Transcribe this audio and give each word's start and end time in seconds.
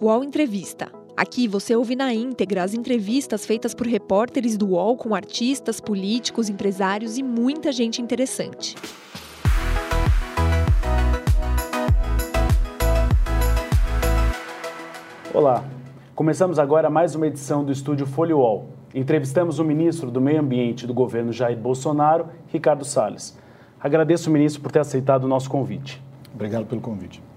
UOL 0.00 0.22
Entrevista. 0.22 0.92
Aqui 1.16 1.48
você 1.48 1.74
ouve 1.74 1.96
na 1.96 2.14
íntegra 2.14 2.62
as 2.62 2.72
entrevistas 2.72 3.44
feitas 3.44 3.74
por 3.74 3.84
repórteres 3.84 4.56
do 4.56 4.68
UOL 4.68 4.96
com 4.96 5.12
artistas, 5.12 5.80
políticos, 5.80 6.48
empresários 6.48 7.18
e 7.18 7.22
muita 7.24 7.72
gente 7.72 8.00
interessante. 8.00 8.76
Olá, 15.34 15.64
começamos 16.14 16.60
agora 16.60 16.88
mais 16.88 17.16
uma 17.16 17.26
edição 17.26 17.64
do 17.64 17.72
Estúdio 17.72 18.06
Folha 18.06 18.36
UOL. 18.36 18.68
Entrevistamos 18.94 19.58
o 19.58 19.64
ministro 19.64 20.12
do 20.12 20.20
Meio 20.20 20.38
Ambiente 20.38 20.86
do 20.86 20.94
governo 20.94 21.32
Jair 21.32 21.58
Bolsonaro, 21.58 22.28
Ricardo 22.46 22.84
Salles. 22.84 23.36
Agradeço 23.80 24.30
o 24.30 24.32
ministro 24.32 24.62
por 24.62 24.70
ter 24.70 24.78
aceitado 24.78 25.24
o 25.24 25.28
nosso 25.28 25.50
convite. 25.50 26.00
Obrigado 26.32 26.66
pelo 26.66 26.80
convite. 26.80 27.27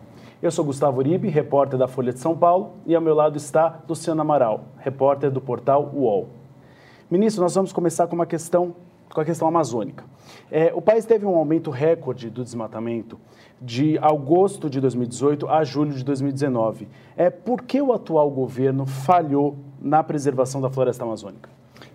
Eu 0.41 0.49
sou 0.49 0.65
Gustavo 0.65 0.97
Uribe, 0.97 1.29
repórter 1.29 1.77
da 1.77 1.87
Folha 1.87 2.11
de 2.11 2.17
São 2.17 2.35
Paulo, 2.35 2.71
e 2.87 2.95
ao 2.95 3.01
meu 3.01 3.13
lado 3.13 3.37
está 3.37 3.79
Luciano 3.87 4.21
Amaral, 4.21 4.63
repórter 4.79 5.29
do 5.29 5.39
portal 5.39 5.91
UOL. 5.93 6.29
Ministro, 7.11 7.43
nós 7.43 7.53
vamos 7.53 7.71
começar 7.71 8.07
com 8.07 8.15
uma 8.15 8.25
questão, 8.25 8.73
com 9.13 9.21
a 9.21 9.25
questão 9.25 9.47
amazônica. 9.47 10.03
É, 10.49 10.73
o 10.73 10.81
país 10.81 11.05
teve 11.05 11.27
um 11.27 11.35
aumento 11.35 11.69
recorde 11.69 12.27
do 12.31 12.43
desmatamento 12.43 13.19
de 13.61 13.99
agosto 13.99 14.67
de 14.67 14.81
2018 14.81 15.47
a 15.47 15.63
julho 15.63 15.93
de 15.93 16.03
2019. 16.03 16.87
É, 17.15 17.29
por 17.29 17.61
que 17.61 17.79
o 17.79 17.93
atual 17.93 18.27
governo 18.31 18.87
falhou 18.87 19.55
na 19.79 20.03
preservação 20.03 20.59
da 20.59 20.71
floresta 20.71 21.03
amazônica? 21.03 21.51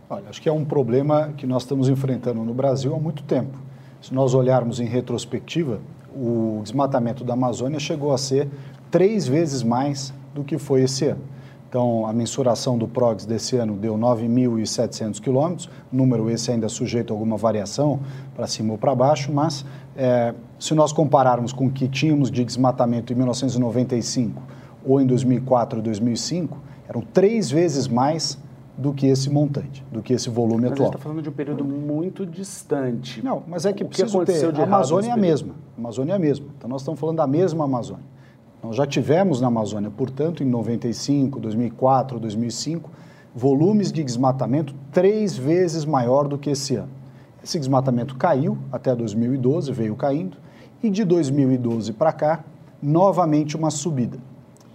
Olha, 0.08 0.28
acho 0.28 0.40
que 0.40 0.48
é 0.48 0.52
um 0.52 0.64
problema 0.64 1.32
que 1.36 1.48
nós 1.48 1.64
estamos 1.64 1.88
enfrentando 1.88 2.44
no 2.44 2.54
Brasil 2.54 2.94
há 2.94 2.98
muito 3.00 3.24
tempo. 3.24 3.58
Se 4.00 4.14
nós 4.14 4.34
olharmos 4.34 4.78
em 4.78 4.86
retrospectiva, 4.86 5.80
o 6.16 6.60
desmatamento 6.62 7.22
da 7.24 7.34
Amazônia 7.34 7.78
chegou 7.78 8.12
a 8.12 8.18
ser 8.18 8.48
três 8.90 9.26
vezes 9.28 9.62
mais 9.62 10.12
do 10.34 10.42
que 10.42 10.58
foi 10.58 10.82
esse 10.82 11.06
ano. 11.06 11.20
Então, 11.68 12.06
a 12.06 12.12
mensuração 12.12 12.78
do 12.78 12.86
PROGS 12.86 13.26
desse 13.26 13.56
ano 13.56 13.76
deu 13.76 13.98
9.700 13.98 15.20
quilômetros, 15.20 15.68
número 15.92 16.30
esse 16.30 16.50
ainda 16.50 16.68
sujeito 16.68 17.12
a 17.12 17.14
alguma 17.14 17.36
variação 17.36 18.00
para 18.34 18.46
cima 18.46 18.72
ou 18.72 18.78
para 18.78 18.94
baixo, 18.94 19.32
mas 19.32 19.64
é, 19.96 20.32
se 20.58 20.74
nós 20.74 20.92
compararmos 20.92 21.52
com 21.52 21.66
o 21.66 21.70
que 21.70 21.88
tínhamos 21.88 22.30
de 22.30 22.44
desmatamento 22.44 23.12
em 23.12 23.16
1995 23.16 24.42
ou 24.84 25.00
em 25.00 25.06
2004 25.06 25.80
e 25.80 25.82
2005, 25.82 26.56
eram 26.88 27.02
três 27.02 27.50
vezes 27.50 27.88
mais 27.88 28.38
do 28.76 28.92
que 28.92 29.06
esse 29.06 29.30
montante, 29.30 29.84
do 29.90 30.02
que 30.02 30.12
esse 30.12 30.28
volume 30.28 30.62
mas 30.62 30.72
atual. 30.72 30.88
Mas 30.88 30.96
está 30.96 31.02
falando 31.02 31.22
de 31.22 31.28
um 31.28 31.32
período 31.32 31.64
muito 31.64 32.26
distante. 32.26 33.24
Não, 33.24 33.42
mas 33.46 33.64
é 33.64 33.72
que 33.72 33.82
o 33.82 33.88
que 33.88 34.04
ter. 34.04 34.60
a 34.60 34.62
Amazônia 34.62 35.08
é 35.08 35.12
a 35.12 35.16
mesma. 35.16 35.54
A 35.76 35.80
Amazônia 35.80 36.12
é 36.12 36.16
a 36.16 36.18
mesma. 36.18 36.46
Então 36.56 36.68
nós 36.68 36.82
estamos 36.82 37.00
falando 37.00 37.16
da 37.16 37.26
mesma 37.26 37.64
Amazônia. 37.64 38.04
Nós 38.62 38.76
já 38.76 38.86
tivemos 38.86 39.40
na 39.40 39.46
Amazônia, 39.46 39.90
portanto, 39.90 40.42
em 40.42 40.46
95, 40.46 41.38
2004, 41.40 42.18
2005, 42.18 42.90
volumes 43.34 43.92
de 43.92 44.02
desmatamento 44.02 44.74
três 44.92 45.36
vezes 45.36 45.84
maior 45.84 46.26
do 46.26 46.36
que 46.36 46.50
esse 46.50 46.74
ano. 46.74 46.90
Esse 47.42 47.58
desmatamento 47.58 48.16
caiu 48.16 48.58
até 48.72 48.94
2012, 48.94 49.70
veio 49.72 49.94
caindo, 49.94 50.36
e 50.82 50.90
de 50.90 51.04
2012 51.04 51.92
para 51.92 52.12
cá, 52.12 52.44
novamente 52.82 53.56
uma 53.56 53.70
subida. 53.70 54.18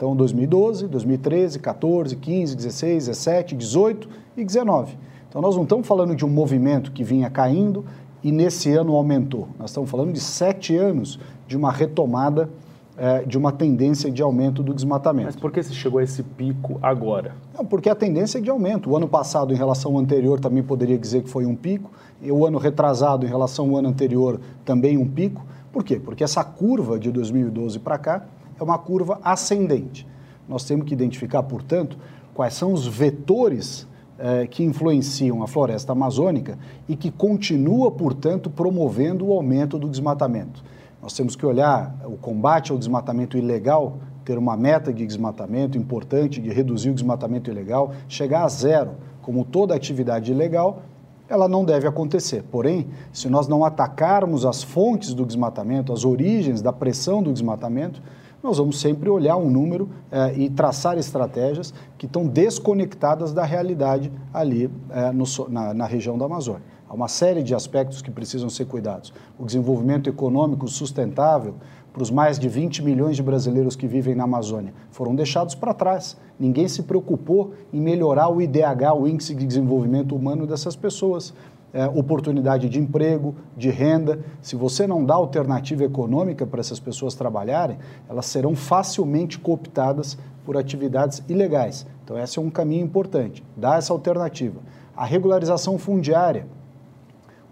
Então, 0.01 0.15
2012, 0.15 0.87
2013, 0.87 1.59
14, 1.59 2.15
15, 2.15 2.55
16, 2.55 3.05
17, 3.05 3.55
18 3.55 4.09
e 4.35 4.43
19. 4.43 4.97
Então, 5.29 5.39
nós 5.39 5.55
não 5.55 5.61
estamos 5.61 5.85
falando 5.85 6.15
de 6.15 6.25
um 6.25 6.27
movimento 6.27 6.91
que 6.91 7.03
vinha 7.03 7.29
caindo 7.29 7.85
e 8.23 8.31
nesse 8.31 8.71
ano 8.71 8.95
aumentou. 8.95 9.47
Nós 9.59 9.69
estamos 9.69 9.91
falando 9.91 10.11
de 10.11 10.19
sete 10.19 10.75
anos 10.75 11.19
de 11.47 11.55
uma 11.55 11.71
retomada, 11.71 12.49
é, 12.97 13.25
de 13.25 13.37
uma 13.37 13.51
tendência 13.51 14.09
de 14.09 14.23
aumento 14.23 14.63
do 14.63 14.73
desmatamento. 14.73 15.27
Mas 15.27 15.35
por 15.35 15.51
que 15.51 15.61
se 15.61 15.75
chegou 15.75 15.99
a 15.99 16.03
esse 16.03 16.23
pico 16.23 16.79
agora? 16.81 17.35
Não, 17.55 17.63
porque 17.63 17.87
a 17.87 17.93
tendência 17.93 18.39
é 18.39 18.41
de 18.41 18.49
aumento. 18.49 18.89
O 18.89 18.97
ano 18.97 19.07
passado, 19.07 19.53
em 19.53 19.55
relação 19.55 19.91
ao 19.91 19.99
anterior, 19.99 20.39
também 20.39 20.63
poderia 20.63 20.97
dizer 20.97 21.21
que 21.21 21.29
foi 21.29 21.45
um 21.45 21.55
pico. 21.55 21.91
E 22.19 22.31
o 22.31 22.43
ano 22.43 22.57
retrasado, 22.57 23.23
em 23.23 23.29
relação 23.29 23.69
ao 23.69 23.77
ano 23.77 23.89
anterior, 23.89 24.41
também 24.65 24.97
um 24.97 25.07
pico. 25.07 25.45
Por 25.71 25.83
quê? 25.83 25.99
Porque 26.03 26.23
essa 26.23 26.43
curva 26.43 26.97
de 26.97 27.11
2012 27.11 27.77
para 27.77 27.99
cá 27.99 28.25
é 28.61 28.63
uma 28.63 28.77
curva 28.77 29.19
ascendente. 29.23 30.07
Nós 30.47 30.63
temos 30.63 30.85
que 30.85 30.93
identificar, 30.93 31.43
portanto, 31.43 31.97
quais 32.33 32.53
são 32.53 32.73
os 32.73 32.85
vetores 32.85 33.87
eh, 34.19 34.47
que 34.47 34.63
influenciam 34.63 35.41
a 35.41 35.47
floresta 35.47 35.93
amazônica 35.93 36.57
e 36.87 36.95
que 36.95 37.09
continua, 37.09 37.91
portanto, 37.91 38.49
promovendo 38.49 39.27
o 39.27 39.33
aumento 39.33 39.79
do 39.79 39.89
desmatamento. 39.89 40.63
Nós 41.01 41.13
temos 41.13 41.35
que 41.35 41.45
olhar 41.45 41.95
o 42.05 42.17
combate 42.17 42.71
ao 42.71 42.77
desmatamento 42.77 43.37
ilegal, 43.37 43.97
ter 44.23 44.37
uma 44.37 44.55
meta 44.55 44.93
de 44.93 45.05
desmatamento 45.05 45.77
importante, 45.77 46.39
de 46.39 46.49
reduzir 46.49 46.91
o 46.91 46.93
desmatamento 46.93 47.49
ilegal, 47.49 47.93
chegar 48.07 48.43
a 48.43 48.47
zero, 48.47 48.91
como 49.23 49.43
toda 49.43 49.73
atividade 49.73 50.31
ilegal, 50.31 50.83
ela 51.27 51.47
não 51.47 51.63
deve 51.63 51.87
acontecer. 51.87 52.43
Porém, 52.51 52.87
se 53.11 53.29
nós 53.29 53.47
não 53.47 53.63
atacarmos 53.63 54.45
as 54.45 54.61
fontes 54.61 55.13
do 55.13 55.25
desmatamento, 55.25 55.93
as 55.93 56.03
origens 56.03 56.61
da 56.61 56.73
pressão 56.73 57.23
do 57.23 57.31
desmatamento, 57.31 58.01
nós 58.43 58.57
vamos 58.57 58.79
sempre 58.79 59.09
olhar 59.09 59.37
um 59.37 59.49
número 59.49 59.89
eh, 60.11 60.33
e 60.35 60.49
traçar 60.49 60.97
estratégias 60.97 61.73
que 61.97 62.05
estão 62.05 62.25
desconectadas 62.25 63.33
da 63.33 63.43
realidade 63.43 64.11
ali 64.33 64.69
eh, 64.89 65.11
no, 65.11 65.25
na, 65.49 65.73
na 65.73 65.85
região 65.85 66.17
da 66.17 66.25
Amazônia. 66.25 66.63
Há 66.89 66.93
uma 66.93 67.07
série 67.07 67.41
de 67.41 67.55
aspectos 67.55 68.01
que 68.01 68.11
precisam 68.11 68.49
ser 68.49 68.65
cuidados. 68.65 69.13
O 69.39 69.45
desenvolvimento 69.45 70.09
econômico 70.09 70.67
sustentável 70.67 71.55
para 71.93 72.03
os 72.03 72.11
mais 72.11 72.39
de 72.39 72.49
20 72.49 72.83
milhões 72.83 73.15
de 73.15 73.23
brasileiros 73.23 73.75
que 73.75 73.87
vivem 73.87 74.15
na 74.15 74.23
Amazônia 74.23 74.73
foram 74.89 75.13
deixados 75.13 75.55
para 75.55 75.73
trás. 75.73 76.17
Ninguém 76.39 76.67
se 76.67 76.83
preocupou 76.83 77.53
em 77.71 77.79
melhorar 77.79 78.29
o 78.29 78.41
IDH, 78.41 78.93
o 78.97 79.07
Índice 79.07 79.35
de 79.35 79.45
Desenvolvimento 79.45 80.15
Humano 80.15 80.47
dessas 80.47 80.75
pessoas 80.75 81.33
é, 81.73 81.87
oportunidade 81.87 82.67
de 82.67 82.79
emprego, 82.79 83.35
de 83.55 83.69
renda. 83.69 84.19
Se 84.41 84.55
você 84.55 84.85
não 84.85 85.05
dá 85.05 85.15
alternativa 85.15 85.83
econômica 85.83 86.45
para 86.45 86.59
essas 86.59 86.79
pessoas 86.79 87.15
trabalharem, 87.15 87.77
elas 88.09 88.25
serão 88.25 88.55
facilmente 88.55 89.39
cooptadas 89.39 90.17
por 90.45 90.57
atividades 90.57 91.23
ilegais. 91.29 91.85
Então, 92.03 92.17
esse 92.17 92.37
é 92.37 92.41
um 92.41 92.49
caminho 92.49 92.83
importante, 92.83 93.43
dar 93.55 93.77
essa 93.77 93.93
alternativa. 93.93 94.59
A 94.95 95.05
regularização 95.05 95.77
fundiária. 95.77 96.45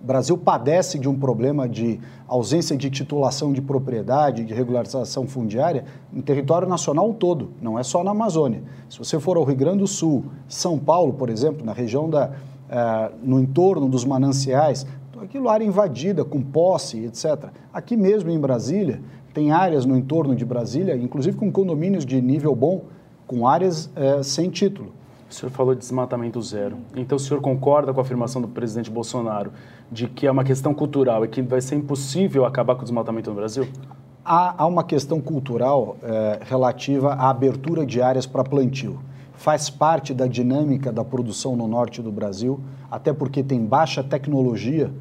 O 0.02 0.06
Brasil 0.06 0.38
padece 0.38 0.98
de 0.98 1.10
um 1.10 1.20
problema 1.20 1.68
de 1.68 2.00
ausência 2.26 2.76
de 2.78 2.90
titulação 2.90 3.52
de 3.52 3.62
propriedade, 3.62 4.46
de 4.46 4.54
regularização 4.54 5.28
fundiária, 5.28 5.84
em 6.14 6.22
território 6.22 6.68
nacional 6.68 7.14
todo, 7.14 7.52
não 7.62 7.78
é 7.78 7.84
só 7.84 8.02
na 8.02 8.12
Amazônia. 8.12 8.64
Se 8.90 8.98
você 8.98 9.20
for 9.20 9.36
ao 9.36 9.44
Rio 9.44 9.58
Grande 9.58 9.80
do 9.80 9.88
Sul, 9.88 10.26
São 10.48 10.78
Paulo, 10.78 11.14
por 11.14 11.30
exemplo, 11.30 11.66
na 11.66 11.74
região 11.74 12.10
da, 12.10 12.32
é, 12.70 13.12
no 13.24 13.40
entorno 13.40 13.90
dos 13.90 14.06
mananciais, 14.06 14.86
aquilo 15.22 15.50
área 15.50 15.66
invadida, 15.66 16.24
com 16.24 16.42
posse, 16.42 17.06
etc. 17.06 17.50
Aqui 17.74 17.98
mesmo 17.98 18.30
em 18.30 18.40
Brasília, 18.40 19.02
tem 19.34 19.52
áreas 19.52 19.86
no 19.86 19.98
entorno 19.98 20.36
de 20.36 20.46
Brasília, 20.46 20.96
inclusive 20.96 21.38
com 21.38 21.52
condomínios 21.52 22.06
de 22.06 22.22
nível 22.22 22.56
bom, 22.56 22.86
com 23.28 23.48
áreas 23.48 23.90
é, 23.96 24.24
sem 24.24 24.50
título. 24.50 24.92
O 25.30 25.34
senhor 25.34 25.52
falou 25.52 25.76
de 25.76 25.82
desmatamento 25.82 26.42
zero. 26.42 26.78
Então, 26.96 27.16
o 27.16 27.20
senhor 27.20 27.40
concorda 27.40 27.94
com 27.94 28.00
a 28.00 28.04
afirmação 28.04 28.42
do 28.42 28.48
presidente 28.48 28.90
Bolsonaro 28.90 29.52
de 29.92 30.08
que 30.08 30.26
é 30.26 30.32
uma 30.32 30.44
questão 30.44 30.74
cultural 30.74 31.24
e 31.24 31.28
que 31.28 31.42
vai 31.42 31.62
ser 31.62 31.76
impossível 31.76 32.46
acabar 32.46 32.76
com 32.76 32.82
o 32.82 32.84
desmatamento 32.84 33.30
no 33.30 33.36
Brasil? 33.36 33.68
Há, 34.26 34.64
há 34.64 34.66
uma 34.66 34.84
questão 34.84 35.22
cultural 35.22 35.98
é, 36.02 36.40
relativa 36.42 37.14
à 37.14 37.30
abertura 37.30 37.86
de 37.86 38.02
áreas 38.02 38.26
para 38.26 38.44
plantio 38.44 39.00
faz 39.40 39.70
parte 39.70 40.14
da 40.14 40.28
dinâmica 40.28 40.92
da 40.92 41.02
produção 41.02 41.56
no 41.56 41.66
norte 41.66 42.02
do 42.02 42.12
Brasil, 42.12 42.60
até 42.92 43.14
porque 43.14 43.42
tem 43.42 43.66
baixa 43.66 44.04
tecnologia, 44.04 44.92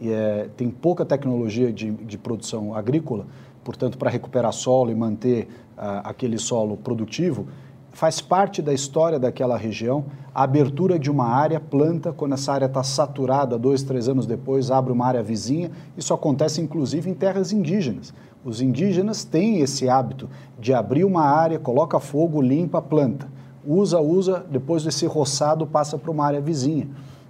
é, 0.00 0.48
tem 0.56 0.70
pouca 0.70 1.04
tecnologia 1.04 1.70
de, 1.70 1.90
de 1.90 2.16
produção 2.16 2.74
agrícola, 2.74 3.26
portanto, 3.62 3.98
para 3.98 4.08
recuperar 4.08 4.50
solo 4.50 4.90
e 4.90 4.94
manter 4.94 5.46
uh, 5.76 6.00
aquele 6.04 6.38
solo 6.38 6.78
produtivo, 6.78 7.46
faz 7.90 8.18
parte 8.18 8.62
da 8.62 8.72
história 8.72 9.18
daquela 9.18 9.58
região 9.58 10.06
a 10.34 10.44
abertura 10.44 10.98
de 10.98 11.10
uma 11.10 11.26
área, 11.26 11.60
planta, 11.60 12.14
quando 12.14 12.32
essa 12.32 12.50
área 12.50 12.64
está 12.64 12.82
saturada, 12.82 13.58
dois, 13.58 13.82
três 13.82 14.08
anos 14.08 14.24
depois, 14.24 14.70
abre 14.70 14.90
uma 14.90 15.04
área 15.04 15.22
vizinha. 15.22 15.70
Isso 15.98 16.14
acontece 16.14 16.62
inclusive 16.62 17.10
em 17.10 17.14
terras 17.14 17.52
indígenas. 17.52 18.14
Os 18.42 18.62
indígenas 18.62 19.22
têm 19.22 19.60
esse 19.60 19.86
hábito 19.86 20.30
de 20.58 20.72
abrir 20.72 21.04
uma 21.04 21.24
área, 21.24 21.58
coloca 21.58 22.00
fogo, 22.00 22.40
limpa, 22.40 22.80
planta 22.80 23.28
usa, 23.66 24.00
usa, 24.00 24.44
depois 24.50 24.84
desse 24.84 25.06
roçado 25.06 25.66
passa 25.66 25.98
para 25.98 26.10
uma 26.10 26.24
área 26.24 26.40
vizinha. 26.40 26.88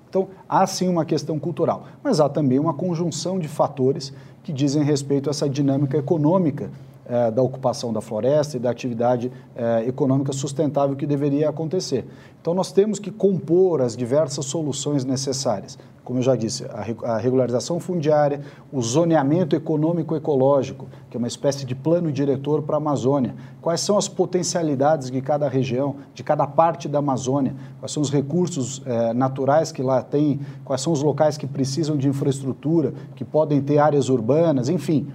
Então, 0.08 0.28
há 0.48 0.66
sim 0.66 0.88
uma 0.88 1.04
questão 1.04 1.38
cultural, 1.38 1.86
mas 2.02 2.20
há 2.20 2.28
também 2.28 2.58
uma 2.58 2.74
conjunção 2.74 3.38
de 3.38 3.48
fatores 3.48 4.12
que 4.42 4.52
dizem 4.52 4.82
respeito 4.82 5.28
a 5.28 5.30
essa 5.30 5.48
dinâmica 5.48 5.96
econômica 5.96 6.70
eh, 7.12 7.30
da 7.30 7.42
ocupação 7.42 7.92
da 7.92 8.00
floresta 8.00 8.56
e 8.56 8.60
da 8.60 8.70
atividade 8.70 9.30
eh, 9.54 9.84
econômica 9.86 10.32
sustentável 10.32 10.96
que 10.96 11.06
deveria 11.06 11.50
acontecer. 11.50 12.06
Então, 12.40 12.54
nós 12.54 12.72
temos 12.72 12.98
que 12.98 13.10
compor 13.10 13.82
as 13.82 13.94
diversas 13.94 14.46
soluções 14.46 15.04
necessárias. 15.04 15.78
Como 16.02 16.20
eu 16.20 16.22
já 16.22 16.34
disse, 16.34 16.64
a 17.04 17.18
regularização 17.18 17.78
fundiária, 17.78 18.40
o 18.72 18.80
zoneamento 18.80 19.54
econômico-ecológico, 19.54 20.86
que 21.10 21.16
é 21.16 21.18
uma 21.18 21.28
espécie 21.28 21.66
de 21.66 21.74
plano 21.74 22.10
diretor 22.10 22.62
para 22.62 22.76
a 22.76 22.78
Amazônia. 22.78 23.34
Quais 23.60 23.82
são 23.82 23.98
as 23.98 24.08
potencialidades 24.08 25.10
de 25.10 25.20
cada 25.20 25.46
região, 25.48 25.96
de 26.14 26.24
cada 26.24 26.46
parte 26.46 26.88
da 26.88 27.00
Amazônia? 27.00 27.54
Quais 27.78 27.92
são 27.92 28.02
os 28.02 28.10
recursos 28.10 28.80
eh, 28.86 29.12
naturais 29.12 29.70
que 29.70 29.82
lá 29.82 30.02
tem? 30.02 30.40
Quais 30.64 30.80
são 30.80 30.94
os 30.94 31.02
locais 31.02 31.36
que 31.36 31.46
precisam 31.46 31.94
de 31.94 32.08
infraestrutura, 32.08 32.94
que 33.14 33.24
podem 33.24 33.60
ter 33.60 33.76
áreas 33.76 34.08
urbanas? 34.08 34.70
Enfim, 34.70 35.06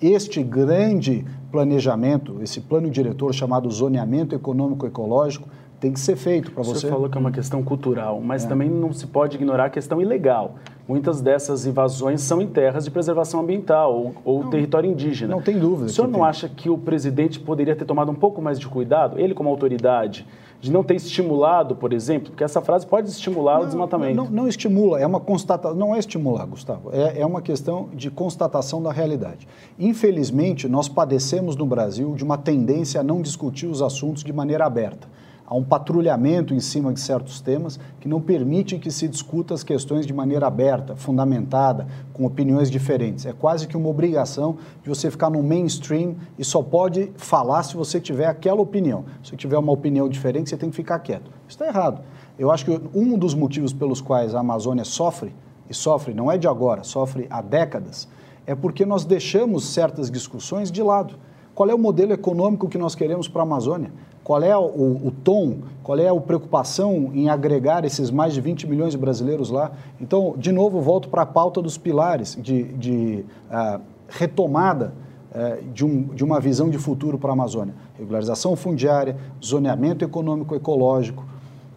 este 0.00 0.42
grande 0.42 1.24
planejamento, 1.50 2.38
esse 2.42 2.60
plano 2.60 2.90
diretor 2.90 3.32
chamado 3.32 3.70
zoneamento 3.70 4.34
econômico-ecológico, 4.34 5.48
tem 5.80 5.92
que 5.92 6.00
ser 6.00 6.16
feito 6.16 6.50
para 6.50 6.62
você. 6.62 6.80
Você 6.80 6.88
falou 6.88 7.08
que 7.08 7.16
é 7.16 7.20
uma 7.20 7.30
questão 7.30 7.62
cultural, 7.62 8.20
mas 8.20 8.44
é. 8.44 8.48
também 8.48 8.68
não 8.68 8.92
se 8.92 9.06
pode 9.06 9.36
ignorar 9.36 9.66
a 9.66 9.70
questão 9.70 10.00
ilegal. 10.00 10.56
Muitas 10.88 11.20
dessas 11.20 11.66
invasões 11.66 12.20
são 12.20 12.40
em 12.40 12.46
terras 12.46 12.84
de 12.84 12.90
preservação 12.90 13.40
ambiental 13.40 13.92
ou, 13.92 14.14
ou 14.24 14.42
não, 14.44 14.50
território 14.50 14.88
indígena. 14.88 15.34
Não 15.34 15.42
tem 15.42 15.58
dúvida. 15.58 15.86
O 15.86 15.88
senhor 15.88 16.06
não 16.06 16.20
tem. 16.20 16.28
acha 16.28 16.48
que 16.48 16.70
o 16.70 16.78
presidente 16.78 17.40
poderia 17.40 17.74
ter 17.74 17.84
tomado 17.84 18.10
um 18.10 18.14
pouco 18.14 18.40
mais 18.40 18.58
de 18.58 18.68
cuidado, 18.68 19.18
ele 19.18 19.34
como 19.34 19.50
autoridade, 19.50 20.26
de 20.60 20.70
não 20.70 20.82
ter 20.82 20.94
estimulado, 20.96 21.76
por 21.76 21.92
exemplo, 21.92 22.30
porque 22.30 22.44
essa 22.44 22.60
frase 22.60 22.86
pode 22.86 23.08
estimular 23.08 23.56
não, 23.56 23.62
o 23.62 23.66
desmatamento. 23.66 24.16
Não, 24.16 24.30
não, 24.30 24.48
estimula, 24.48 25.00
é 25.00 25.06
uma 25.06 25.20
constatação, 25.20 25.76
não 25.76 25.94
é 25.94 25.98
estimular, 25.98 26.46
Gustavo, 26.46 26.90
é, 26.92 27.20
é 27.20 27.26
uma 27.26 27.42
questão 27.42 27.88
de 27.92 28.10
constatação 28.10 28.82
da 28.82 28.92
realidade. 28.92 29.46
Infelizmente, 29.78 30.68
nós 30.68 30.88
padecemos 30.88 31.56
no 31.56 31.66
Brasil 31.66 32.14
de 32.14 32.24
uma 32.24 32.38
tendência 32.38 33.00
a 33.00 33.04
não 33.04 33.20
discutir 33.20 33.66
os 33.66 33.82
assuntos 33.82 34.24
de 34.24 34.32
maneira 34.32 34.64
aberta 34.64 35.06
há 35.46 35.54
um 35.54 35.62
patrulhamento 35.62 36.52
em 36.52 36.60
cima 36.60 36.92
de 36.92 36.98
certos 36.98 37.40
temas 37.40 37.78
que 38.00 38.08
não 38.08 38.20
permite 38.20 38.78
que 38.78 38.90
se 38.90 39.06
discuta 39.06 39.54
as 39.54 39.62
questões 39.62 40.04
de 40.04 40.12
maneira 40.12 40.46
aberta, 40.46 40.96
fundamentada, 40.96 41.86
com 42.12 42.26
opiniões 42.26 42.70
diferentes. 42.70 43.24
É 43.24 43.32
quase 43.32 43.68
que 43.68 43.76
uma 43.76 43.88
obrigação 43.88 44.56
de 44.82 44.88
você 44.88 45.10
ficar 45.10 45.30
no 45.30 45.42
mainstream 45.42 46.16
e 46.38 46.44
só 46.44 46.62
pode 46.62 47.12
falar 47.16 47.62
se 47.62 47.76
você 47.76 48.00
tiver 48.00 48.26
aquela 48.26 48.60
opinião. 48.60 49.04
Se 49.22 49.36
tiver 49.36 49.58
uma 49.58 49.72
opinião 49.72 50.08
diferente, 50.08 50.50
você 50.50 50.56
tem 50.56 50.70
que 50.70 50.76
ficar 50.76 50.98
quieto. 50.98 51.30
Isso 51.46 51.62
está 51.62 51.66
errado. 51.66 52.02
Eu 52.38 52.50
acho 52.50 52.64
que 52.64 52.80
um 52.92 53.16
dos 53.16 53.34
motivos 53.34 53.72
pelos 53.72 54.00
quais 54.00 54.34
a 54.34 54.40
Amazônia 54.40 54.84
sofre, 54.84 55.32
e 55.68 55.74
sofre 55.74 56.12
não 56.12 56.30
é 56.30 56.36
de 56.36 56.46
agora, 56.46 56.84
sofre 56.84 57.26
há 57.30 57.40
décadas, 57.40 58.08
é 58.46 58.54
porque 58.54 58.86
nós 58.86 59.04
deixamos 59.04 59.64
certas 59.64 60.10
discussões 60.10 60.70
de 60.70 60.82
lado. 60.82 61.14
Qual 61.54 61.68
é 61.68 61.74
o 61.74 61.78
modelo 61.78 62.12
econômico 62.12 62.68
que 62.68 62.78
nós 62.78 62.94
queremos 62.94 63.26
para 63.26 63.42
a 63.42 63.44
Amazônia? 63.44 63.90
Qual 64.26 64.42
é 64.42 64.58
o, 64.58 64.62
o, 64.64 65.12
tom, 65.22 65.58
qual 65.84 65.96
é 66.00 66.08
a 66.08 66.20
preocupação 66.20 67.12
em 67.14 67.28
agregar 67.28 67.84
esses 67.84 68.10
mais 68.10 68.34
de 68.34 68.40
20 68.40 68.66
milhões 68.66 68.90
de 68.90 68.98
brasileiros 68.98 69.50
lá? 69.50 69.70
Então, 70.00 70.34
de 70.36 70.50
novo, 70.50 70.80
volto 70.80 71.08
para 71.08 71.22
a 71.22 71.26
pauta 71.26 71.62
dos 71.62 71.78
pilares 71.78 72.36
de, 72.36 72.64
de 72.72 73.24
uh, 73.48 73.80
retomada 74.08 74.92
uh, 75.30 75.64
de, 75.72 75.84
um, 75.84 76.02
de 76.08 76.24
uma 76.24 76.40
visão 76.40 76.68
de 76.68 76.76
futuro 76.76 77.20
para 77.20 77.30
a 77.30 77.34
Amazônia. 77.34 77.72
Regularização 77.96 78.56
fundiária, 78.56 79.16
zoneamento 79.40 80.04
econômico-ecológico, 80.04 81.24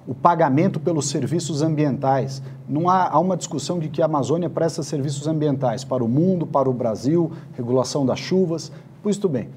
o 0.07 0.15
pagamento 0.15 0.79
pelos 0.79 1.07
serviços 1.07 1.61
ambientais. 1.61 2.41
Não 2.67 2.89
há, 2.89 3.09
há, 3.09 3.19
uma 3.19 3.37
discussão 3.37 3.77
de 3.77 3.89
que 3.89 4.01
a 4.01 4.05
Amazônia 4.05 4.49
presta 4.49 4.81
serviços 4.81 5.27
ambientais 5.27 5.83
para 5.83 6.03
o 6.03 6.07
mundo, 6.07 6.47
para 6.47 6.67
o 6.67 6.73
Brasil, 6.73 7.31
regulação 7.55 8.03
das 8.07 8.17
chuvas. 8.17 8.71
Pois 9.03 9.17
tudo 9.17 9.33
bem. 9.33 9.49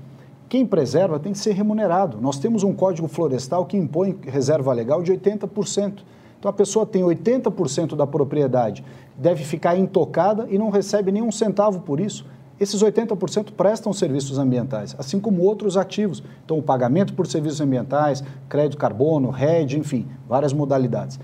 Quem 0.52 0.66
preserva 0.66 1.18
tem 1.18 1.32
que 1.32 1.38
ser 1.38 1.54
remunerado. 1.54 2.20
Nós 2.20 2.38
temos 2.38 2.62
um 2.62 2.74
código 2.74 3.08
florestal 3.08 3.64
que 3.64 3.74
impõe 3.74 4.18
reserva 4.20 4.70
legal 4.74 5.02
de 5.02 5.10
80%. 5.10 6.00
Então 6.38 6.50
a 6.50 6.52
pessoa 6.52 6.84
tem 6.84 7.02
80% 7.02 7.96
da 7.96 8.06
propriedade, 8.06 8.84
deve 9.16 9.44
ficar 9.44 9.78
intocada 9.78 10.46
e 10.50 10.58
não 10.58 10.68
recebe 10.68 11.10
nenhum 11.10 11.32
centavo 11.32 11.80
por 11.80 11.98
isso. 11.98 12.26
Esses 12.60 12.82
80% 12.82 13.52
prestam 13.52 13.94
serviços 13.94 14.36
ambientais, 14.36 14.94
assim 14.98 15.18
como 15.18 15.40
outros 15.40 15.78
ativos. 15.78 16.22
Então, 16.44 16.58
o 16.58 16.62
pagamento 16.62 17.14
por 17.14 17.26
serviços 17.26 17.62
ambientais, 17.62 18.22
crédito 18.46 18.76
carbono, 18.76 19.30
RED, 19.30 19.78
enfim, 19.78 20.06
várias 20.28 20.52
modalidades. 20.52 21.18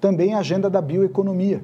Também 0.00 0.32
a 0.32 0.38
agenda 0.38 0.70
da 0.70 0.80
bioeconomia. 0.80 1.62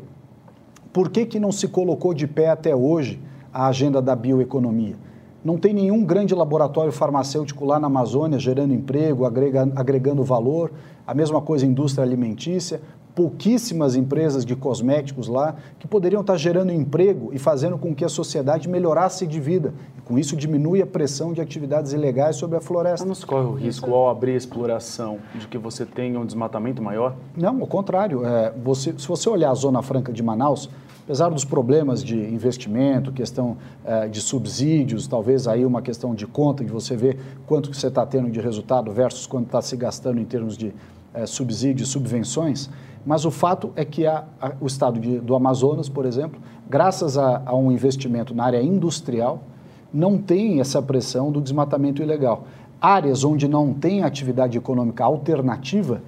Por 0.93 1.09
que, 1.09 1.25
que 1.25 1.41
não 1.41 1.53
se 1.53 1.69
colocou 1.69 2.13
de 2.13 2.27
pé 2.27 2.51
até 2.51 2.77
hoje 2.77 3.19
a 3.51 3.67
agenda 3.67 4.03
da 4.03 4.15
bioeconomia? 4.15 5.08
Não 5.49 5.57
tem 5.57 5.73
nenhum 5.73 6.05
grande 6.05 6.35
laboratório 6.35 6.93
farmacêutico 6.93 7.65
lá 7.65 7.81
na 7.81 7.87
Amazônia 7.87 8.39
gerando 8.39 8.75
emprego, 8.75 9.25
agregando, 9.25 9.73
agregando 9.77 10.23
valor. 10.23 10.71
A 11.07 11.15
mesma 11.15 11.41
coisa 11.41 11.65
indústria 11.65 12.05
alimentícia. 12.05 12.83
Pouquíssimas 13.15 13.97
empresas 13.97 14.45
de 14.45 14.55
cosméticos 14.55 15.27
lá 15.27 15.57
que 15.79 15.89
poderiam 15.89 16.21
estar 16.21 16.37
gerando 16.37 16.71
emprego 16.71 17.31
e 17.33 17.39
fazendo 17.39 17.79
com 17.79 17.95
que 17.95 18.05
a 18.05 18.11
sociedade 18.11 18.69
melhorasse 18.69 19.27
de 19.27 19.41
vida. 19.41 19.73
E 19.97 20.03
com 20.03 20.19
isso 20.19 20.37
diminui 20.37 20.83
a 20.83 20.87
pressão 20.87 21.33
de 21.33 21.41
atividades 21.41 21.95
ilegais 21.95 22.37
sobre 22.37 22.59
a 22.59 22.61
floresta. 22.61 23.07
Não 23.07 23.15
se 23.15 23.25
corre 23.25 23.47
o 23.47 23.55
risco 23.55 23.91
ao 23.91 24.11
abrir 24.11 24.33
a 24.33 24.37
exploração 24.37 25.19
de 25.35 25.49
que 25.49 25.57
você 25.57 25.87
tenha 25.87 26.21
um 26.21 26.27
desmatamento 26.27 26.83
maior? 26.83 27.17
Não, 27.35 27.59
ao 27.59 27.67
contrário. 27.67 28.23
É, 28.23 28.53
você, 28.63 28.95
se 28.99 29.09
você 29.09 29.31
olhar 29.31 29.51
a 29.51 29.55
Zona 29.55 29.81
Franca 29.81 30.13
de 30.13 30.23
Manaus, 30.23 30.69
apesar 31.09 31.31
dos 31.31 31.43
problemas 31.43 32.05
de 32.05 32.15
investimento, 32.15 33.11
questão 33.11 33.57
eh, 33.83 34.09
de 34.09 34.21
subsídios, 34.21 35.07
talvez 35.07 35.49
aí 35.49 35.65
uma 35.65 35.81
questão 35.81 36.15
de 36.15 36.27
conta, 36.27 36.63
de 36.63 36.71
você 36.71 36.95
ver 36.95 37.19
quanto 37.47 37.71
que 37.71 37.77
você 37.79 37.87
está 37.87 38.05
tendo 38.05 38.31
de 38.31 38.39
resultado 38.43 38.93
versus 38.93 39.27
quanto 39.27 39.47
está 39.47 39.63
se 39.63 39.75
gastando 39.75 40.21
em 40.21 40.27
termos 40.27 40.55
de 40.55 40.71
eh, 41.15 41.25
subsídios, 41.25 41.89
subvenções, 41.89 42.69
mas 43.07 43.25
o 43.25 43.31
fato 43.31 43.73
é 43.75 43.87
que 43.87 44.05
a, 44.05 44.27
a, 44.39 44.53
o 44.61 44.67
estado 44.67 45.01
de, 45.01 45.19
do 45.19 45.35
Amazonas, 45.35 45.89
por 45.89 46.05
exemplo, 46.05 46.39
graças 46.69 47.17
a, 47.17 47.41
a 47.47 47.57
um 47.57 47.73
investimento 47.73 48.35
na 48.35 48.45
área 48.45 48.61
industrial, 48.61 49.41
não 49.91 50.19
tem 50.19 50.61
essa 50.61 50.83
pressão 50.83 51.33
do 51.33 51.41
desmatamento 51.41 52.03
ilegal. 52.03 52.45
Áreas 52.79 53.25
onde 53.25 53.49
não 53.49 53.73
tem 53.73 54.03
atividade 54.03 54.59
econômica 54.59 55.05
alternativa, 55.05 56.03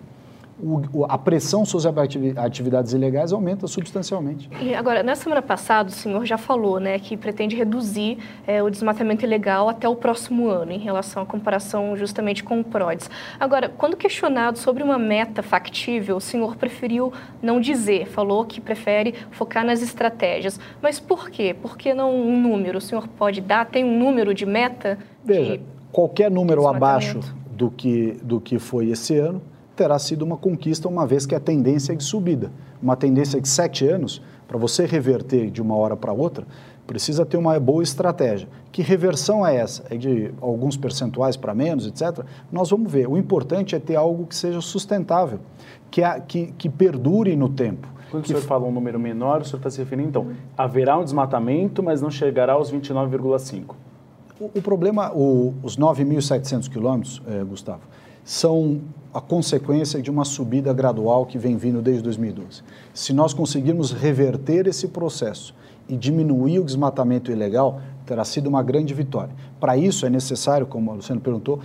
o, 0.62 1.04
a 1.08 1.16
pressão 1.16 1.64
sobre 1.64 1.90
atividades 2.36 2.92
ilegais 2.92 3.32
aumenta 3.32 3.66
substancialmente. 3.66 4.48
E 4.60 4.74
agora, 4.74 5.02
na 5.02 5.14
semana 5.14 5.42
passada, 5.42 5.88
o 5.88 5.92
senhor 5.92 6.24
já 6.24 6.36
falou 6.36 6.78
né, 6.78 6.98
que 6.98 7.16
pretende 7.16 7.56
reduzir 7.56 8.18
é, 8.46 8.62
o 8.62 8.70
desmatamento 8.70 9.24
ilegal 9.24 9.68
até 9.68 9.88
o 9.88 9.96
próximo 9.96 10.48
ano, 10.48 10.72
em 10.72 10.78
relação 10.78 11.22
à 11.22 11.26
comparação 11.26 11.96
justamente 11.96 12.44
com 12.44 12.60
o 12.60 12.64
PRODES. 12.64 13.10
Agora, 13.38 13.68
quando 13.68 13.96
questionado 13.96 14.58
sobre 14.58 14.82
uma 14.82 14.98
meta 14.98 15.42
factível, 15.42 16.16
o 16.16 16.20
senhor 16.20 16.56
preferiu 16.56 17.12
não 17.42 17.60
dizer, 17.60 18.06
falou 18.06 18.44
que 18.44 18.60
prefere 18.60 19.14
focar 19.30 19.64
nas 19.64 19.82
estratégias. 19.82 20.60
Mas 20.82 21.00
por 21.00 21.30
quê? 21.30 21.54
Por 21.54 21.76
que 21.76 21.94
não 21.94 22.14
um 22.14 22.40
número? 22.40 22.78
O 22.78 22.80
senhor 22.80 23.08
pode 23.08 23.40
dar? 23.40 23.66
Tem 23.66 23.84
um 23.84 23.98
número 23.98 24.34
de 24.34 24.44
meta? 24.44 24.98
Veja, 25.24 25.58
de 25.58 25.62
qualquer 25.90 26.30
número 26.30 26.66
abaixo 26.66 27.20
do 27.50 27.70
que, 27.70 28.16
do 28.22 28.40
que 28.40 28.58
foi 28.58 28.88
esse 28.88 29.16
ano 29.18 29.42
terá 29.80 29.98
sido 29.98 30.26
uma 30.26 30.36
conquista, 30.36 30.86
uma 30.88 31.06
vez 31.06 31.24
que 31.24 31.34
a 31.34 31.40
tendência 31.40 31.94
é 31.94 31.96
de 31.96 32.04
subida. 32.04 32.52
Uma 32.82 32.96
tendência 32.96 33.40
de 33.40 33.48
sete 33.48 33.88
anos, 33.88 34.20
para 34.46 34.58
você 34.58 34.84
reverter 34.84 35.50
de 35.50 35.62
uma 35.62 35.74
hora 35.74 35.96
para 35.96 36.12
outra, 36.12 36.46
precisa 36.86 37.24
ter 37.24 37.38
uma 37.38 37.58
boa 37.58 37.82
estratégia. 37.82 38.46
Que 38.70 38.82
reversão 38.82 39.46
é 39.46 39.56
essa? 39.56 39.82
É 39.88 39.96
de 39.96 40.34
alguns 40.38 40.76
percentuais 40.76 41.34
para 41.34 41.54
menos, 41.54 41.86
etc. 41.86 42.26
Nós 42.52 42.68
vamos 42.68 42.92
ver. 42.92 43.08
O 43.08 43.16
importante 43.16 43.74
é 43.74 43.78
ter 43.78 43.96
algo 43.96 44.26
que 44.26 44.36
seja 44.36 44.60
sustentável, 44.60 45.40
que, 45.90 46.02
é, 46.02 46.20
que, 46.20 46.52
que 46.58 46.68
perdure 46.68 47.34
no 47.34 47.48
tempo. 47.48 47.88
Quando 48.10 48.24
que... 48.24 48.34
o 48.34 48.36
senhor 48.36 48.46
fala 48.46 48.66
um 48.66 48.72
número 48.72 49.00
menor, 49.00 49.40
o 49.40 49.44
senhor 49.46 49.60
está 49.60 49.70
se 49.70 49.78
referindo, 49.78 50.10
então, 50.10 50.30
haverá 50.58 50.98
um 50.98 51.04
desmatamento, 51.04 51.82
mas 51.82 52.02
não 52.02 52.10
chegará 52.10 52.52
aos 52.52 52.70
29,5%. 52.70 53.64
O, 54.38 54.44
o 54.58 54.62
problema, 54.62 55.10
o, 55.14 55.54
os 55.62 55.78
9.700 55.78 56.68
quilômetros, 56.68 57.22
eh, 57.26 57.42
Gustavo, 57.44 57.80
são 58.30 58.82
a 59.12 59.20
consequência 59.20 60.00
de 60.00 60.08
uma 60.08 60.24
subida 60.24 60.72
gradual 60.72 61.26
que 61.26 61.36
vem 61.36 61.56
vindo 61.56 61.82
desde 61.82 62.00
2012. 62.04 62.62
Se 62.94 63.12
nós 63.12 63.34
conseguirmos 63.34 63.90
reverter 63.90 64.68
esse 64.68 64.86
processo 64.86 65.52
e 65.88 65.96
diminuir 65.96 66.60
o 66.60 66.64
desmatamento 66.64 67.32
ilegal, 67.32 67.80
terá 68.06 68.24
sido 68.24 68.46
uma 68.46 68.62
grande 68.62 68.94
vitória. 68.94 69.34
Para 69.58 69.76
isso 69.76 70.06
é 70.06 70.08
necessário, 70.08 70.64
como 70.64 70.92
a 70.92 70.94
Luciano 70.94 71.20
perguntou, 71.20 71.58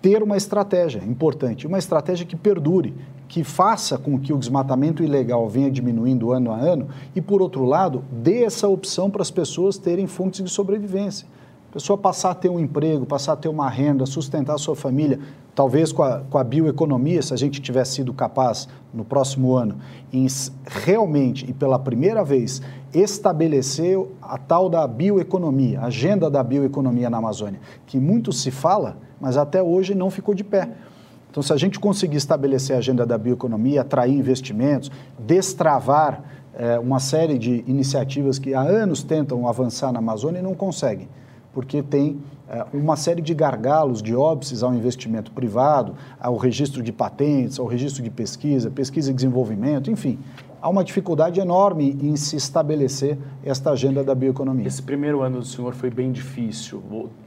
ter 0.00 0.22
uma 0.22 0.36
estratégia 0.36 1.02
importante, 1.04 1.66
uma 1.66 1.76
estratégia 1.76 2.24
que 2.24 2.36
perdure, 2.36 2.94
que 3.26 3.42
faça 3.42 3.98
com 3.98 4.16
que 4.16 4.32
o 4.32 4.38
desmatamento 4.38 5.02
ilegal 5.02 5.48
venha 5.48 5.72
diminuindo 5.72 6.30
ano 6.30 6.52
a 6.52 6.56
ano 6.56 6.86
e, 7.16 7.20
por 7.20 7.42
outro 7.42 7.64
lado, 7.64 8.04
dê 8.12 8.44
essa 8.44 8.68
opção 8.68 9.10
para 9.10 9.22
as 9.22 9.30
pessoas 9.32 9.76
terem 9.76 10.06
fontes 10.06 10.40
de 10.44 10.50
sobrevivência. 10.50 11.26
Pessoa 11.76 11.98
passar 11.98 12.30
a 12.30 12.34
ter 12.34 12.48
um 12.48 12.58
emprego, 12.58 13.04
passar 13.04 13.34
a 13.34 13.36
ter 13.36 13.48
uma 13.50 13.68
renda, 13.68 14.06
sustentar 14.06 14.54
a 14.54 14.58
sua 14.58 14.74
família, 14.74 15.20
talvez 15.54 15.92
com 15.92 16.02
a, 16.02 16.20
com 16.20 16.38
a 16.38 16.42
bioeconomia, 16.42 17.20
se 17.20 17.34
a 17.34 17.36
gente 17.36 17.60
tivesse 17.60 17.96
sido 17.96 18.14
capaz 18.14 18.66
no 18.94 19.04
próximo 19.04 19.54
ano, 19.54 19.76
em 20.10 20.26
realmente 20.64 21.44
e 21.46 21.52
pela 21.52 21.78
primeira 21.78 22.24
vez 22.24 22.62
estabelecer 22.94 23.98
a 24.22 24.38
tal 24.38 24.70
da 24.70 24.86
bioeconomia, 24.86 25.80
a 25.80 25.86
agenda 25.88 26.30
da 26.30 26.42
bioeconomia 26.42 27.10
na 27.10 27.18
Amazônia, 27.18 27.60
que 27.86 27.98
muito 27.98 28.32
se 28.32 28.50
fala, 28.50 28.96
mas 29.20 29.36
até 29.36 29.62
hoje 29.62 29.94
não 29.94 30.10
ficou 30.10 30.34
de 30.34 30.44
pé. 30.44 30.70
Então, 31.30 31.42
se 31.42 31.52
a 31.52 31.58
gente 31.58 31.78
conseguir 31.78 32.16
estabelecer 32.16 32.74
a 32.74 32.78
agenda 32.78 33.04
da 33.04 33.18
bioeconomia, 33.18 33.82
atrair 33.82 34.14
investimentos, 34.16 34.90
destravar 35.18 36.24
é, 36.54 36.78
uma 36.78 37.00
série 37.00 37.38
de 37.38 37.62
iniciativas 37.66 38.38
que 38.38 38.54
há 38.54 38.62
anos 38.62 39.02
tentam 39.02 39.46
avançar 39.46 39.92
na 39.92 39.98
Amazônia 39.98 40.38
e 40.38 40.42
não 40.42 40.54
conseguem, 40.54 41.06
porque 41.56 41.82
tem 41.82 42.18
é, 42.50 42.66
uma 42.70 42.96
série 42.96 43.22
de 43.22 43.32
gargalos, 43.32 44.02
de 44.02 44.14
óbices 44.14 44.62
ao 44.62 44.74
investimento 44.74 45.32
privado, 45.32 45.94
ao 46.20 46.36
registro 46.36 46.82
de 46.82 46.92
patentes, 46.92 47.58
ao 47.58 47.64
registro 47.64 48.02
de 48.02 48.10
pesquisa, 48.10 48.70
pesquisa 48.70 49.10
e 49.10 49.14
desenvolvimento, 49.14 49.90
enfim 49.90 50.18
há 50.66 50.68
uma 50.68 50.82
dificuldade 50.82 51.38
enorme 51.38 51.96
em 52.02 52.16
se 52.16 52.34
estabelecer 52.34 53.16
esta 53.44 53.70
agenda 53.70 54.02
da 54.02 54.16
bioeconomia. 54.16 54.66
Esse 54.66 54.82
primeiro 54.82 55.22
ano 55.22 55.38
do 55.38 55.44
senhor 55.44 55.72
foi 55.72 55.90
bem 55.90 56.10
difícil. 56.10 56.82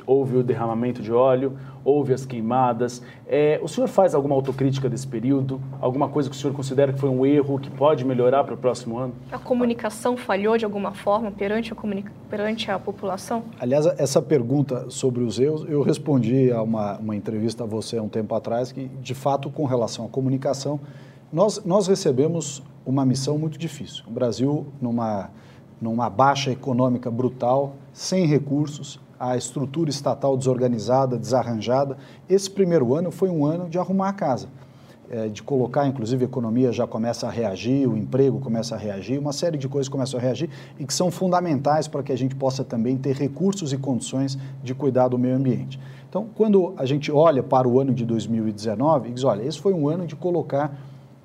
Houve 0.05 0.35
o 0.35 0.43
derramamento 0.43 1.01
de 1.01 1.13
óleo, 1.13 1.53
houve 1.85 2.13
as 2.13 2.25
queimadas. 2.25 3.01
É, 3.25 3.57
o 3.63 3.67
senhor 3.69 3.87
faz 3.87 4.13
alguma 4.13 4.35
autocrítica 4.35 4.89
desse 4.89 5.07
período? 5.07 5.61
Alguma 5.79 6.09
coisa 6.09 6.29
que 6.29 6.35
o 6.35 6.37
senhor 6.37 6.53
considera 6.53 6.91
que 6.91 6.99
foi 6.99 7.09
um 7.09 7.25
erro, 7.25 7.57
que 7.57 7.69
pode 7.69 8.03
melhorar 8.03 8.43
para 8.43 8.55
o 8.55 8.57
próximo 8.57 8.97
ano? 8.97 9.13
A 9.31 9.39
comunicação 9.39 10.17
falhou 10.17 10.57
de 10.57 10.65
alguma 10.65 10.91
forma 10.91 11.31
perante 11.31 11.71
a, 11.71 11.77
perante 12.29 12.69
a 12.69 12.77
população? 12.77 13.45
Aliás, 13.57 13.85
essa 13.85 14.21
pergunta 14.21 14.89
sobre 14.89 15.23
os 15.23 15.39
erros, 15.39 15.65
eu 15.69 15.81
respondi 15.81 16.51
a 16.51 16.61
uma, 16.61 16.97
uma 16.97 17.15
entrevista 17.15 17.63
a 17.63 17.67
você 17.67 17.97
há 17.97 18.03
um 18.03 18.09
tempo 18.09 18.35
atrás, 18.35 18.73
que 18.73 18.89
de 19.01 19.15
fato, 19.15 19.49
com 19.49 19.63
relação 19.63 20.05
à 20.05 20.09
comunicação, 20.09 20.77
nós, 21.31 21.63
nós 21.63 21.87
recebemos 21.87 22.63
uma 22.85 23.05
missão 23.05 23.37
muito 23.37 23.57
difícil. 23.57 24.03
O 24.07 24.11
Brasil, 24.11 24.65
numa, 24.81 25.29
numa 25.79 26.09
baixa 26.09 26.51
econômica 26.51 27.11
brutal, 27.11 27.75
sem 27.93 28.25
recursos, 28.25 28.99
a 29.19 29.35
estrutura 29.35 29.89
estatal 29.89 30.37
desorganizada, 30.37 31.17
desarranjada. 31.17 31.97
Esse 32.27 32.49
primeiro 32.49 32.95
ano 32.95 33.11
foi 33.11 33.29
um 33.29 33.45
ano 33.45 33.69
de 33.69 33.77
arrumar 33.77 34.09
a 34.09 34.13
casa, 34.13 34.47
é, 35.09 35.27
de 35.27 35.43
colocar, 35.43 35.85
inclusive, 35.85 36.23
a 36.23 36.27
economia 36.27 36.71
já 36.71 36.87
começa 36.87 37.27
a 37.27 37.29
reagir, 37.29 37.87
o 37.87 37.97
emprego 37.97 38.39
começa 38.39 38.75
a 38.75 38.77
reagir, 38.77 39.19
uma 39.19 39.33
série 39.33 39.57
de 39.57 39.67
coisas 39.67 39.89
começam 39.89 40.19
a 40.19 40.23
reagir 40.23 40.49
e 40.79 40.85
que 40.85 40.93
são 40.93 41.11
fundamentais 41.11 41.87
para 41.87 42.01
que 42.01 42.11
a 42.11 42.17
gente 42.17 42.33
possa 42.33 42.63
também 42.63 42.97
ter 42.97 43.15
recursos 43.15 43.73
e 43.73 43.77
condições 43.77 44.37
de 44.63 44.73
cuidar 44.73 45.09
do 45.09 45.17
meio 45.17 45.35
ambiente. 45.35 45.79
Então, 46.07 46.27
quando 46.33 46.73
a 46.77 46.85
gente 46.85 47.11
olha 47.11 47.43
para 47.43 47.67
o 47.67 47.79
ano 47.79 47.93
de 47.93 48.05
2019, 48.05 49.11
diz, 49.11 49.23
olha, 49.23 49.43
esse 49.43 49.59
foi 49.59 49.73
um 49.73 49.87
ano 49.87 50.07
de 50.07 50.15
colocar 50.15 50.75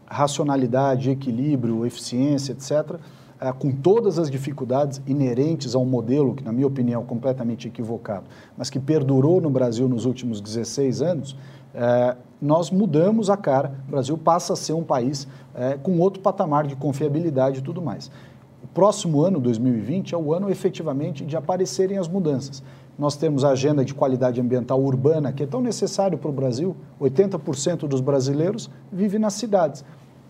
racionalidade, 0.07 1.11
equilíbrio, 1.11 1.85
eficiência, 1.87 2.53
etc., 2.53 2.99
eh, 3.41 3.53
com 3.53 3.71
todas 3.73 4.19
as 4.19 4.31
dificuldades 4.31 5.03
inerentes 5.07 5.75
a 5.75 5.79
um 5.79 5.85
modelo 5.85 6.35
que, 6.35 6.45
na 6.45 6.53
minha 6.53 6.67
opinião, 6.67 7.03
é 7.03 7.05
completamente 7.05 7.69
equivocado, 7.69 8.25
mas 8.57 8.71
que 8.71 8.79
perdurou 8.79 9.41
no 9.41 9.51
Brasil 9.51 9.89
nos 9.89 10.05
últimos 10.05 10.41
16 10.41 11.03
anos, 11.03 11.37
eh, 11.75 12.17
nós 12.41 12.71
mudamos 12.71 13.31
a 13.31 13.37
cara. 13.37 13.73
O 13.89 13.91
Brasil 13.91 14.17
passa 14.17 14.53
a 14.53 14.57
ser 14.57 14.73
um 14.73 14.85
país 14.85 15.27
eh, 15.55 15.79
com 15.83 15.99
outro 15.99 16.23
patamar 16.23 16.67
de 16.67 16.77
confiabilidade 16.77 17.59
e 17.59 17.63
tudo 17.63 17.83
mais. 17.83 18.11
O 18.63 18.67
próximo 18.69 19.23
ano, 19.23 19.41
2020, 19.41 20.15
é 20.15 20.19
o 20.19 20.33
ano 20.33 20.49
efetivamente 20.49 21.25
de 21.25 21.37
aparecerem 21.37 21.99
as 21.99 22.09
mudanças. 22.09 22.63
Nós 22.99 23.17
temos 23.17 23.45
a 23.45 23.51
agenda 23.51 23.85
de 23.85 23.93
qualidade 23.93 24.41
ambiental 24.41 24.81
urbana, 24.81 25.33
que 25.33 25.43
é 25.43 25.47
tão 25.47 25.61
necessário 25.61 26.17
para 26.17 26.31
o 26.31 26.33
Brasil. 26.33 26.77
80% 27.01 27.89
dos 27.89 28.01
brasileiros 28.01 28.71
vivem 28.93 29.19
nas 29.19 29.35
cidades 29.35 29.85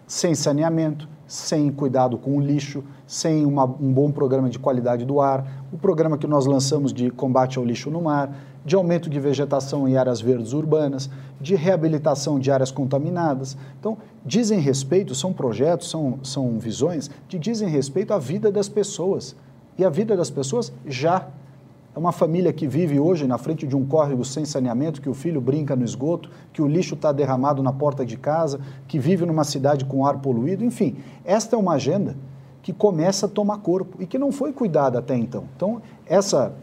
sem 0.06 0.34
saneamento, 0.34 1.08
sem 1.26 1.70
cuidado 1.70 2.18
com 2.18 2.36
o 2.36 2.40
lixo, 2.40 2.84
sem 3.06 3.46
uma, 3.46 3.64
um 3.64 3.92
bom 3.92 4.10
programa 4.10 4.50
de 4.50 4.58
qualidade 4.58 5.04
do 5.04 5.20
ar, 5.20 5.64
o 5.72 5.78
programa 5.78 6.18
que 6.18 6.26
nós 6.26 6.46
lançamos 6.46 6.92
de 6.92 7.10
combate 7.10 7.58
ao 7.58 7.64
lixo 7.64 7.90
no 7.90 8.02
mar, 8.02 8.34
de 8.64 8.74
aumento 8.74 9.10
de 9.10 9.20
vegetação 9.20 9.88
em 9.88 9.96
áreas 9.96 10.20
verdes 10.20 10.52
urbanas, 10.52 11.10
de 11.40 11.54
reabilitação 11.54 12.38
de 12.38 12.50
áreas 12.50 12.70
contaminadas. 12.70 13.56
Então, 13.78 13.96
dizem 14.24 14.58
respeito, 14.58 15.14
são 15.14 15.32
projetos, 15.32 15.90
são, 15.90 16.18
são 16.22 16.58
visões 16.58 17.10
que 17.28 17.38
dizem 17.38 17.68
respeito 17.68 18.12
à 18.12 18.18
vida 18.18 18.50
das 18.50 18.68
pessoas. 18.68 19.36
E 19.76 19.84
a 19.84 19.90
vida 19.90 20.16
das 20.16 20.30
pessoas 20.30 20.72
já 20.86 21.28
é 21.94 21.98
uma 21.98 22.10
família 22.10 22.52
que 22.52 22.66
vive 22.66 22.98
hoje 22.98 23.26
na 23.26 23.38
frente 23.38 23.66
de 23.66 23.76
um 23.76 23.86
córrego 23.86 24.24
sem 24.24 24.44
saneamento, 24.44 25.00
que 25.00 25.08
o 25.08 25.14
filho 25.14 25.40
brinca 25.40 25.76
no 25.76 25.84
esgoto, 25.84 26.28
que 26.52 26.60
o 26.60 26.66
lixo 26.66 26.94
está 26.94 27.12
derramado 27.12 27.62
na 27.62 27.72
porta 27.72 28.04
de 28.04 28.16
casa, 28.16 28.58
que 28.88 28.98
vive 28.98 29.24
numa 29.24 29.44
cidade 29.44 29.84
com 29.84 30.04
ar 30.04 30.18
poluído. 30.18 30.64
Enfim, 30.64 30.96
esta 31.24 31.54
é 31.54 31.58
uma 31.58 31.74
agenda 31.74 32.16
que 32.62 32.72
começa 32.72 33.26
a 33.26 33.28
tomar 33.28 33.58
corpo 33.58 34.02
e 34.02 34.06
que 34.06 34.18
não 34.18 34.32
foi 34.32 34.52
cuidada 34.52 34.98
até 34.98 35.16
então. 35.16 35.44
Então, 35.54 35.80
essa, 36.06 36.54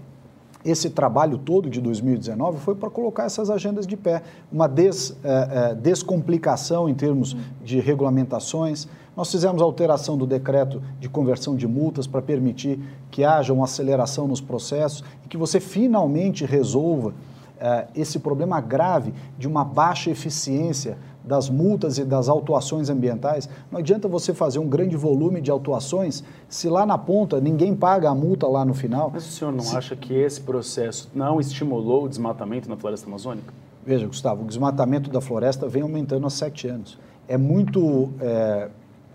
esse 0.63 0.89
trabalho 0.89 1.37
todo 1.37 1.69
de 1.69 1.81
2019 1.81 2.59
foi 2.59 2.75
para 2.75 2.89
colocar 2.89 3.25
essas 3.25 3.49
agendas 3.49 3.87
de 3.87 3.97
pé, 3.97 4.21
uma 4.51 4.67
des, 4.67 5.17
é, 5.23 5.71
é, 5.71 5.75
descomplicação 5.75 6.87
em 6.87 6.93
termos 6.93 7.35
de 7.63 7.79
regulamentações, 7.79 8.87
nós 9.15 9.29
fizemos 9.29 9.61
alteração 9.61 10.17
do 10.17 10.25
decreto 10.25 10.81
de 10.99 11.09
conversão 11.09 11.55
de 11.55 11.67
multas 11.67 12.07
para 12.07 12.21
permitir 12.21 12.79
que 13.09 13.23
haja 13.23 13.51
uma 13.51 13.65
aceleração 13.65 14.27
nos 14.27 14.39
processos 14.39 15.03
e 15.25 15.27
que 15.27 15.37
você 15.37 15.59
finalmente 15.59 16.45
resolva 16.45 17.13
eh, 17.59 17.87
esse 17.93 18.19
problema 18.19 18.61
grave 18.61 19.13
de 19.37 19.47
uma 19.47 19.65
baixa 19.65 20.09
eficiência 20.09 20.97
das 21.23 21.49
multas 21.49 21.97
e 21.97 22.05
das 22.05 22.27
autuações 22.27 22.89
ambientais. 22.89 23.47
Não 23.71 23.79
adianta 23.79 24.07
você 24.07 24.33
fazer 24.33 24.59
um 24.59 24.67
grande 24.67 24.95
volume 24.95 25.41
de 25.41 25.51
autuações 25.51 26.23
se 26.49 26.67
lá 26.67 26.85
na 26.85 26.97
ponta 26.97 27.39
ninguém 27.39 27.75
paga 27.75 28.09
a 28.09 28.15
multa 28.15 28.47
lá 28.47 28.65
no 28.65 28.73
final. 28.73 29.11
Mas 29.13 29.27
o 29.27 29.31
senhor 29.31 29.51
não 29.51 29.61
se... 29.61 29.75
acha 29.75 29.95
que 29.95 30.13
esse 30.13 30.41
processo 30.41 31.09
não 31.13 31.39
estimulou 31.39 32.05
o 32.05 32.09
desmatamento 32.09 32.69
na 32.69 32.75
floresta 32.75 33.07
amazônica? 33.07 33.53
Veja, 33.85 34.05
Gustavo, 34.05 34.43
o 34.43 34.45
desmatamento 34.45 35.09
da 35.09 35.21
floresta 35.21 35.67
vem 35.67 35.81
aumentando 35.81 36.25
há 36.27 36.29
sete 36.29 36.67
anos. 36.67 36.97
É 37.27 37.37
muito 37.37 38.09
é, 38.19 38.69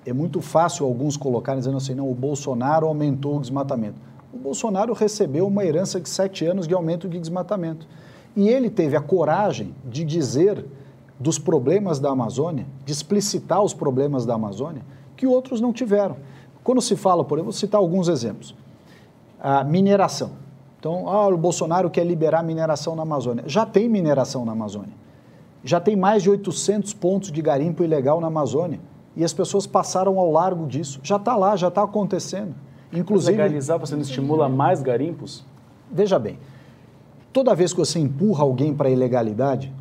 é 0.07 0.13
muito 0.13 0.41
fácil 0.41 0.87
alguns 0.87 1.17
colocarem 1.17 1.59
dizendo 1.59 1.77
assim, 1.77 1.95
não, 1.95 2.11
o 2.11 2.15
Bolsonaro 2.15 2.87
aumentou 2.87 3.37
o 3.37 3.41
desmatamento. 3.41 3.97
O 4.33 4.39
Bolsonaro 4.39 4.93
recebeu 4.93 5.47
uma 5.47 5.65
herança 5.65 6.01
de 6.01 6.09
sete 6.09 6.45
anos 6.45 6.69
de 6.69 6.75
aumento 6.75 7.09
de 7.09 7.19
desmatamento. 7.19 7.87
E 8.37 8.49
ele 8.49 8.69
teve 8.69 8.97
a 8.97 9.01
coragem 9.01 9.75
de 9.85 10.05
dizer 10.05 10.65
dos 11.19 11.39
problemas 11.39 11.99
da 11.99 12.11
Amazônia, 12.11 12.67
de 12.85 12.93
explicitar 12.93 13.63
os 13.63 13.73
problemas 13.73 14.27
da 14.27 14.35
Amazônia, 14.35 14.83
que 15.17 15.27
outros 15.27 15.61
não 15.61 15.73
tiveram. 15.73 16.17
Quando 16.63 16.81
se 16.81 16.97
fala, 16.97 17.25
por 17.25 17.39
exemplo, 17.39 17.53
vou 17.53 17.59
citar 17.59 17.81
alguns 17.81 18.09
exemplos. 18.09 18.55
A 19.41 19.65
mineração. 19.65 20.33
Então, 20.79 21.09
ah, 21.09 21.29
o 21.29 21.37
Bolsonaro 21.37 21.89
quer 21.89 22.05
liberar 22.05 22.43
mineração 22.43 22.95
na 22.95 23.03
Amazônia. 23.03 23.45
Já 23.47 23.65
tem 23.65 23.89
mineração 23.89 24.45
na 24.45 24.53
Amazônia. 24.53 24.93
Já 25.65 25.81
tem 25.81 25.97
mais 25.97 26.23
de 26.23 26.31
800 26.31 26.93
pontos 26.95 27.33
de 27.33 27.41
garimpo 27.41 27.83
ilegal 27.83 28.21
na 28.21 28.27
Amazônia 28.27 28.79
e 29.17 29.25
as 29.25 29.33
pessoas 29.33 29.67
passaram 29.67 30.19
ao 30.19 30.31
largo 30.31 30.67
disso. 30.67 31.01
Já 31.03 31.17
está 31.17 31.35
lá, 31.35 31.57
já 31.57 31.69
está 31.69 31.83
acontecendo. 31.83 32.55
Inclusive, 32.93 33.33
Mas 33.33 33.47
legalizar 33.47 33.79
você 33.79 33.95
não 33.95 34.03
estimula 34.03 34.49
mais 34.49 34.83
garimpos? 34.83 35.45
Veja 35.91 36.19
bem, 36.19 36.39
toda 37.33 37.55
vez 37.55 37.73
que 37.73 37.79
você 37.79 37.99
empurra 37.99 38.45
alguém 38.45 38.75
para 38.75 38.89
a 38.89 38.91
ilegalidade, 38.91 39.73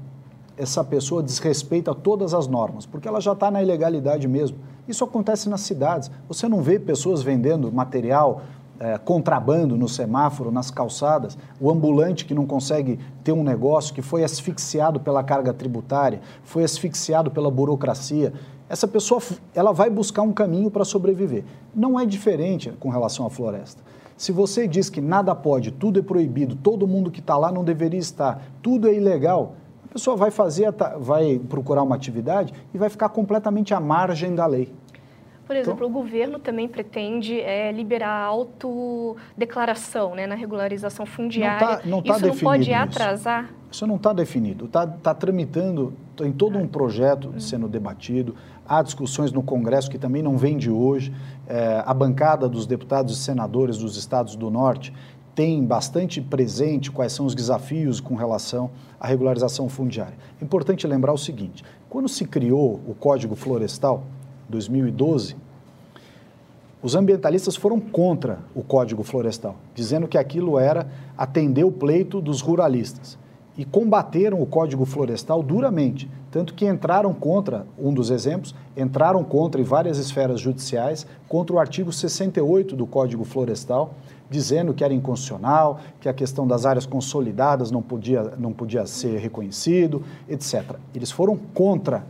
essa 0.58 0.84
pessoa 0.84 1.22
desrespeita 1.22 1.94
todas 1.94 2.34
as 2.34 2.48
normas, 2.48 2.86
porque 2.86 3.08
ela 3.08 3.20
já 3.20 3.34
está 3.34 3.52
na 3.52 3.62
ilegalidade 3.62 4.28
mesmo. 4.28 4.58
Isso 4.88 5.04
acontece 5.04 5.50
nas 5.50 5.62
cidades. 5.62 6.10
Você 6.28 6.48
não 6.48 6.62
vê 6.62 6.80
pessoas 6.80 7.22
vendendo 7.22 7.72
material, 7.72 8.42
é, 8.80 8.98
contrabando 8.98 9.78
no 9.78 9.88
semáforo, 9.88 10.52
nas 10.52 10.70
calçadas, 10.70 11.38
o 11.60 11.72
ambulante 11.72 12.26
que 12.26 12.34
não 12.34 12.46
consegue 12.46 13.00
ter 13.24 13.32
um 13.32 13.44
negócio, 13.44 13.94
que 13.94 14.02
foi 14.02 14.24
asfixiado 14.24 15.00
pela 15.00 15.24
carga 15.24 15.54
tributária, 15.54 16.22
foi 16.44 16.64
asfixiado 16.64 17.32
pela 17.32 17.50
burocracia 17.50 18.34
essa 18.68 18.88
pessoa 18.88 19.22
ela 19.54 19.72
vai 19.72 19.90
buscar 19.90 20.24
um 20.24 20.34
caminho 20.34 20.72
para 20.72 20.84
sobreviver. 20.84 21.44
Não 21.74 22.00
é 22.00 22.06
diferente 22.06 22.72
com 22.80 22.90
relação 22.90 23.26
à 23.26 23.30
floresta. 23.30 23.82
Se 24.18 24.32
você 24.32 24.68
diz 24.68 24.90
que 24.90 25.02
nada 25.02 25.36
pode, 25.36 25.72
tudo 25.72 26.00
é 26.00 26.02
proibido, 26.02 26.56
todo 26.56 26.88
mundo 26.88 27.12
que 27.12 27.20
está 27.20 27.38
lá 27.38 27.52
não 27.52 27.64
deveria 27.64 28.00
estar, 28.00 28.42
tudo 28.62 28.88
é 28.88 28.94
ilegal, 28.94 29.56
pessoa 29.96 30.18
vai 30.18 30.30
fazer, 30.30 30.74
vai 31.00 31.40
procurar 31.40 31.82
uma 31.82 31.96
atividade 31.96 32.54
e 32.74 32.78
vai 32.78 32.90
ficar 32.90 33.08
completamente 33.08 33.74
à 33.74 33.80
margem 33.80 34.36
da 34.36 34.46
lei. 34.46 34.70
Por 35.48 35.56
exemplo, 35.56 35.86
então, 35.86 35.88
o 35.88 35.92
governo 35.92 36.38
também 36.38 36.68
pretende 36.68 37.40
é, 37.40 37.72
liberar 37.72 38.10
a 38.10 38.26
autodeclaração 38.26 40.16
né, 40.16 40.28
na 40.28 40.36
regularização 40.36 41.06
fundiária. 41.06 41.66
Não 41.66 41.78
tá, 41.78 41.82
não 41.86 42.02
tá 42.02 42.18
isso 42.18 42.28
não 42.28 42.36
pode 42.36 42.74
atrasar? 42.74 43.44
Isso, 43.44 43.54
isso 43.72 43.88
não 43.88 43.96
está 43.96 44.12
definido. 44.12 44.66
Está 44.66 44.86
tá 44.86 45.14
tramitando, 45.14 45.94
tem 46.18 46.32
todo 46.32 46.58
um 46.58 46.68
projeto 46.68 47.40
sendo 47.40 47.70
debatido. 47.70 48.36
Há 48.68 48.82
discussões 48.82 49.32
no 49.32 49.44
Congresso 49.44 49.90
que 49.90 50.00
também 50.00 50.24
não 50.24 50.36
vem 50.36 50.58
de 50.58 50.72
hoje. 50.72 51.14
É, 51.48 51.84
a 51.86 51.94
bancada 51.94 52.50
dos 52.50 52.66
deputados 52.66 53.18
e 53.18 53.24
senadores 53.24 53.78
dos 53.78 53.96
estados 53.96 54.36
do 54.36 54.50
Norte 54.50 54.92
tem 55.36 55.64
bastante 55.64 56.22
presente 56.22 56.90
quais 56.90 57.12
são 57.12 57.26
os 57.26 57.36
desafios 57.36 58.00
com 58.00 58.16
relação 58.16 58.72
à 58.98 59.06
regularização 59.06 59.68
fundiária. 59.68 60.16
É 60.42 60.44
importante 60.44 60.88
lembrar 60.88 61.12
o 61.12 61.18
seguinte: 61.18 61.64
quando 61.90 62.08
se 62.08 62.26
criou 62.26 62.80
o 62.88 62.96
Código 62.96 63.36
Florestal, 63.36 64.04
2012, 64.48 65.36
os 66.82 66.96
ambientalistas 66.96 67.56
foram 67.56 67.80
contra 67.80 68.40
o 68.54 68.62
Código 68.62 69.04
Florestal, 69.04 69.56
dizendo 69.74 70.08
que 70.08 70.18
aquilo 70.18 70.58
era 70.58 70.88
atender 71.18 71.64
o 71.64 71.72
pleito 71.72 72.22
dos 72.22 72.42
ruralistas. 72.42 73.18
E 73.58 73.66
combateram 73.66 74.42
o 74.42 74.46
Código 74.46 74.86
Florestal 74.86 75.42
duramente, 75.42 76.10
tanto 76.30 76.54
que 76.54 76.68
entraram 76.68 77.14
contra, 77.14 77.66
um 77.80 77.94
dos 77.94 78.12
exemplos, 78.12 78.54
entraram 78.76 79.24
contra 79.24 79.60
em 79.60 79.64
várias 79.64 79.98
esferas 79.98 80.40
judiciais, 80.40 81.08
contra 81.28 81.56
o 81.56 81.60
artigo 81.60 81.92
68 81.92 82.76
do 82.76 82.86
Código 82.86 83.24
Florestal, 83.24 83.96
dizendo 84.30 84.74
que 84.74 84.84
era 84.84 84.94
inconstitucional, 84.94 85.80
que 86.00 86.10
a 86.10 86.14
questão 86.14 86.48
das 86.48 86.66
áreas 86.66 86.86
consolidadas 86.86 87.72
não 87.72 87.82
podia, 87.82 88.34
não 88.38 88.52
podia 88.52 88.86
ser 88.86 89.20
reconhecido, 89.20 90.04
etc. 90.28 90.78
Eles 90.94 91.12
foram 91.12 91.38
contra 91.54 92.06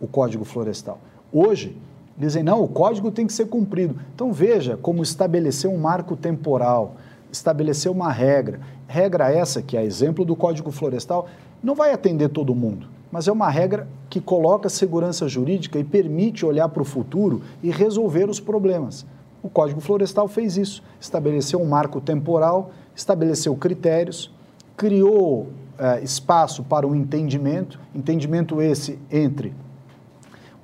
o 0.00 0.06
Código 0.06 0.44
Florestal. 0.44 0.98
Hoje, 1.32 1.76
dizem, 2.16 2.42
não, 2.42 2.62
o 2.62 2.68
código 2.68 3.10
tem 3.10 3.26
que 3.26 3.32
ser 3.32 3.46
cumprido. 3.46 3.96
Então 4.14 4.32
veja 4.32 4.76
como 4.76 5.02
estabelecer 5.02 5.70
um 5.70 5.78
marco 5.78 6.16
temporal, 6.16 6.94
estabelecer 7.32 7.90
uma 7.90 8.12
regra. 8.12 8.60
Regra 8.86 9.32
essa, 9.32 9.62
que 9.62 9.76
é 9.76 9.84
exemplo 9.84 10.24
do 10.24 10.36
Código 10.36 10.70
Florestal, 10.70 11.26
não 11.62 11.74
vai 11.74 11.92
atender 11.92 12.28
todo 12.28 12.54
mundo, 12.54 12.86
mas 13.10 13.26
é 13.26 13.32
uma 13.32 13.48
regra 13.48 13.88
que 14.10 14.20
coloca 14.20 14.68
segurança 14.68 15.26
jurídica 15.26 15.78
e 15.78 15.84
permite 15.84 16.44
olhar 16.44 16.68
para 16.68 16.82
o 16.82 16.84
futuro 16.84 17.42
e 17.62 17.70
resolver 17.70 18.28
os 18.28 18.38
problemas. 18.38 19.06
O 19.44 19.50
Código 19.50 19.78
Florestal 19.78 20.26
fez 20.26 20.56
isso, 20.56 20.82
estabeleceu 20.98 21.60
um 21.60 21.66
marco 21.66 22.00
temporal, 22.00 22.70
estabeleceu 22.96 23.54
critérios, 23.54 24.32
criou 24.74 25.48
eh, 25.78 26.00
espaço 26.02 26.64
para 26.64 26.86
um 26.86 26.94
entendimento, 26.94 27.78
entendimento 27.94 28.62
esse 28.62 28.98
entre 29.12 29.52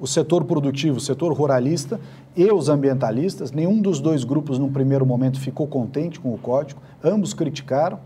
o 0.01 0.07
setor 0.07 0.45
produtivo, 0.45 0.97
o 0.97 1.01
setor 1.01 1.31
ruralista 1.35 2.01
e 2.35 2.51
os 2.51 2.71
ambientalistas. 2.71 3.53
Nenhum 3.53 3.83
dos 3.83 4.01
dois 4.01 4.25
grupos, 4.25 4.59
num 4.59 4.73
primeiro 4.73 5.05
momento, 5.05 5.39
ficou 5.39 5.67
contente 5.67 6.19
com 6.19 6.33
o 6.33 6.39
código, 6.39 6.81
ambos 7.05 7.35
criticaram 7.35 7.99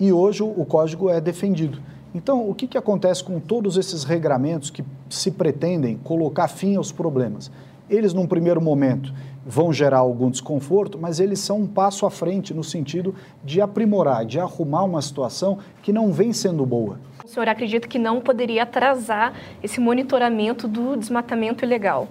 e 0.00 0.12
hoje 0.12 0.42
o 0.42 0.64
código 0.64 1.08
é 1.08 1.20
defendido. 1.20 1.80
Então, 2.12 2.50
o 2.50 2.56
que, 2.56 2.66
que 2.66 2.76
acontece 2.76 3.22
com 3.22 3.38
todos 3.38 3.76
esses 3.76 4.02
regramentos 4.02 4.68
que 4.68 4.84
se 5.08 5.30
pretendem 5.30 5.96
colocar 5.96 6.48
fim 6.48 6.74
aos 6.74 6.90
problemas? 6.90 7.52
Eles, 7.88 8.12
num 8.12 8.26
primeiro 8.26 8.60
momento, 8.60 9.14
vão 9.48 9.72
gerar 9.72 10.00
algum 10.00 10.30
desconforto, 10.30 10.98
mas 10.98 11.18
eles 11.18 11.40
são 11.40 11.60
um 11.60 11.66
passo 11.66 12.04
à 12.04 12.10
frente 12.10 12.52
no 12.52 12.62
sentido 12.62 13.14
de 13.42 13.62
aprimorar, 13.62 14.26
de 14.26 14.38
arrumar 14.38 14.84
uma 14.84 15.00
situação 15.00 15.58
que 15.82 15.90
não 15.90 16.12
vem 16.12 16.34
sendo 16.34 16.66
boa. 16.66 17.00
O 17.24 17.28
senhor 17.28 17.48
acredita 17.48 17.88
que 17.88 17.98
não 17.98 18.20
poderia 18.20 18.64
atrasar 18.64 19.32
esse 19.62 19.80
monitoramento 19.80 20.68
do 20.68 20.94
desmatamento 20.96 21.64
ilegal? 21.64 22.08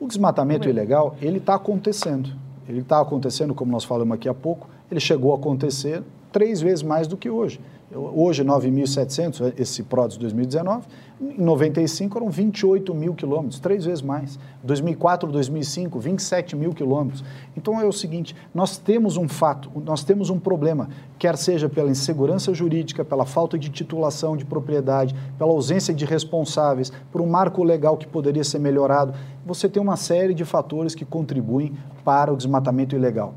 O 0.00 0.08
desmatamento 0.08 0.68
ilegal, 0.68 1.14
ele 1.22 1.38
está 1.38 1.54
acontecendo. 1.54 2.30
Ele 2.68 2.80
está 2.80 3.00
acontecendo, 3.00 3.54
como 3.54 3.70
nós 3.70 3.84
falamos 3.84 4.14
aqui 4.14 4.28
há 4.28 4.34
pouco, 4.34 4.68
ele 4.90 4.98
chegou 4.98 5.32
a 5.32 5.36
acontecer 5.36 6.02
três 6.32 6.60
vezes 6.60 6.82
mais 6.82 7.06
do 7.06 7.16
que 7.16 7.30
hoje. 7.30 7.60
Hoje, 7.92 8.44
9.700, 8.44 9.54
esse 9.56 9.84
PRODES 9.84 10.16
2019, 10.16 10.86
em 11.20 11.36
95 11.36 12.16
eram 12.16 12.30
28 12.30 12.94
mil 12.94 13.14
quilômetros, 13.14 13.60
três 13.60 13.84
vezes 13.84 14.00
mais. 14.00 14.38
2004, 14.62 15.30
2005, 15.30 15.98
27 15.98 16.56
mil 16.56 16.72
quilômetros. 16.72 17.22
Então 17.54 17.78
é 17.78 17.84
o 17.84 17.92
seguinte, 17.92 18.34
nós 18.54 18.78
temos 18.78 19.18
um 19.18 19.28
fato, 19.28 19.70
nós 19.84 20.02
temos 20.02 20.30
um 20.30 20.38
problema, 20.38 20.88
quer 21.18 21.36
seja 21.36 21.68
pela 21.68 21.90
insegurança 21.90 22.54
jurídica, 22.54 23.04
pela 23.04 23.26
falta 23.26 23.58
de 23.58 23.68
titulação 23.68 24.34
de 24.34 24.46
propriedade, 24.46 25.14
pela 25.36 25.50
ausência 25.50 25.92
de 25.92 26.06
responsáveis, 26.06 26.90
por 27.12 27.20
um 27.20 27.26
marco 27.26 27.62
legal 27.62 27.98
que 27.98 28.06
poderia 28.06 28.42
ser 28.42 28.58
melhorado. 28.58 29.12
Você 29.44 29.68
tem 29.68 29.82
uma 29.82 29.98
série 29.98 30.32
de 30.32 30.46
fatores 30.46 30.94
que 30.94 31.04
contribuem 31.04 31.74
para 32.02 32.32
o 32.32 32.36
desmatamento 32.36 32.96
ilegal. 32.96 33.34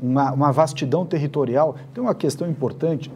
Uma, 0.00 0.30
uma 0.32 0.52
vastidão 0.52 1.04
territorial, 1.04 1.74
tem 1.92 2.02
uma 2.02 2.14
questão 2.14 2.48
importante, 2.48 3.10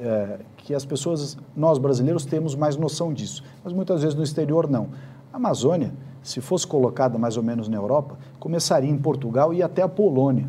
é, 0.00 0.38
que 0.62 0.74
as 0.74 0.84
pessoas, 0.84 1.36
nós 1.56 1.78
brasileiros, 1.78 2.24
temos 2.24 2.54
mais 2.54 2.76
noção 2.76 3.12
disso, 3.12 3.42
mas 3.64 3.72
muitas 3.72 4.02
vezes 4.02 4.16
no 4.16 4.22
exterior 4.22 4.70
não. 4.70 4.88
A 5.32 5.36
Amazônia, 5.36 5.92
se 6.22 6.40
fosse 6.40 6.66
colocada 6.66 7.18
mais 7.18 7.36
ou 7.36 7.42
menos 7.42 7.68
na 7.68 7.76
Europa, 7.76 8.16
começaria 8.38 8.90
em 8.90 8.96
Portugal 8.96 9.52
e 9.52 9.62
até 9.62 9.82
a 9.82 9.88
Polônia. 9.88 10.48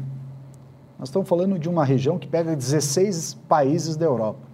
Nós 1.00 1.10
estamos 1.10 1.27
falando 1.27 1.58
de 1.58 1.67
uma 1.67 1.84
região 1.84 2.20
que 2.20 2.27
pega 2.27 2.55
16 2.55 3.34
países 3.48 3.96
da 3.96 4.05
Europa. 4.05 4.52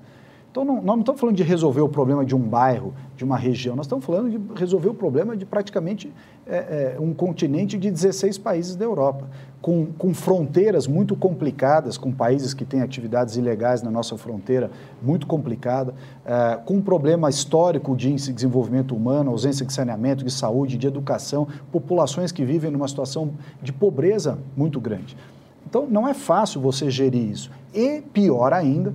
Então, 0.51 0.65
não, 0.65 0.81
não 0.81 0.99
estamos 0.99 1.21
falando 1.21 1.35
de 1.35 1.43
resolver 1.43 1.81
o 1.81 1.89
problema 1.89 2.25
de 2.25 2.35
um 2.35 2.39
bairro, 2.39 2.93
de 3.15 3.23
uma 3.23 3.37
região, 3.37 3.75
nós 3.75 3.85
estamos 3.85 4.03
falando 4.03 4.31
de 4.31 4.59
resolver 4.59 4.89
o 4.89 4.95
problema 4.95 5.37
de 5.37 5.45
praticamente 5.45 6.11
é, 6.47 6.95
é, 6.95 6.97
um 6.99 7.13
continente 7.13 7.77
de 7.77 7.91
16 7.91 8.39
países 8.39 8.75
da 8.75 8.83
Europa, 8.83 9.27
com, 9.61 9.85
com 9.85 10.11
fronteiras 10.11 10.87
muito 10.87 11.15
complicadas, 11.15 11.99
com 11.99 12.11
países 12.11 12.55
que 12.55 12.65
têm 12.65 12.81
atividades 12.81 13.35
ilegais 13.35 13.83
na 13.83 13.91
nossa 13.91 14.17
fronteira 14.17 14.71
muito 15.03 15.27
complicada, 15.27 15.93
é, 16.25 16.57
com 16.65 16.77
um 16.77 16.81
problema 16.81 17.29
histórico 17.29 17.95
de 17.95 18.11
desenvolvimento 18.15 18.95
humano, 18.95 19.29
ausência 19.29 19.63
de 19.63 19.71
saneamento, 19.71 20.25
de 20.25 20.31
saúde, 20.31 20.79
de 20.79 20.87
educação, 20.87 21.47
populações 21.71 22.31
que 22.31 22.43
vivem 22.43 22.71
numa 22.71 22.87
situação 22.87 23.33
de 23.61 23.71
pobreza 23.71 24.39
muito 24.57 24.79
grande. 24.79 25.15
Então, 25.69 25.85
não 25.87 26.07
é 26.07 26.15
fácil 26.15 26.59
você 26.59 26.89
gerir 26.89 27.29
isso. 27.29 27.51
E, 27.71 28.01
pior 28.01 28.51
ainda, 28.51 28.91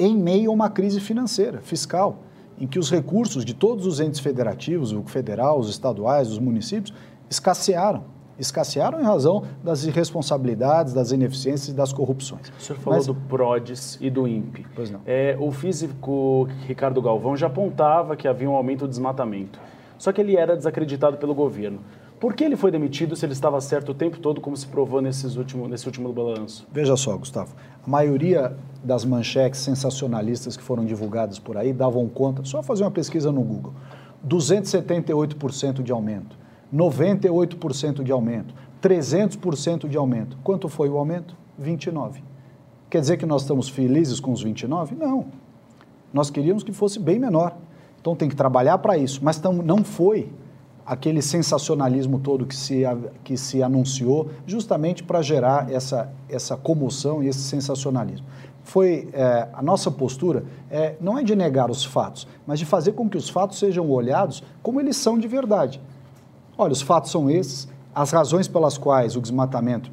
em 0.00 0.16
meio 0.16 0.50
a 0.50 0.54
uma 0.54 0.70
crise 0.70 0.98
financeira, 0.98 1.60
fiscal, 1.60 2.22
em 2.58 2.66
que 2.66 2.78
os 2.78 2.90
recursos 2.90 3.44
de 3.44 3.54
todos 3.54 3.86
os 3.86 4.00
entes 4.00 4.18
federativos, 4.18 4.92
o 4.92 5.02
federal, 5.02 5.58
os 5.58 5.68
estaduais, 5.68 6.30
os 6.30 6.38
municípios, 6.38 6.92
escassearam. 7.28 8.04
Escassearam 8.38 8.98
em 8.98 9.04
razão 9.04 9.44
das 9.62 9.84
irresponsabilidades, 9.84 10.94
das 10.94 11.12
ineficiências 11.12 11.68
e 11.68 11.74
das 11.74 11.92
corrupções. 11.92 12.50
O 12.58 12.62
senhor 12.62 12.78
falou 12.78 12.98
Mas... 12.98 13.06
do 13.06 13.14
PRODES 13.14 13.98
e 14.00 14.08
do 14.08 14.26
INPE. 14.26 14.66
Pois 14.74 14.90
não. 14.90 15.00
É, 15.04 15.36
o 15.38 15.52
físico 15.52 16.48
Ricardo 16.66 17.02
Galvão 17.02 17.36
já 17.36 17.48
apontava 17.48 18.16
que 18.16 18.26
havia 18.26 18.48
um 18.48 18.54
aumento 18.54 18.80
do 18.80 18.88
desmatamento. 18.88 19.60
Só 19.98 20.10
que 20.10 20.22
ele 20.22 20.34
era 20.34 20.56
desacreditado 20.56 21.18
pelo 21.18 21.34
governo. 21.34 21.80
Por 22.20 22.34
que 22.34 22.44
ele 22.44 22.54
foi 22.54 22.70
demitido 22.70 23.16
se 23.16 23.24
ele 23.24 23.32
estava 23.32 23.58
certo 23.62 23.92
o 23.92 23.94
tempo 23.94 24.18
todo, 24.18 24.42
como 24.42 24.54
se 24.54 24.66
provou 24.66 25.00
nesses 25.00 25.36
último, 25.36 25.66
nesse 25.66 25.86
último 25.86 26.12
balanço? 26.12 26.68
Veja 26.70 26.94
só, 26.94 27.16
Gustavo. 27.16 27.54
A 27.82 27.88
maioria 27.88 28.54
das 28.84 29.06
manchetes 29.06 29.60
sensacionalistas 29.60 30.54
que 30.54 30.62
foram 30.62 30.84
divulgadas 30.84 31.38
por 31.38 31.56
aí 31.56 31.72
davam 31.72 32.06
conta, 32.06 32.44
só 32.44 32.62
fazer 32.62 32.84
uma 32.84 32.90
pesquisa 32.90 33.32
no 33.32 33.40
Google, 33.40 33.72
278% 34.28 35.82
de 35.82 35.90
aumento, 35.90 36.36
98% 36.72 38.02
de 38.02 38.12
aumento, 38.12 38.54
300% 38.82 39.88
de 39.88 39.96
aumento. 39.96 40.36
Quanto 40.44 40.68
foi 40.68 40.90
o 40.90 40.98
aumento? 40.98 41.34
29. 41.58 42.22
Quer 42.90 43.00
dizer 43.00 43.16
que 43.16 43.24
nós 43.24 43.42
estamos 43.42 43.70
felizes 43.70 44.20
com 44.20 44.30
os 44.30 44.42
29? 44.42 44.94
Não. 44.94 45.26
Nós 46.12 46.28
queríamos 46.28 46.62
que 46.62 46.72
fosse 46.72 46.98
bem 46.98 47.18
menor. 47.18 47.56
Então 47.98 48.14
tem 48.14 48.28
que 48.28 48.36
trabalhar 48.36 48.76
para 48.76 48.98
isso, 48.98 49.20
mas 49.22 49.40
não 49.42 49.82
foi 49.82 50.30
aquele 50.84 51.22
sensacionalismo 51.22 52.18
todo 52.18 52.46
que 52.46 52.56
se, 52.56 52.82
que 53.22 53.36
se 53.36 53.62
anunciou, 53.62 54.30
justamente 54.46 55.02
para 55.02 55.22
gerar 55.22 55.70
essa, 55.70 56.10
essa 56.28 56.56
comoção 56.56 57.22
e 57.22 57.28
esse 57.28 57.40
sensacionalismo. 57.40 58.26
Foi 58.62 59.08
é, 59.12 59.48
a 59.52 59.62
nossa 59.62 59.90
postura 59.90 60.44
é, 60.70 60.96
não 61.00 61.18
é 61.18 61.22
de 61.22 61.34
negar 61.34 61.70
os 61.70 61.84
fatos, 61.84 62.26
mas 62.46 62.58
de 62.58 62.66
fazer 62.66 62.92
com 62.92 63.08
que 63.08 63.16
os 63.16 63.28
fatos 63.28 63.58
sejam 63.58 63.88
olhados 63.90 64.42
como 64.62 64.80
eles 64.80 64.96
são 64.96 65.18
de 65.18 65.26
verdade. 65.26 65.80
Olha, 66.56 66.72
os 66.72 66.82
fatos 66.82 67.10
são 67.10 67.30
esses, 67.30 67.68
as 67.94 68.10
razões 68.10 68.46
pelas 68.46 68.76
quais 68.76 69.16
o 69.16 69.20
desmatamento 69.20 69.90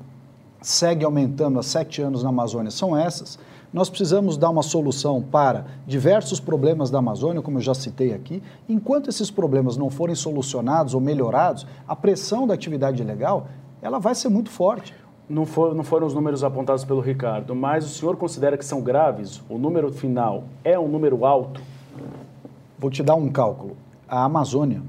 segue 0.61 1.05
aumentando 1.05 1.59
há 1.59 1.63
sete 1.63 2.01
anos 2.01 2.23
na 2.23 2.29
Amazônia 2.29 2.71
são 2.71 2.97
essas 2.97 3.39
nós 3.73 3.89
precisamos 3.89 4.37
dar 4.37 4.49
uma 4.49 4.63
solução 4.63 5.21
para 5.21 5.65
diversos 5.85 6.39
problemas 6.39 6.89
da 6.89 6.99
Amazônia, 6.99 7.41
como 7.41 7.57
eu 7.57 7.61
já 7.61 7.73
citei 7.73 8.13
aqui. 8.13 8.41
Enquanto 8.67 9.09
esses 9.09 9.29
problemas 9.29 9.75
não 9.75 9.89
forem 9.89 10.15
solucionados 10.15 10.93
ou 10.93 11.01
melhorados, 11.01 11.67
a 11.87 11.95
pressão 11.95 12.47
da 12.47 12.53
atividade 12.53 13.01
ilegal 13.01 13.47
ela 13.81 13.99
vai 13.99 14.15
ser 14.15 14.29
muito 14.29 14.49
forte. 14.49 14.93
Não, 15.29 15.45
for, 15.45 15.75
não 15.75 15.83
foram 15.83 16.07
os 16.07 16.13
números 16.13 16.43
apontados 16.43 16.85
pelo 16.85 17.01
Ricardo, 17.01 17.53
mas 17.53 17.85
o 17.85 17.89
senhor 17.89 18.15
considera 18.15 18.57
que 18.57 18.65
são 18.65 18.81
graves? 18.81 19.41
O 19.49 19.57
número 19.57 19.91
final 19.91 20.45
é 20.63 20.79
um 20.79 20.87
número 20.87 21.25
alto? 21.25 21.61
Vou 22.79 22.89
te 22.89 23.03
dar 23.03 23.15
um 23.15 23.27
cálculo. 23.27 23.75
A 24.07 24.23
Amazônia 24.23 24.81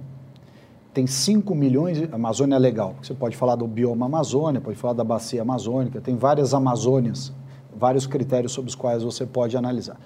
tem 0.95 1.07
5 1.07 1.55
milhões, 1.55 1.99
de, 1.99 2.09
Amazônia 2.13 2.57
é 2.57 2.59
legal, 2.59 2.95
você 3.03 3.15
pode 3.15 3.37
falar 3.37 3.57
do 3.57 3.67
bioma 3.67 4.07
Amazônia, 4.07 4.61
pode 4.61 4.77
falar 4.77 4.95
da 4.95 5.05
bacia 5.05 5.43
amazônica, 5.43 6.01
tem 6.01 6.17
várias 6.17 6.55
Amazônias 6.55 7.33
vários 7.79 8.07
critérios 8.07 8.53
sobre 8.53 8.69
os 8.69 8.75
quais 8.75 9.03
você 9.03 9.25
pode 9.25 9.57
analisar. 9.57 9.99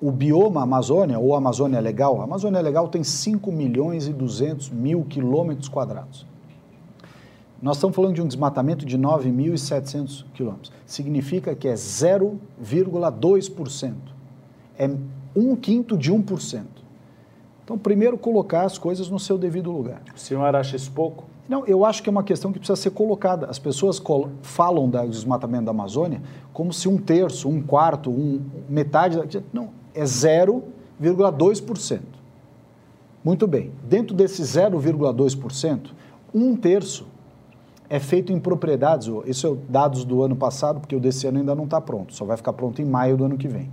O 0.00 0.10
bioma 0.10 0.62
Amazônia, 0.62 1.18
ou 1.18 1.34
Amazônia 1.34 1.80
Legal, 1.80 2.20
a 2.20 2.24
Amazônia 2.24 2.60
Legal 2.60 2.88
tem 2.88 3.02
5 3.02 3.50
milhões 3.50 4.06
e 4.06 4.12
200 4.12 4.68
mil 4.70 5.04
quilômetros 5.04 5.68
quadrados. 5.68 6.26
nós 7.62 7.76
estamos 7.76 7.96
falando 7.96 8.14
de 8.14 8.20
um 8.20 8.26
desmatamento 8.26 8.84
de 8.84 8.98
9.700 8.98 10.26
quilômetros. 10.34 10.70
Significa 10.84 11.54
que 11.54 11.66
é 11.66 11.74
0,2%. 11.74 13.94
É 14.78 14.90
um 15.34 15.56
quinto 15.56 15.96
de 15.96 16.12
1%. 16.12 16.64
Então, 17.64 17.78
primeiro, 17.78 18.18
colocar 18.18 18.64
as 18.64 18.76
coisas 18.76 19.08
no 19.08 19.18
seu 19.18 19.38
devido 19.38 19.72
lugar. 19.72 20.02
O 20.14 20.18
senhor 20.18 20.54
acha 20.54 20.76
isso 20.76 20.92
pouco? 20.92 21.24
Não, 21.48 21.66
eu 21.66 21.84
acho 21.84 22.02
que 22.02 22.08
é 22.08 22.12
uma 22.12 22.24
questão 22.24 22.52
que 22.52 22.58
precisa 22.58 22.76
ser 22.76 22.90
colocada. 22.90 23.46
As 23.46 23.58
pessoas 23.58 24.02
falam 24.42 24.88
do 24.88 25.08
desmatamento 25.08 25.64
da 25.64 25.72
Amazônia 25.72 26.22
como 26.52 26.72
se 26.72 26.88
um 26.88 26.96
terço, 26.96 27.48
um 27.48 27.60
quarto, 27.62 28.10
um, 28.10 28.40
metade. 28.68 29.42
Não, 29.52 29.68
é 29.94 30.04
0,2%. 30.04 32.00
Muito 33.22 33.46
bem. 33.46 33.72
Dentro 33.88 34.14
desse 34.14 34.42
0,2%, 34.42 35.90
um 36.34 36.56
terço 36.56 37.06
é 37.90 37.98
feito 37.98 38.32
em 38.32 38.40
propriedades. 38.40 39.10
Isso 39.26 39.46
é 39.46 39.70
dados 39.70 40.04
do 40.04 40.22
ano 40.22 40.36
passado, 40.36 40.80
porque 40.80 40.96
o 40.96 41.00
desse 41.00 41.26
ano 41.26 41.38
ainda 41.38 41.54
não 41.54 41.64
está 41.64 41.80
pronto. 41.80 42.14
Só 42.14 42.24
vai 42.24 42.36
ficar 42.36 42.54
pronto 42.54 42.80
em 42.80 42.84
maio 42.86 43.16
do 43.16 43.24
ano 43.24 43.36
que 43.36 43.48
vem. 43.48 43.70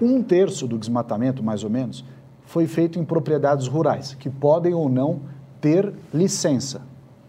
Um 0.00 0.22
terço 0.22 0.66
do 0.66 0.78
desmatamento, 0.78 1.42
mais 1.42 1.62
ou 1.62 1.70
menos, 1.70 2.04
foi 2.44 2.66
feito 2.66 2.98
em 2.98 3.04
propriedades 3.04 3.66
rurais, 3.66 4.14
que 4.14 4.30
podem 4.30 4.72
ou 4.72 4.88
não 4.88 5.20
ter 5.66 5.92
licença. 6.14 6.80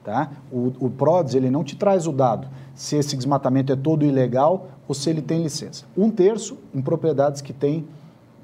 Tá? 0.03 0.29
O, 0.51 0.71
o 0.79 0.89
PRODES 0.91 1.33
ele 1.33 1.49
não 1.49 1.63
te 1.63 1.75
traz 1.75 2.05
o 2.05 2.11
dado 2.11 2.47
se 2.75 2.95
esse 2.95 3.17
desmatamento 3.17 3.73
é 3.73 3.75
todo 3.75 4.05
ilegal 4.05 4.67
ou 4.87 4.93
se 4.93 5.09
ele 5.09 5.23
tem 5.23 5.41
licença. 5.41 5.85
Um 5.97 6.11
terço 6.11 6.55
em 6.71 6.79
propriedades 6.79 7.41
que 7.41 7.51
têm 7.51 7.87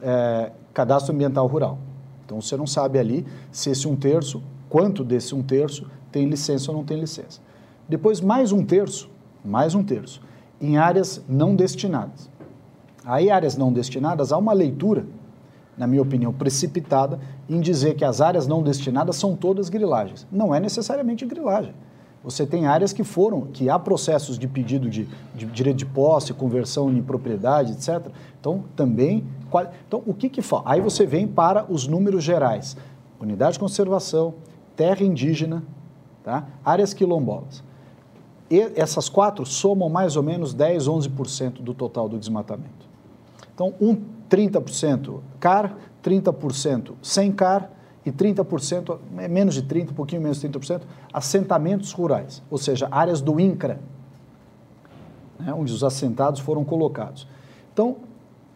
é, 0.02 0.52
cadastro 0.74 1.14
ambiental 1.14 1.46
rural. 1.46 1.78
Então 2.26 2.42
você 2.42 2.58
não 2.58 2.66
sabe 2.66 2.98
ali 2.98 3.24
se 3.52 3.70
esse 3.70 3.88
um 3.88 3.96
terço, 3.96 4.42
quanto 4.68 5.04
desse 5.04 5.36
um 5.36 5.44
terço 5.44 5.86
tem 6.12 6.28
licença 6.28 6.72
ou 6.72 6.78
não 6.78 6.84
tem 6.84 7.00
licença. 7.00 7.40
Depois 7.88 8.20
mais 8.20 8.52
um 8.52 8.66
terço, 8.66 9.12
mais 9.46 9.76
um 9.76 9.84
terço, 9.84 10.22
em 10.60 10.78
áreas 10.78 11.22
não 11.30 11.56
destinadas. 11.56 12.32
Aí 13.06 13.30
áreas 13.30 13.56
não 13.56 13.72
destinadas, 13.72 14.32
há 14.32 14.38
uma 14.40 14.54
leitura 14.54 15.06
na 15.78 15.88
minha 15.88 16.02
opinião, 16.02 16.32
precipitada 16.32 17.20
em 17.50 17.60
dizer 17.60 17.96
que 17.96 18.06
as 18.06 18.22
áreas 18.22 18.48
não 18.48 18.62
destinadas 18.62 19.16
são 19.16 19.36
todas 19.36 19.70
grilagens. 19.70 20.28
Não 20.32 20.54
é 20.54 20.60
necessariamente 20.60 21.26
grilagem. 21.26 21.74
Você 22.24 22.46
tem 22.46 22.66
áreas 22.66 22.94
que 22.94 23.04
foram, 23.04 23.42
que 23.42 23.70
há 23.70 23.78
processos 23.78 24.40
de 24.40 24.48
pedido 24.48 24.90
de, 24.90 25.10
de 25.36 25.46
direito 25.48 25.78
de 25.78 25.86
posse, 25.86 26.34
conversão 26.34 26.90
em 26.90 27.02
propriedade, 27.02 27.74
etc. 27.74 28.08
Então, 28.40 28.64
também. 28.76 29.26
Então, 29.88 30.02
o 30.06 30.14
que 30.14 30.30
que 30.30 30.42
fala? 30.42 30.64
Aí 30.66 30.80
você 30.80 31.06
vem 31.06 31.28
para 31.28 31.66
os 31.70 31.86
números 31.86 32.24
gerais: 32.24 32.78
unidade 33.20 33.54
de 33.54 33.60
conservação, 33.60 34.36
terra 34.76 35.04
indígena, 35.04 35.64
tá? 36.24 36.48
áreas 36.64 36.94
quilombolas. 36.94 37.62
E 38.50 38.72
essas 38.76 39.10
quatro 39.10 39.46
somam 39.46 39.90
mais 39.90 40.16
ou 40.16 40.24
menos 40.24 40.54
10, 40.54 40.88
11% 40.88 41.62
do 41.62 41.74
total 41.74 42.08
do 42.08 42.18
desmatamento. 42.18 42.88
Então, 43.54 43.74
um 43.82 43.96
30% 44.34 45.20
CAR, 45.40 45.78
30% 46.04 46.94
sem 47.04 47.32
CAR 47.32 47.70
e 48.04 48.12
30%, 48.12 48.98
é 49.20 49.28
menos 49.28 49.54
de 49.54 49.62
30%, 49.62 49.92
um 49.92 49.94
pouquinho 49.94 50.24
menos 50.24 50.42
de 50.42 50.50
30%, 50.50 50.82
assentamentos 51.14 51.92
rurais, 51.92 52.42
ou 52.50 52.58
seja, 52.58 52.88
áreas 52.90 53.22
do 53.22 53.40
INCRA, 53.40 53.80
né, 55.40 55.54
onde 55.54 55.72
os 55.72 55.84
assentados 55.84 56.42
foram 56.42 56.66
colocados. 56.66 57.28
Então, 57.72 57.98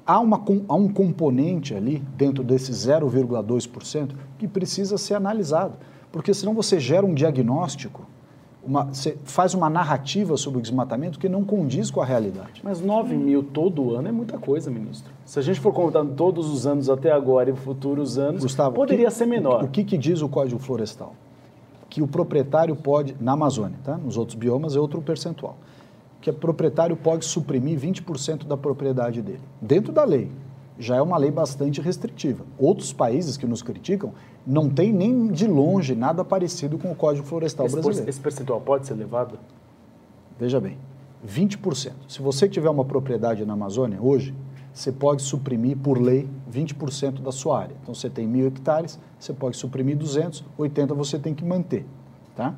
há, 0.05 0.19
uma, 0.19 0.43
há 0.67 0.75
um 0.75 0.89
componente 0.89 1.75
ali, 1.75 1.99
dentro 2.17 2.43
desse 2.43 2.71
0,2%, 2.71 4.15
que 4.39 4.47
precisa 4.47 4.97
ser 4.97 5.13
analisado, 5.13 5.77
porque 6.11 6.33
senão 6.33 6.55
você 6.55 6.79
gera 6.79 7.05
um 7.05 7.13
diagnóstico 7.13 8.07
uma, 8.67 8.83
você 8.83 9.17
faz 9.23 9.53
uma 9.53 9.69
narrativa 9.69 10.35
sobre 10.35 10.59
o 10.59 10.61
desmatamento 10.61 11.17
que 11.17 11.29
não 11.29 11.45
condiz 11.45 11.89
com 11.89 12.01
a 12.01 12.05
realidade. 12.05 12.61
Mas 12.61 12.81
9 12.81 13.15
mil 13.15 13.41
todo 13.41 13.95
ano 13.95 14.09
é 14.09 14.11
muita 14.11 14.37
coisa, 14.37 14.69
ministro. 14.69 15.16
Se 15.27 15.37
a 15.37 15.41
gente 15.41 15.59
for 15.59 15.73
contando 15.73 16.15
todos 16.15 16.49
os 16.49 16.65
anos 16.65 16.89
até 16.89 17.11
agora 17.11 17.49
e 17.49 17.53
futuros 17.53 18.17
anos, 18.17 18.41
Gustavo, 18.41 18.73
poderia 18.73 19.07
que, 19.07 19.13
ser 19.13 19.25
menor. 19.25 19.61
O 19.61 19.67
que, 19.67 19.83
que 19.83 19.97
diz 19.97 20.21
o 20.21 20.29
Código 20.29 20.57
Florestal? 20.57 21.13
Que 21.89 22.01
o 22.01 22.07
proprietário 22.07 22.73
pode, 22.77 23.13
na 23.19 23.33
Amazônia, 23.33 23.77
tá? 23.83 23.97
nos 23.97 24.15
outros 24.15 24.37
biomas 24.37 24.73
é 24.77 24.79
outro 24.79 25.01
percentual, 25.01 25.57
que 26.21 26.29
o 26.29 26.33
proprietário 26.33 26.95
pode 26.95 27.25
suprimir 27.25 27.77
20% 27.77 28.45
da 28.45 28.55
propriedade 28.55 29.21
dele, 29.21 29.41
dentro 29.61 29.91
da 29.91 30.05
lei 30.05 30.31
já 30.79 30.95
é 30.95 31.01
uma 31.01 31.17
lei 31.17 31.31
bastante 31.31 31.81
restritiva. 31.81 32.45
Outros 32.57 32.93
países 32.93 33.35
que 33.35 33.45
nos 33.45 33.61
criticam 33.61 34.13
não 34.45 34.69
têm 34.69 34.93
nem 34.93 35.27
de 35.27 35.45
longe 35.45 35.93
nada 35.93 36.23
parecido 36.23 36.77
com 36.77 36.91
o 36.91 36.95
Código 36.95 37.27
Florestal 37.27 37.65
esse 37.65 37.75
brasileiro. 37.75 38.09
Esse 38.09 38.19
percentual 38.19 38.61
pode 38.61 38.87
ser 38.87 38.93
elevado? 38.93 39.37
Veja 40.39 40.61
bem, 40.61 40.77
20%. 41.27 41.91
Se 42.07 42.21
você 42.21 42.47
tiver 42.47 42.69
uma 42.69 42.85
propriedade 42.85 43.43
na 43.43 43.53
Amazônia 43.53 43.99
hoje, 43.99 44.33
você 44.77 44.91
pode 44.91 45.23
suprimir 45.23 45.75
por 45.75 45.99
lei 45.99 46.29
20% 46.53 47.23
da 47.23 47.31
sua 47.31 47.61
área. 47.61 47.75
Então 47.81 47.95
você 47.95 48.11
tem 48.11 48.27
mil 48.27 48.45
hectares, 48.45 48.99
você 49.19 49.33
pode 49.33 49.57
suprimir 49.57 49.97
200, 49.97 50.43
80 50.55 50.93
você 50.93 51.17
tem 51.17 51.33
que 51.33 51.43
manter. 51.43 51.83
Tá? 52.35 52.53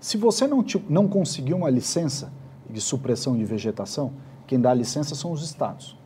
Se 0.00 0.16
você 0.16 0.48
não, 0.48 0.60
te, 0.60 0.84
não 0.88 1.06
conseguir 1.06 1.54
uma 1.54 1.70
licença 1.70 2.32
de 2.68 2.80
supressão 2.80 3.36
de 3.36 3.44
vegetação, 3.44 4.12
quem 4.44 4.60
dá 4.60 4.72
a 4.72 4.74
licença 4.74 5.14
são 5.14 5.30
os 5.30 5.44
estados. 5.44 5.96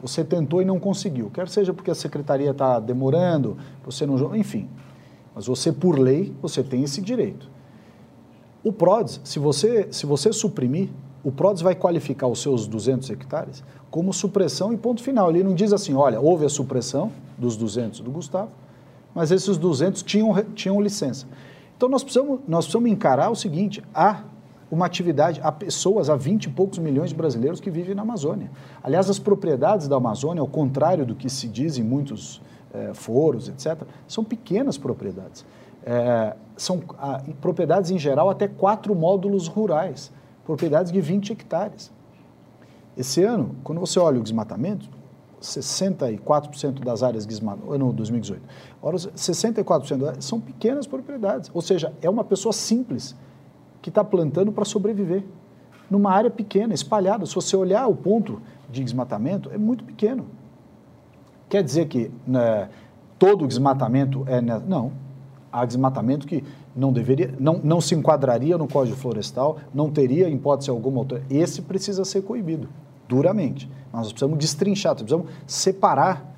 Você 0.00 0.22
tentou 0.22 0.62
e 0.62 0.64
não 0.64 0.78
conseguiu. 0.78 1.30
Quer 1.30 1.48
seja 1.48 1.74
porque 1.74 1.90
a 1.90 1.94
secretaria 1.94 2.52
está 2.52 2.78
demorando, 2.78 3.56
você 3.84 4.06
não. 4.06 4.36
Enfim. 4.36 4.68
Mas 5.34 5.48
você, 5.48 5.72
por 5.72 5.98
lei, 5.98 6.32
você 6.40 6.62
tem 6.62 6.84
esse 6.84 7.00
direito. 7.00 7.50
O 8.62 8.72
PRODES, 8.72 9.20
se 9.24 9.40
você, 9.40 9.88
se 9.90 10.06
você 10.06 10.32
suprimir, 10.32 10.90
o 11.28 11.32
PRODES 11.32 11.60
vai 11.60 11.74
qualificar 11.74 12.26
os 12.26 12.40
seus 12.40 12.66
200 12.66 13.10
hectares 13.10 13.62
como 13.90 14.14
supressão 14.14 14.72
e 14.72 14.78
ponto 14.78 15.02
final. 15.02 15.28
Ele 15.28 15.44
não 15.44 15.54
diz 15.54 15.74
assim, 15.74 15.92
olha, 15.92 16.18
houve 16.18 16.46
a 16.46 16.48
supressão 16.48 17.12
dos 17.36 17.54
200 17.54 18.00
do 18.00 18.10
Gustavo, 18.10 18.48
mas 19.14 19.30
esses 19.30 19.58
200 19.58 20.02
tinham, 20.02 20.34
tinham 20.54 20.80
licença. 20.80 21.26
Então 21.76 21.86
nós 21.86 22.02
precisamos, 22.02 22.40
nós 22.48 22.64
precisamos 22.64 22.90
encarar 22.90 23.28
o 23.28 23.36
seguinte, 23.36 23.84
há 23.94 24.22
uma 24.70 24.86
atividade 24.86 25.38
a 25.42 25.52
pessoas, 25.52 26.08
a 26.08 26.16
20 26.16 26.44
e 26.44 26.48
poucos 26.48 26.78
milhões 26.78 27.10
de 27.10 27.16
brasileiros 27.16 27.60
que 27.60 27.70
vivem 27.70 27.94
na 27.94 28.02
Amazônia. 28.02 28.50
Aliás, 28.82 29.10
as 29.10 29.18
propriedades 29.18 29.86
da 29.86 29.96
Amazônia, 29.96 30.40
ao 30.40 30.48
contrário 30.48 31.04
do 31.04 31.14
que 31.14 31.28
se 31.28 31.46
diz 31.46 31.76
em 31.76 31.82
muitos 31.82 32.40
é, 32.72 32.94
foros, 32.94 33.50
etc., 33.50 33.82
são 34.06 34.24
pequenas 34.24 34.78
propriedades. 34.78 35.44
É, 35.84 36.34
são 36.56 36.82
a, 36.98 37.22
propriedades, 37.38 37.90
em 37.90 37.98
geral, 37.98 38.30
até 38.30 38.48
quatro 38.48 38.94
módulos 38.94 39.46
rurais, 39.46 40.10
propriedades 40.48 40.90
de 40.90 40.98
20 40.98 41.34
hectares. 41.34 41.92
Esse 42.96 43.22
ano, 43.22 43.54
quando 43.62 43.78
você 43.78 43.98
olha 43.98 44.18
o 44.18 44.22
desmatamento, 44.22 44.88
64% 45.42 46.82
das 46.82 47.02
áreas 47.02 47.26
desmatadas, 47.26 47.70
ano 47.70 47.92
2018, 47.92 48.42
64% 49.14 50.22
são 50.22 50.40
pequenas 50.40 50.86
propriedades, 50.86 51.50
ou 51.52 51.60
seja, 51.60 51.92
é 52.00 52.08
uma 52.08 52.24
pessoa 52.24 52.54
simples 52.54 53.14
que 53.82 53.90
está 53.90 54.02
plantando 54.02 54.50
para 54.50 54.64
sobreviver. 54.64 55.22
Numa 55.90 56.12
área 56.12 56.30
pequena, 56.30 56.72
espalhada. 56.72 57.26
Se 57.26 57.34
você 57.34 57.54
olhar 57.54 57.86
o 57.86 57.94
ponto 57.94 58.40
de 58.70 58.82
desmatamento, 58.82 59.50
é 59.50 59.58
muito 59.58 59.84
pequeno. 59.84 60.26
Quer 61.48 61.62
dizer 61.62 61.88
que 61.88 62.10
né, 62.26 62.68
todo 63.18 63.46
desmatamento 63.46 64.24
é. 64.26 64.40
Não. 64.40 64.92
Há 65.50 65.64
desmatamento 65.64 66.26
que 66.26 66.44
não 66.76 66.92
deveria, 66.92 67.34
não, 67.38 67.60
não 67.62 67.80
se 67.80 67.94
enquadraria 67.94 68.58
no 68.58 68.68
Código 68.68 68.96
Florestal, 68.96 69.58
não 69.74 69.90
teria, 69.90 70.28
hipótese 70.28 70.70
alguma. 70.70 71.06
Esse 71.30 71.62
precisa 71.62 72.04
ser 72.04 72.22
coibido, 72.22 72.68
duramente. 73.08 73.70
Nós 73.92 74.08
precisamos 74.08 74.38
destrinchar, 74.38 74.94
precisamos 74.94 75.28
separar 75.46 76.34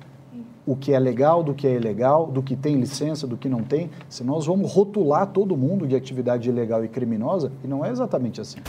o 0.65 0.75
que 0.75 0.93
é 0.93 0.99
legal 0.99 1.43
do 1.43 1.53
que 1.53 1.67
é 1.67 1.75
ilegal, 1.75 2.27
do 2.27 2.41
que 2.41 2.55
tem 2.55 2.75
licença, 2.75 3.27
do 3.27 3.35
que 3.35 3.49
não 3.49 3.63
tem, 3.63 3.89
senão 4.07 4.35
nós 4.35 4.45
vamos 4.45 4.71
rotular 4.71 5.27
todo 5.27 5.57
mundo 5.57 5.87
de 5.87 5.95
atividade 5.95 6.47
ilegal 6.49 6.85
e 6.85 6.87
criminosa, 6.87 7.51
e 7.63 7.67
não 7.67 7.83
é 7.83 7.89
exatamente 7.89 8.39
assim. 8.39 8.59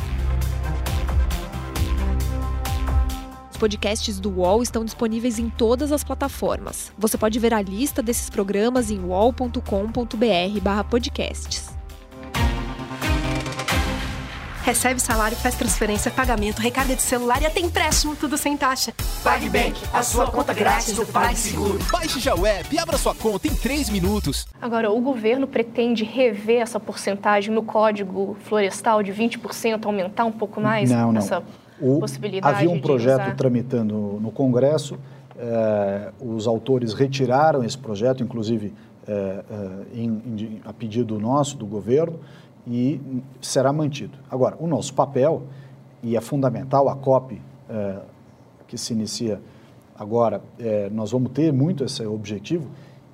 Podcasts 3.63 4.19
do 4.19 4.29
UOL 4.29 4.61
estão 4.61 4.85
disponíveis 4.85 5.39
em 5.39 5.49
todas 5.49 5.93
as 5.93 6.03
plataformas. 6.03 6.93
Você 6.99 7.17
pode 7.17 7.39
ver 7.39 7.55
a 7.55 7.63
lista 7.63 8.03
desses 8.03 8.29
programas 8.29 8.91
em 8.91 8.99
uol.com.br/podcasts. 8.99 11.71
Recebe 14.65 15.01
salário, 15.01 15.37
faz 15.37 15.55
transferência, 15.55 16.11
pagamento, 16.11 16.59
recarga 16.59 16.97
de 16.97 17.03
celular 17.03 17.41
e 17.41 17.47
até 17.47 17.61
empréstimo, 17.61 18.17
tudo 18.17 18.37
sem 18.37 18.57
taxa. 18.57 18.93
PagBank, 19.23 19.81
a 19.93 20.03
sua 20.03 20.29
conta 20.29 20.53
grátis 20.53 20.97
do 20.97 21.07
PagSeguro. 21.07 21.79
Baixe 21.93 22.19
já 22.19 22.35
o 22.35 22.45
app 22.45 22.75
e 22.75 22.81
abra 22.81 22.99
sua 22.99 23.15
conta 23.15 23.47
em 23.47 23.55
3 23.55 23.91
minutos. 23.91 24.45
Agora, 24.61 24.91
o 24.91 25.01
governo 25.01 25.47
pretende 25.47 26.03
rever 26.03 26.63
essa 26.63 26.81
porcentagem 26.81 27.55
no 27.55 27.63
código 27.63 28.37
florestal 28.43 29.05
de 29.05 29.13
20%, 29.13 29.87
aumentar 29.87 30.25
um 30.25 30.33
pouco 30.33 30.61
mais 30.61 30.91
não, 30.91 31.13
não. 31.13 31.21
essa 31.21 31.45
o, 31.83 31.99
possibilidade 31.99 32.57
Havia 32.57 32.71
um 32.71 32.81
projeto 32.81 33.23
usar... 33.23 33.37
tramitando 33.37 34.19
no 34.21 34.31
Congresso, 34.31 34.97
eh, 35.37 36.13
os 36.21 36.47
autores 36.47 36.95
retiraram 36.95 37.65
esse 37.65 37.77
projeto, 37.77 38.23
inclusive 38.23 38.73
eh, 39.09 39.45
eh, 39.51 39.85
em, 39.95 40.07
em, 40.07 40.61
a 40.65 40.73
pedido 40.73 41.19
nosso, 41.19 41.57
do 41.57 41.67
governo, 41.67 42.21
e 42.65 43.01
será 43.41 43.73
mantido. 43.73 44.17
Agora, 44.31 44.57
o 44.61 44.69
nosso 44.69 44.95
papel, 44.95 45.43
e 46.03 46.17
é 46.17 46.21
fundamental, 46.21 46.89
a 46.89 46.95
COP, 46.95 47.41
que 48.69 48.77
se 48.79 48.93
inicia 48.93 49.41
agora, 49.99 50.41
nós 50.93 51.11
vamos 51.11 51.33
ter 51.33 51.53
muito 51.53 51.83
esse 51.83 52.05
objetivo, 52.07 52.69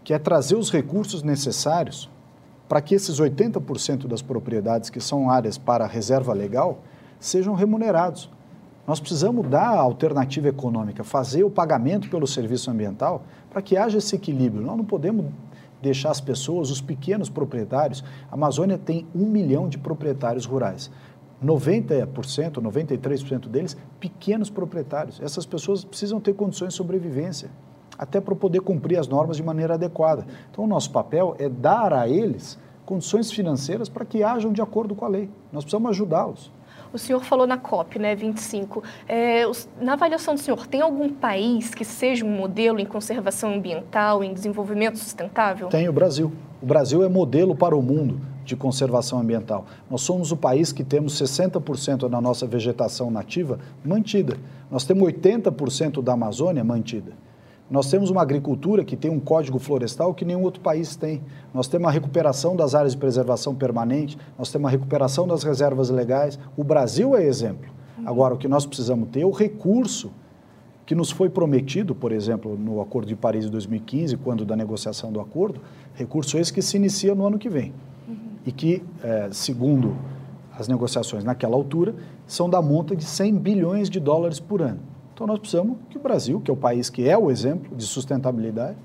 que 0.04 0.12
é 0.12 0.18
trazer 0.18 0.57
os 0.57 0.70
recursos 0.70 1.22
necessários 1.22 2.11
para 2.68 2.83
que 2.83 2.94
esses 2.94 3.18
80% 3.18 4.07
das 4.07 4.20
propriedades 4.20 4.90
que 4.90 5.00
são 5.00 5.31
áreas 5.31 5.57
para 5.57 5.87
reserva 5.87 6.35
legal 6.35 6.81
sejam 7.18 7.54
remunerados. 7.54 8.28
Nós 8.88 9.01
precisamos 9.01 9.46
dar 9.46 9.68
a 9.68 9.81
alternativa 9.81 10.48
econômica, 10.48 11.05
fazer 11.05 11.44
o 11.44 11.51
pagamento 11.51 12.09
pelo 12.09 12.27
serviço 12.27 12.70
ambiental 12.70 13.22
para 13.51 13.61
que 13.61 13.77
haja 13.77 13.98
esse 13.98 14.16
equilíbrio. 14.16 14.64
Nós 14.64 14.79
não 14.79 14.85
podemos 14.85 15.27
deixar 15.83 16.11
as 16.11 16.22
pessoas, 16.22 16.70
os 16.70 16.81
pequenos 16.81 17.29
proprietários. 17.29 18.03
A 18.31 18.35
Amazônia 18.35 18.79
tem 18.79 19.07
um 19.14 19.27
milhão 19.27 19.68
de 19.68 19.77
proprietários 19.77 20.46
rurais. 20.46 20.90
90%, 21.44 22.62
93% 22.62 23.46
deles, 23.48 23.77
pequenos 24.01 24.48
proprietários. 24.48 25.20
Essas 25.20 25.44
pessoas 25.44 25.85
precisam 25.85 26.18
ter 26.18 26.33
condições 26.33 26.68
de 26.68 26.74
sobrevivência, 26.74 27.51
até 27.98 28.22
para 28.22 28.35
poder 28.35 28.62
cumprir 28.62 28.98
as 28.98 29.07
normas 29.07 29.37
de 29.37 29.42
maneira 29.42 29.74
adequada. 29.74 30.27
Então, 30.51 30.64
o 30.64 30.66
nosso 30.66 30.90
papel 30.90 31.37
é 31.38 31.46
dar 31.46 31.92
a 31.92 32.09
eles 32.09 32.59
condições 32.87 33.31
financeiras 33.31 33.90
para 33.90 34.07
que 34.07 34.22
hajam 34.22 34.51
de 34.51 34.62
acordo 34.62 34.94
com 34.94 35.05
a 35.05 35.09
lei. 35.09 35.29
Nós 35.53 35.62
precisamos 35.62 35.90
ajudá-los. 35.90 36.51
O 36.92 36.98
senhor 36.98 37.22
falou 37.22 37.46
na 37.46 37.57
COP, 37.57 37.98
né, 37.98 38.14
25. 38.14 38.83
É, 39.07 39.46
os, 39.46 39.68
na 39.81 39.94
avaliação 39.94 40.35
do 40.35 40.40
senhor, 40.40 40.66
tem 40.66 40.81
algum 40.81 41.09
país 41.09 41.74
que 41.74 41.85
seja 41.85 42.24
um 42.24 42.31
modelo 42.31 42.81
em 42.81 42.87
conservação 42.87 43.55
ambiental, 43.55 44.24
em 44.24 44.33
desenvolvimento 44.33 44.96
sustentável? 44.98 45.68
Tem 45.68 45.88
o 45.88 45.92
Brasil. 45.92 46.33
O 46.61 46.66
Brasil 46.66 47.05
é 47.05 47.09
modelo 47.09 47.55
para 47.55 47.77
o 47.77 47.83
mundo 47.83 48.20
de 48.44 48.57
conservação 48.57 49.20
ambiental. 49.20 49.66
Nós 49.90 50.01
somos 50.01 50.33
o 50.33 50.37
país 50.37 50.72
que 50.72 50.83
temos 50.83 51.20
60% 51.20 52.09
da 52.09 52.20
nossa 52.20 52.46
vegetação 52.46 53.11
nativa 53.11 53.59
mantida. 53.85 54.37
Nós 54.70 54.85
temos 54.85 55.07
80% 55.07 56.03
da 56.03 56.14
Amazônia 56.14 56.64
mantida. 56.64 57.12
Nós 57.70 57.90
temos 57.90 58.09
uma 58.09 58.22
agricultura 58.22 58.83
que 58.83 58.96
tem 58.96 59.11
um 59.11 59.20
código 59.20 59.59
florestal 59.59 60.14
que 60.14 60.24
nenhum 60.24 60.42
outro 60.42 60.61
país 60.61 60.96
tem. 60.96 61.22
Nós 61.52 61.68
temos 61.68 61.88
a 61.88 61.90
recuperação 61.90 62.57
das 62.57 62.74
áreas 62.74 62.92
de 62.92 62.98
preservação 62.98 63.54
permanente, 63.54 64.16
nós 64.38 64.50
temos 64.50 64.68
a 64.68 64.70
recuperação 64.70 65.26
das 65.26 65.42
reservas 65.42 65.90
legais. 65.90 66.38
O 66.57 66.64
Brasil 66.64 67.14
é 67.14 67.24
exemplo. 67.24 67.70
Agora, 68.07 68.35
o 68.35 68.38
que 68.38 68.48
nós 68.48 68.64
precisamos 68.64 69.11
ter 69.11 69.20
é 69.20 69.26
o 69.26 69.31
recurso 69.31 70.11
que 70.87 70.94
nos 70.94 71.11
foi 71.11 71.28
prometido, 71.28 71.94
por 71.94 72.12
exemplo, 72.12 72.57
no 72.57 72.81
Acordo 72.81 73.07
de 73.07 73.14
Paris 73.14 73.44
de 73.44 73.50
2015, 73.50 74.16
quando 74.16 74.46
da 74.46 74.57
negociação 74.57 75.12
do 75.12 75.20
acordo, 75.20 75.61
recurso 75.92 76.38
esse 76.38 76.50
que 76.50 76.62
se 76.62 76.78
inicia 76.78 77.14
no 77.14 77.26
ano 77.26 77.38
que 77.38 77.50
vem. 77.50 77.74
Uhum. 78.09 78.16
E 78.46 78.50
que, 78.50 78.83
é, 79.02 79.28
segundo 79.31 79.94
as 80.59 80.66
negociações 80.66 81.22
naquela 81.22 81.54
altura, 81.54 81.94
são 82.26 82.48
da 82.48 82.62
monta 82.62 82.96
de 82.96 83.04
100 83.04 83.35
bilhões 83.35 83.90
de 83.90 84.00
dólares 84.00 84.40
por 84.40 84.62
ano. 84.62 84.81
Então 85.18 85.26
nós 85.26 85.40
precisamos 85.40 85.78
que 85.90 85.98
o 85.98 86.00
Brasil, 86.00 86.40
que 86.40 86.48
é 86.48 86.54
o 86.54 86.57
país 86.57 86.88
que 86.88 87.09
é 87.09 87.18
o 87.18 87.28
exemplo 87.28 87.76
de 87.76 87.83
sustentabilidade, 87.83 88.76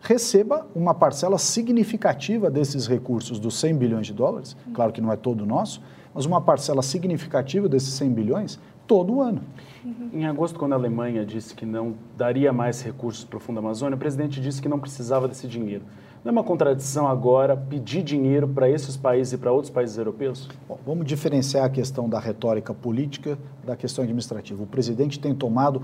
receba 0.00 0.64
uma 0.72 0.94
parcela 0.94 1.36
significativa 1.36 2.48
desses 2.48 2.86
recursos 2.86 3.40
dos 3.40 3.58
100 3.58 3.74
bilhões 3.74 4.06
de 4.06 4.12
dólares, 4.12 4.56
claro 4.72 4.92
que 4.92 5.00
não 5.00 5.10
é 5.10 5.16
todo 5.16 5.44
nosso, 5.44 5.82
mas 6.14 6.26
uma 6.26 6.40
parcela 6.40 6.80
significativa 6.80 7.68
desses 7.68 7.92
100 7.94 8.10
bilhões 8.10 8.60
todo 8.86 9.20
ano. 9.20 9.40
Uhum. 9.84 10.10
Em 10.12 10.26
agosto, 10.26 10.60
quando 10.60 10.74
a 10.74 10.76
Alemanha 10.76 11.26
disse 11.26 11.56
que 11.56 11.66
não 11.66 11.94
daria 12.16 12.52
mais 12.52 12.80
recursos 12.80 13.24
para 13.24 13.38
o 13.38 13.40
Fundo 13.40 13.58
Amazônia, 13.58 13.96
o 13.96 13.98
presidente 13.98 14.40
disse 14.40 14.62
que 14.62 14.68
não 14.68 14.78
precisava 14.78 15.26
desse 15.26 15.48
dinheiro. 15.48 15.82
Não 16.24 16.30
é 16.30 16.32
uma 16.32 16.42
contradição 16.42 17.06
agora 17.06 17.54
pedir 17.54 18.02
dinheiro 18.02 18.48
para 18.48 18.66
esses 18.66 18.96
países 18.96 19.34
e 19.34 19.36
para 19.36 19.52
outros 19.52 19.70
países 19.70 19.98
europeus? 19.98 20.48
Bom, 20.66 20.78
vamos 20.86 21.04
diferenciar 21.04 21.66
a 21.66 21.68
questão 21.68 22.08
da 22.08 22.18
retórica 22.18 22.72
política 22.72 23.38
da 23.62 23.76
questão 23.76 24.02
administrativa. 24.02 24.62
O 24.62 24.66
presidente 24.66 25.20
tem 25.20 25.34
tomado 25.34 25.82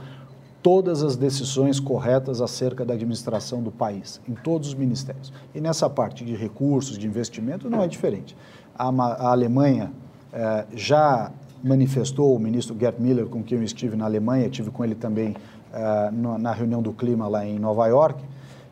todas 0.63 1.03
as 1.03 1.15
decisões 1.15 1.79
corretas 1.79 2.41
acerca 2.41 2.87
da 2.87 2.95
administração 2.95 3.63
do 3.63 3.71
país, 3.71 4.19
em 4.27 4.33
todos 4.33 4.69
os 4.69 4.75
ministérios. 4.75 5.31
E 5.55 5.61
nessa 5.61 5.91
parte 5.91 6.25
de 6.25 6.35
recursos, 6.35 6.97
de 6.97 7.07
investimento, 7.07 7.69
não 7.69 7.83
é 7.83 7.87
diferente. 7.87 8.35
A, 8.75 8.89
a 8.89 9.33
Alemanha 9.33 9.93
eh, 10.33 10.65
já 10.75 11.31
manifestou, 11.63 12.35
o 12.35 12.39
ministro 12.39 12.75
Gerd 12.81 12.99
Miller, 12.99 13.27
com 13.27 13.43
quem 13.43 13.59
eu 13.59 13.65
estive 13.65 13.95
na 13.95 14.07
Alemanha, 14.07 14.47
estive 14.47 14.71
com 14.71 14.83
ele 14.83 14.95
também 14.95 15.37
eh, 15.71 16.11
na 16.13 16.53
reunião 16.53 16.81
do 16.81 16.95
clima 16.95 17.29
lá 17.29 17.45
em 17.45 17.59
Nova 17.59 17.87
York, 17.89 18.25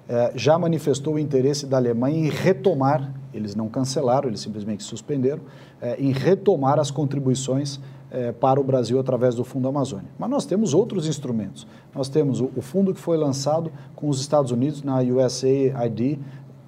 é, 0.08 0.32
já 0.34 0.58
manifestou 0.58 1.14
o 1.14 1.18
interesse 1.18 1.66
da 1.66 1.76
Alemanha 1.76 2.18
em 2.18 2.30
retomar, 2.30 3.12
eles 3.32 3.54
não 3.54 3.68
cancelaram, 3.68 4.28
eles 4.28 4.40
simplesmente 4.40 4.82
suspenderam, 4.82 5.42
é, 5.80 6.00
em 6.00 6.12
retomar 6.12 6.78
as 6.78 6.90
contribuições 6.90 7.78
é, 8.10 8.32
para 8.32 8.58
o 8.58 8.64
Brasil 8.64 8.98
através 8.98 9.34
do 9.34 9.44
Fundo 9.44 9.68
Amazônia. 9.68 10.10
Mas 10.18 10.30
nós 10.30 10.46
temos 10.46 10.72
outros 10.72 11.06
instrumentos. 11.06 11.66
Nós 11.94 12.08
temos 12.08 12.40
o, 12.40 12.50
o 12.56 12.62
fundo 12.62 12.94
que 12.94 13.00
foi 13.00 13.16
lançado 13.16 13.70
com 13.94 14.08
os 14.08 14.20
Estados 14.20 14.50
Unidos 14.50 14.82
na 14.82 15.00
USAID 15.00 16.18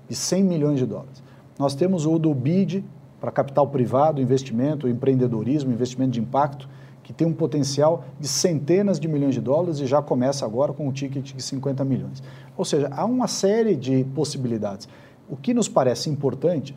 de 0.09 0.15
100 0.15 0.45
milhões 0.45 0.79
de 0.79 0.87
dólares. 0.87 1.23
Nós 1.59 1.75
temos 1.75 2.05
o 2.05 2.19
do 2.19 2.35
BID 2.35 2.85
para 3.21 3.31
capital 3.31 3.67
privado, 3.69 4.21
investimento, 4.21 4.89
empreendedorismo, 4.89 5.73
investimento 5.73 6.13
de 6.13 6.21
impacto, 6.21 6.69
que 7.11 7.15
tem 7.15 7.27
um 7.27 7.33
potencial 7.33 8.05
de 8.21 8.29
centenas 8.29 9.01
de 9.01 9.09
milhões 9.09 9.35
de 9.35 9.41
dólares 9.41 9.81
e 9.81 9.87
já 9.87 10.01
começa 10.01 10.47
agora 10.47 10.73
com 10.73 10.87
um 10.87 10.93
ticket 10.93 11.35
de 11.35 11.43
50 11.43 11.85
milhões. 11.85 12.23
Ou 12.57 12.65
seja, 12.65 12.89
há 12.93 13.05
uma 13.05 13.27
série 13.27 13.75
de 13.75 14.05
possibilidades. 14.15 14.89
O 15.29 15.37
que 15.37 15.53
nos 15.53 15.69
parece 15.69 16.09
importante 16.09 16.73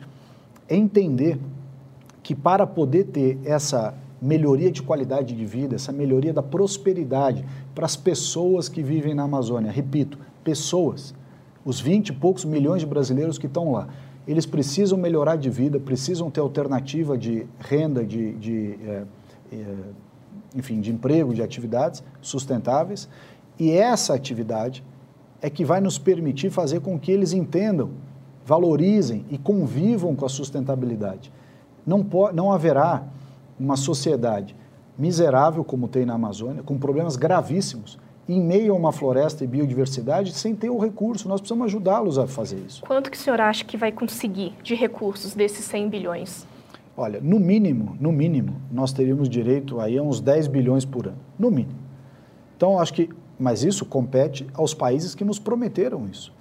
é 0.68 0.74
entender 0.74 1.38
que 2.20 2.34
para 2.34 2.66
poder 2.66 3.04
ter 3.04 3.38
essa 3.44 3.94
melhoria 4.20 4.72
de 4.72 4.82
qualidade 4.82 5.36
de 5.36 5.46
vida, 5.46 5.76
essa 5.76 5.92
melhoria 5.92 6.32
da 6.32 6.42
prosperidade 6.42 7.44
para 7.72 7.86
as 7.86 7.94
pessoas 7.94 8.68
que 8.68 8.82
vivem 8.82 9.14
na 9.14 9.22
Amazônia, 9.22 9.70
repito, 9.70 10.18
pessoas, 10.42 11.14
os 11.64 11.80
20 11.80 12.08
e 12.08 12.12
poucos 12.12 12.44
milhões 12.44 12.80
de 12.80 12.86
brasileiros 12.86 13.38
que 13.38 13.46
estão 13.46 13.70
lá, 13.70 13.86
eles 14.26 14.46
precisam 14.46 14.98
melhorar 14.98 15.36
de 15.36 15.48
vida, 15.48 15.78
precisam 15.78 16.28
ter 16.28 16.40
alternativa 16.40 17.16
de 17.16 17.46
renda, 17.60 18.04
de, 18.04 18.32
de 18.32 18.78
é, 18.84 19.02
é, 19.52 19.74
enfim, 20.54 20.80
de 20.80 20.92
emprego, 20.92 21.34
de 21.34 21.42
atividades 21.42 22.02
sustentáveis, 22.20 23.08
e 23.58 23.70
essa 23.70 24.14
atividade 24.14 24.84
é 25.40 25.50
que 25.50 25.64
vai 25.64 25.80
nos 25.80 25.98
permitir 25.98 26.50
fazer 26.50 26.80
com 26.80 26.98
que 26.98 27.12
eles 27.12 27.32
entendam, 27.32 27.90
valorizem 28.46 29.24
e 29.30 29.38
convivam 29.38 30.14
com 30.14 30.24
a 30.24 30.28
sustentabilidade. 30.28 31.32
Não, 31.86 32.06
não 32.32 32.52
haverá 32.52 33.04
uma 33.58 33.76
sociedade 33.76 34.56
miserável, 34.98 35.64
como 35.64 35.88
tem 35.88 36.06
na 36.06 36.14
Amazônia, 36.14 36.62
com 36.62 36.78
problemas 36.78 37.16
gravíssimos, 37.16 37.98
em 38.28 38.40
meio 38.40 38.72
a 38.72 38.76
uma 38.76 38.92
floresta 38.92 39.44
e 39.44 39.46
biodiversidade, 39.46 40.32
sem 40.32 40.54
ter 40.54 40.70
o 40.70 40.78
recurso. 40.78 41.28
Nós 41.28 41.40
precisamos 41.40 41.66
ajudá-los 41.66 42.18
a 42.18 42.26
fazer 42.26 42.58
isso. 42.66 42.82
Quanto 42.82 43.10
que 43.10 43.16
o 43.16 43.20
senhor 43.20 43.40
acha 43.40 43.64
que 43.64 43.76
vai 43.76 43.92
conseguir 43.92 44.54
de 44.62 44.74
recursos 44.74 45.34
desses 45.34 45.64
100 45.66 45.88
bilhões? 45.90 46.46
Olha, 46.96 47.20
no 47.20 47.40
mínimo, 47.40 47.96
no 48.00 48.12
mínimo, 48.12 48.56
nós 48.70 48.92
teríamos 48.92 49.28
direito 49.28 49.80
aí 49.80 49.98
a 49.98 50.02
uns 50.02 50.20
10 50.20 50.46
bilhões 50.46 50.84
por 50.84 51.08
ano, 51.08 51.18
no 51.38 51.50
mínimo. 51.50 51.78
Então, 52.56 52.78
acho 52.78 52.94
que, 52.94 53.10
mas 53.38 53.64
isso 53.64 53.84
compete 53.84 54.46
aos 54.54 54.72
países 54.72 55.14
que 55.14 55.24
nos 55.24 55.38
prometeram 55.38 56.06
isso. 56.06 56.32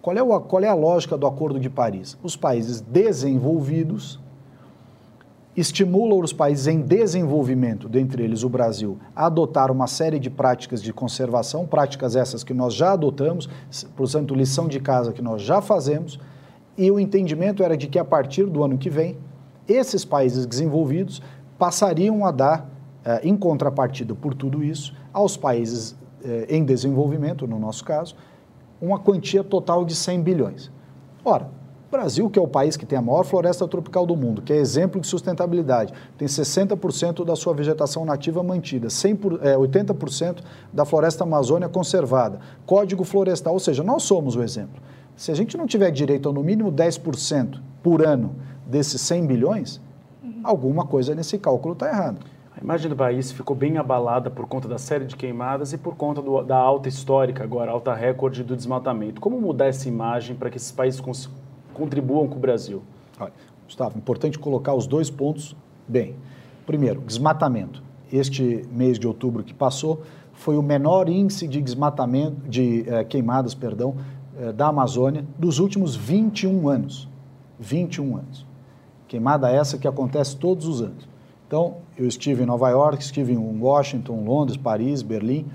Qual 0.00 0.16
é, 0.16 0.22
o, 0.22 0.40
qual 0.40 0.62
é 0.62 0.68
a 0.68 0.74
lógica 0.74 1.18
do 1.18 1.26
Acordo 1.26 1.60
de 1.60 1.68
Paris? 1.68 2.16
Os 2.22 2.34
países 2.34 2.80
desenvolvidos 2.80 4.18
estimulam 5.54 6.20
os 6.20 6.32
países 6.32 6.66
em 6.66 6.80
desenvolvimento, 6.80 7.86
dentre 7.86 8.22
eles 8.22 8.42
o 8.42 8.48
Brasil, 8.48 8.98
a 9.14 9.26
adotar 9.26 9.70
uma 9.70 9.86
série 9.86 10.18
de 10.18 10.30
práticas 10.30 10.82
de 10.82 10.92
conservação, 10.92 11.66
práticas 11.66 12.16
essas 12.16 12.42
que 12.42 12.54
nós 12.54 12.72
já 12.72 12.92
adotamos, 12.92 13.48
portanto, 13.94 14.34
lição 14.34 14.68
de 14.68 14.80
casa 14.80 15.12
que 15.12 15.20
nós 15.20 15.42
já 15.42 15.60
fazemos, 15.60 16.18
e 16.78 16.90
o 16.90 16.98
entendimento 16.98 17.62
era 17.62 17.76
de 17.76 17.88
que 17.88 17.98
a 17.98 18.04
partir 18.04 18.46
do 18.46 18.64
ano 18.64 18.78
que 18.78 18.88
vem, 18.88 19.18
esses 19.72 20.04
países 20.04 20.46
desenvolvidos 20.46 21.22
passariam 21.58 22.24
a 22.24 22.30
dar, 22.30 22.68
eh, 23.04 23.20
em 23.24 23.36
contrapartida 23.36 24.14
por 24.14 24.34
tudo 24.34 24.64
isso, 24.64 24.94
aos 25.12 25.36
países 25.36 25.96
eh, 26.24 26.46
em 26.48 26.64
desenvolvimento, 26.64 27.46
no 27.46 27.58
nosso 27.58 27.84
caso, 27.84 28.14
uma 28.80 28.98
quantia 28.98 29.44
total 29.44 29.84
de 29.84 29.94
100 29.94 30.22
bilhões. 30.22 30.70
Ora, 31.24 31.48
Brasil, 31.90 32.30
que 32.30 32.38
é 32.38 32.42
o 32.42 32.46
país 32.46 32.76
que 32.76 32.86
tem 32.86 32.96
a 32.96 33.02
maior 33.02 33.24
floresta 33.24 33.66
tropical 33.66 34.06
do 34.06 34.16
mundo, 34.16 34.42
que 34.42 34.52
é 34.52 34.56
exemplo 34.56 35.00
de 35.00 35.08
sustentabilidade, 35.08 35.92
tem 36.16 36.28
60% 36.28 37.24
da 37.24 37.34
sua 37.34 37.52
vegetação 37.52 38.04
nativa 38.04 38.42
mantida, 38.44 38.88
100 38.88 39.16
por, 39.16 39.44
é, 39.44 39.56
80% 39.56 40.40
da 40.72 40.84
floresta 40.84 41.24
amazônia 41.24 41.68
conservada, 41.68 42.38
código 42.64 43.02
florestal, 43.02 43.54
ou 43.54 43.58
seja, 43.58 43.82
nós 43.82 44.04
somos 44.04 44.36
o 44.36 44.42
exemplo. 44.42 44.80
Se 45.16 45.32
a 45.32 45.34
gente 45.34 45.56
não 45.56 45.66
tiver 45.66 45.90
direito 45.90 46.28
a 46.28 46.32
no 46.32 46.44
mínimo 46.44 46.70
10% 46.70 47.60
por 47.82 48.06
ano 48.06 48.36
desses 48.70 49.00
100 49.02 49.26
bilhões, 49.26 49.80
uhum. 50.22 50.40
alguma 50.44 50.86
coisa 50.86 51.14
nesse 51.14 51.38
cálculo 51.38 51.74
está 51.74 51.88
errada. 51.88 52.18
A 52.56 52.62
imagem 52.62 52.88
do 52.88 52.96
país 52.96 53.32
ficou 53.32 53.56
bem 53.56 53.78
abalada 53.78 54.30
por 54.30 54.46
conta 54.46 54.68
da 54.68 54.78
série 54.78 55.04
de 55.04 55.16
queimadas 55.16 55.72
e 55.72 55.78
por 55.78 55.96
conta 55.96 56.20
do, 56.20 56.42
da 56.42 56.56
alta 56.56 56.88
histórica, 56.88 57.42
agora 57.42 57.70
alta 57.70 57.94
recorde 57.94 58.44
do 58.44 58.56
desmatamento. 58.56 59.20
Como 59.20 59.40
mudar 59.40 59.66
essa 59.66 59.88
imagem 59.88 60.36
para 60.36 60.50
que 60.50 60.56
esses 60.56 60.70
países 60.70 61.00
contribuam 61.72 62.28
com 62.28 62.36
o 62.36 62.38
Brasil? 62.38 62.82
Olha, 63.18 63.32
Gustavo, 63.64 63.96
importante 63.96 64.38
colocar 64.38 64.74
os 64.74 64.86
dois 64.86 65.10
pontos 65.10 65.56
bem. 65.88 66.16
Primeiro, 66.66 67.00
desmatamento. 67.00 67.82
Este 68.12 68.64
mês 68.70 68.98
de 68.98 69.06
outubro 69.06 69.42
que 69.42 69.54
passou 69.54 70.02
foi 70.32 70.56
o 70.56 70.62
menor 70.62 71.08
índice 71.08 71.46
de 71.46 71.62
desmatamento, 71.62 72.48
de 72.48 72.84
eh, 72.88 73.04
queimadas, 73.04 73.54
perdão, 73.54 73.96
eh, 74.38 74.52
da 74.52 74.66
Amazônia 74.66 75.24
dos 75.38 75.58
últimos 75.58 75.94
21 75.94 76.68
anos. 76.68 77.08
21 77.58 78.16
anos. 78.16 78.49
Queimada 79.10 79.50
essa 79.50 79.76
que 79.76 79.88
acontece 79.88 80.36
todos 80.36 80.68
os 80.68 80.80
anos. 80.80 81.08
Então, 81.44 81.78
eu 81.98 82.06
estive 82.06 82.44
em 82.44 82.46
Nova 82.46 82.70
York, 82.70 83.02
estive 83.02 83.32
em 83.32 83.60
Washington, 83.60 84.22
Londres, 84.24 84.56
Paris, 84.56 85.02
Berlim, 85.02 85.46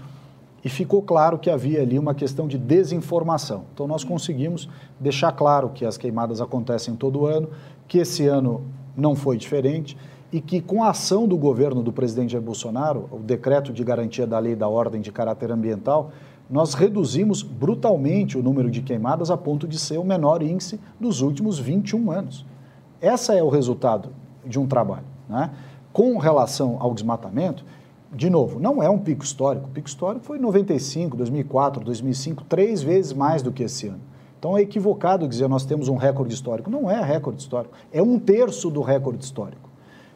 e 0.61 0.67
ficou 0.67 1.01
claro 1.01 1.39
que 1.39 1.49
havia 1.49 1.81
ali 1.81 1.97
uma 1.97 2.13
questão 2.13 2.49
de 2.49 2.57
desinformação. 2.57 3.63
Então, 3.73 3.87
nós 3.87 4.03
conseguimos 4.03 4.67
deixar 4.99 5.31
claro 5.31 5.69
que 5.69 5.85
as 5.85 5.95
queimadas 5.95 6.41
acontecem 6.41 6.97
todo 6.97 7.25
ano, 7.25 7.47
que 7.87 7.99
esse 7.99 8.27
ano 8.27 8.61
não 8.93 9.15
foi 9.15 9.37
diferente 9.37 9.95
e 10.33 10.41
que, 10.41 10.59
com 10.59 10.83
a 10.83 10.89
ação 10.89 11.25
do 11.25 11.37
governo 11.37 11.81
do 11.81 11.93
presidente 11.93 12.33
Jair 12.33 12.43
Bolsonaro, 12.43 13.07
o 13.09 13.19
decreto 13.19 13.71
de 13.71 13.85
garantia 13.85 14.27
da 14.27 14.37
lei 14.37 14.53
da 14.53 14.67
ordem 14.67 14.99
de 14.99 15.13
caráter 15.13 15.49
ambiental, 15.49 16.11
nós 16.49 16.73
reduzimos 16.73 17.41
brutalmente 17.41 18.37
o 18.37 18.43
número 18.43 18.69
de 18.69 18.81
queimadas 18.81 19.31
a 19.31 19.37
ponto 19.37 19.65
de 19.65 19.79
ser 19.79 19.97
o 19.97 20.03
menor 20.03 20.43
índice 20.43 20.77
dos 20.99 21.21
últimos 21.21 21.57
21 21.57 22.11
anos. 22.11 22.45
Esse 23.05 23.37
é 23.37 23.43
o 23.43 23.49
resultado 23.49 24.09
de 24.43 24.59
um 24.59 24.65
trabalho. 24.65 25.05
Né? 25.29 25.51
Com 25.93 26.17
relação 26.17 26.77
ao 26.79 26.91
desmatamento, 26.91 27.63
de 28.11 28.31
novo, 28.31 28.59
não 28.59 28.81
é 28.81 28.89
um 28.89 28.97
pico 28.97 29.23
histórico. 29.23 29.67
O 29.67 29.69
pico 29.69 29.87
histórico 29.87 30.25
foi 30.25 30.39
em 30.39 30.41
95, 30.41 31.15
2004, 31.15 31.83
2005, 31.83 32.43
três 32.45 32.81
vezes 32.81 33.13
mais 33.13 33.43
do 33.43 33.51
que 33.51 33.61
esse 33.61 33.87
ano. 33.87 34.01
Então 34.39 34.57
é 34.57 34.61
equivocado 34.61 35.27
dizer 35.27 35.47
nós 35.47 35.65
temos 35.65 35.87
um 35.87 35.95
recorde 35.95 36.33
histórico. 36.33 36.69
Não 36.69 36.89
é 36.89 36.99
recorde 36.99 37.39
histórico, 37.39 37.75
é 37.91 38.01
um 38.01 38.17
terço 38.17 38.71
do 38.71 38.81
recorde 38.81 39.23
histórico. 39.23 39.69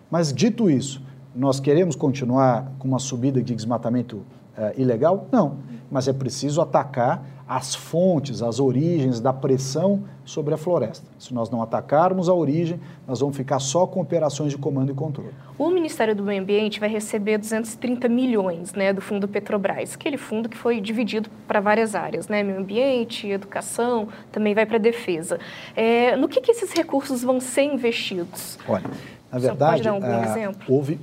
Mas 0.10 0.34
dito 0.34 0.68
isso, 0.68 1.04
nós 1.36 1.60
queremos 1.60 1.96
continuar 1.96 2.72
com 2.80 2.88
uma 2.88 3.00
subida 3.00 3.40
de 3.40 3.54
desmatamento 3.54 4.24
é, 4.58 4.74
ilegal? 4.78 5.28
Não. 5.32 5.58
Mas 5.92 6.08
é 6.08 6.14
preciso 6.14 6.60
atacar 6.60 7.24
as 7.50 7.74
fontes, 7.74 8.44
as 8.44 8.60
origens 8.60 9.20
da 9.20 9.34
pressão 9.34 10.04
sobre 10.24 10.54
a 10.54 10.58
floresta. 10.58 11.08
Se 11.18 11.34
nós 11.34 11.50
não 11.50 11.64
atacarmos 11.64 12.30
a 12.30 12.34
origem, 12.34 12.80
nós 13.08 13.22
vamos 13.22 13.36
ficar 13.36 13.58
só 13.58 13.88
com 13.88 14.00
operações 14.00 14.52
de 14.52 14.58
comando 14.60 14.92
e 14.92 14.94
controle. 14.94 15.32
O 15.58 15.72
Ministério 15.72 16.16
do 16.16 16.22
Meio 16.22 16.44
Ambiente 16.44 16.80
vai 16.80 16.88
receber 16.88 17.40
230 17.40 18.08
milhões 18.08 18.72
né, 18.74 18.94
do 18.94 19.02
fundo 19.02 19.28
Petrobras, 19.28 19.96
aquele 19.96 20.16
fundo 20.16 20.48
que 20.48 20.56
foi 20.56 20.80
dividido 20.80 21.28
para 21.48 21.60
várias 21.60 21.96
áreas, 21.96 22.28
né, 22.28 22.44
meio 22.44 22.60
ambiente, 22.60 23.28
educação, 23.28 24.10
também 24.32 24.54
vai 24.54 24.68
para 24.68 24.76
a 24.76 24.80
defesa. 24.80 25.40
É, 25.76 26.16
no 26.16 26.30
que, 26.30 26.42
que, 26.42 26.52
esses 26.52 26.72
recursos 26.72 27.24
vão 27.24 27.40
ser 27.40 27.64
investidos? 27.64 28.60
Olha, 28.68 28.86
na 29.32 29.40
verdade, 29.40 29.72
pode 29.72 29.84
dar 29.84 29.92
algum 29.92 30.24
exemplo? 30.24 30.62
Houve, 30.68 31.00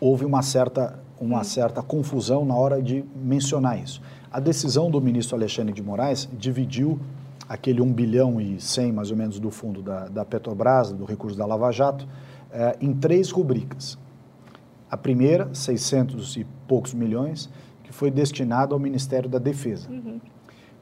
houve 0.00 0.24
uma 0.24 0.40
certa 0.40 1.00
uma 1.20 1.42
certa 1.42 1.82
confusão 1.82 2.44
na 2.44 2.54
hora 2.54 2.80
de 2.80 3.04
mencionar 3.16 3.76
isso. 3.76 4.00
A 4.30 4.40
decisão 4.40 4.90
do 4.90 5.00
ministro 5.00 5.36
Alexandre 5.36 5.72
de 5.72 5.82
Moraes 5.82 6.28
dividiu 6.32 6.98
aquele 7.48 7.80
1 7.80 7.92
bilhão 7.92 8.40
e 8.40 8.60
100 8.60 8.92
mais 8.92 9.10
ou 9.10 9.16
menos 9.16 9.40
do 9.40 9.50
fundo 9.50 9.80
da, 9.80 10.08
da 10.08 10.24
Petrobras, 10.24 10.92
do 10.92 11.04
recurso 11.04 11.36
da 11.36 11.46
Lava 11.46 11.72
Jato, 11.72 12.06
eh, 12.52 12.76
em 12.80 12.92
três 12.92 13.30
rubricas. 13.30 13.98
A 14.90 14.96
primeira, 14.96 15.48
600 15.54 16.36
e 16.36 16.46
poucos 16.66 16.92
milhões, 16.92 17.48
que 17.82 17.92
foi 17.92 18.10
destinado 18.10 18.74
ao 18.74 18.80
Ministério 18.80 19.30
da 19.30 19.38
Defesa. 19.38 19.88
Uhum. 19.90 20.20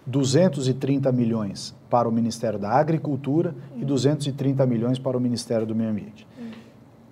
230 0.05 1.11
milhões 1.13 1.75
para 1.89 2.09
o 2.09 2.13
Ministério 2.13 2.59
da 2.59 2.71
Agricultura 2.71 3.55
uhum. 3.75 3.83
e 3.83 3.85
230 3.85 4.67
milhões 4.67 4.99
para 4.99 5.17
o 5.17 5.21
Ministério 5.21 5.67
do 5.67 5.75
Meio 5.75 5.91
Ambiente. 5.91 6.27
Uhum. 6.39 6.51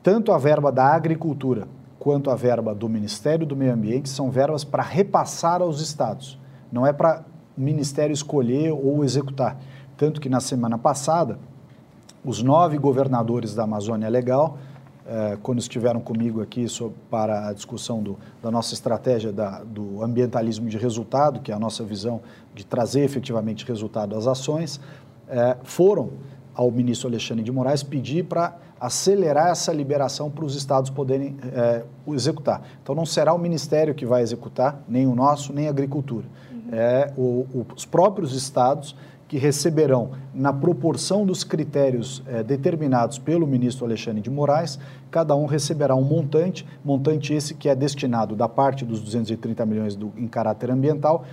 Tanto 0.02 0.32
a 0.32 0.38
verba 0.38 0.72
da 0.72 0.94
agricultura 0.94 1.68
quanto 2.04 2.30
a 2.30 2.36
verba 2.36 2.74
do 2.74 2.86
Ministério 2.86 3.46
do 3.46 3.56
Meio 3.56 3.72
Ambiente 3.72 4.10
são 4.10 4.30
verbas 4.30 4.62
para 4.62 4.82
repassar 4.82 5.62
aos 5.62 5.80
estados, 5.80 6.38
não 6.70 6.86
é 6.86 6.92
para 6.92 7.24
o 7.56 7.60
Ministério 7.62 8.12
escolher 8.12 8.72
ou 8.72 9.02
executar. 9.02 9.56
Tanto 9.96 10.20
que 10.20 10.28
na 10.28 10.38
semana 10.38 10.76
passada, 10.76 11.38
os 12.22 12.42
nove 12.42 12.76
governadores 12.76 13.54
da 13.54 13.62
Amazônia 13.62 14.06
Legal, 14.10 14.58
eh, 15.06 15.38
quando 15.42 15.60
estiveram 15.60 15.98
comigo 15.98 16.42
aqui 16.42 16.68
sobre, 16.68 16.98
para 17.10 17.48
a 17.48 17.54
discussão 17.54 18.02
do, 18.02 18.18
da 18.42 18.50
nossa 18.50 18.74
estratégia 18.74 19.32
da, 19.32 19.64
do 19.64 20.02
ambientalismo 20.02 20.68
de 20.68 20.76
resultado, 20.76 21.40
que 21.40 21.50
é 21.50 21.54
a 21.54 21.58
nossa 21.58 21.84
visão 21.84 22.20
de 22.54 22.66
trazer 22.66 23.00
efetivamente 23.00 23.64
resultado 23.64 24.14
às 24.14 24.26
ações, 24.26 24.78
eh, 25.26 25.56
foram 25.62 26.10
ao 26.54 26.70
ministro 26.70 27.08
Alexandre 27.08 27.42
de 27.42 27.50
Moraes 27.50 27.82
pedir 27.82 28.24
para 28.24 28.58
acelerar 28.80 29.48
essa 29.48 29.72
liberação 29.72 30.30
para 30.30 30.44
os 30.44 30.54
estados 30.54 30.90
poderem 30.90 31.36
é, 31.52 31.82
executar. 32.08 32.62
Então, 32.82 32.94
não 32.94 33.06
será 33.06 33.32
o 33.32 33.38
Ministério 33.38 33.94
que 33.94 34.04
vai 34.04 34.22
executar, 34.22 34.82
nem 34.88 35.06
o 35.06 35.14
nosso, 35.14 35.52
nem 35.52 35.66
a 35.66 35.70
Agricultura. 35.70 36.26
Uhum. 36.50 36.62
É 36.72 37.12
o, 37.16 37.46
o, 37.54 37.66
os 37.74 37.84
próprios 37.84 38.34
estados 38.34 38.94
que 39.26 39.38
receberão, 39.38 40.10
na 40.34 40.52
proporção 40.52 41.24
dos 41.24 41.42
critérios 41.42 42.22
é, 42.26 42.42
determinados 42.42 43.18
pelo 43.18 43.46
ministro 43.46 43.84
Alexandre 43.84 44.20
de 44.20 44.30
Moraes, 44.30 44.78
cada 45.10 45.34
um 45.34 45.46
receberá 45.46 45.94
um 45.94 46.02
montante, 46.02 46.66
montante 46.84 47.32
esse 47.32 47.54
que 47.54 47.68
é 47.68 47.74
destinado 47.74 48.36
da 48.36 48.48
parte 48.48 48.84
dos 48.84 49.00
230 49.00 49.64
milhões 49.66 49.96
do, 49.96 50.12
em 50.16 50.28
caráter 50.28 50.70
ambiental, 50.70 51.24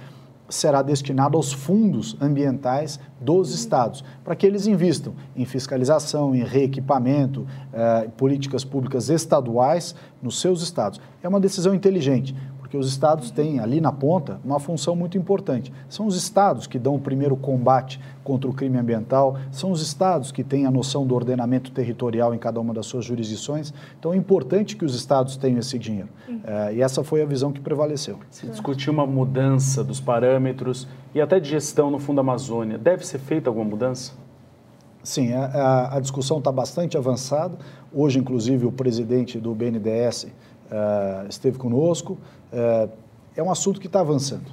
será 0.51 0.81
destinado 0.81 1.37
aos 1.37 1.51
fundos 1.51 2.15
ambientais 2.21 2.99
dos 3.19 3.53
estados, 3.53 4.03
para 4.23 4.35
que 4.35 4.45
eles 4.45 4.67
invistam 4.67 5.13
em 5.35 5.45
fiscalização, 5.45 6.35
em 6.35 6.43
reequipamento, 6.43 7.47
eh, 7.71 8.09
políticas 8.17 8.63
públicas 8.63 9.09
estaduais 9.09 9.95
nos 10.21 10.39
seus 10.39 10.61
estados. 10.61 10.99
É 11.23 11.27
uma 11.29 11.39
decisão 11.39 11.73
inteligente, 11.73 12.35
porque 12.71 12.77
os 12.77 12.87
estados 12.87 13.29
têm 13.29 13.59
ali 13.59 13.81
na 13.81 13.91
ponta 13.91 14.39
uma 14.45 14.57
função 14.57 14.95
muito 14.95 15.17
importante. 15.17 15.73
São 15.89 16.07
os 16.07 16.15
estados 16.15 16.67
que 16.67 16.79
dão 16.79 16.95
o 16.95 16.99
primeiro 16.99 17.35
combate 17.35 17.99
contra 18.23 18.49
o 18.49 18.53
crime 18.53 18.77
ambiental, 18.77 19.35
são 19.51 19.71
os 19.71 19.81
estados 19.81 20.31
que 20.31 20.41
têm 20.41 20.65
a 20.65 20.71
noção 20.71 21.05
do 21.05 21.13
ordenamento 21.13 21.69
territorial 21.71 22.33
em 22.33 22.37
cada 22.37 22.61
uma 22.61 22.73
das 22.73 22.85
suas 22.85 23.03
jurisdições. 23.03 23.73
Então 23.99 24.13
é 24.13 24.15
importante 24.15 24.77
que 24.77 24.85
os 24.85 24.95
estados 24.95 25.35
tenham 25.35 25.59
esse 25.59 25.77
dinheiro. 25.77 26.07
Uhum. 26.29 26.39
É, 26.45 26.75
e 26.75 26.81
essa 26.81 27.03
foi 27.03 27.21
a 27.21 27.25
visão 27.25 27.51
que 27.51 27.59
prevaleceu. 27.59 28.19
Se 28.29 28.47
discutiu 28.47 28.93
uma 28.93 29.05
mudança 29.05 29.83
dos 29.83 29.99
parâmetros 29.99 30.87
e 31.13 31.19
até 31.19 31.41
de 31.41 31.49
gestão 31.49 31.91
no 31.91 31.99
Fundo 31.99 32.21
Amazônia. 32.21 32.77
Deve 32.77 33.05
ser 33.05 33.19
feita 33.19 33.49
alguma 33.49 33.65
mudança? 33.65 34.13
Sim, 35.03 35.33
a, 35.33 35.97
a 35.97 35.99
discussão 35.99 36.37
está 36.37 36.53
bastante 36.53 36.95
avançada. 36.97 37.57
Hoje, 37.91 38.19
inclusive, 38.19 38.65
o 38.65 38.71
presidente 38.71 39.39
do 39.39 39.53
BNDES 39.53 40.27
uh, 40.71 41.27
esteve 41.27 41.57
conosco. 41.57 42.17
Uh, 42.51 42.89
é 43.35 43.43
um 43.43 43.51
assunto 43.51 43.79
que 43.79 43.87
está 43.87 43.99
avançando. 43.99 44.49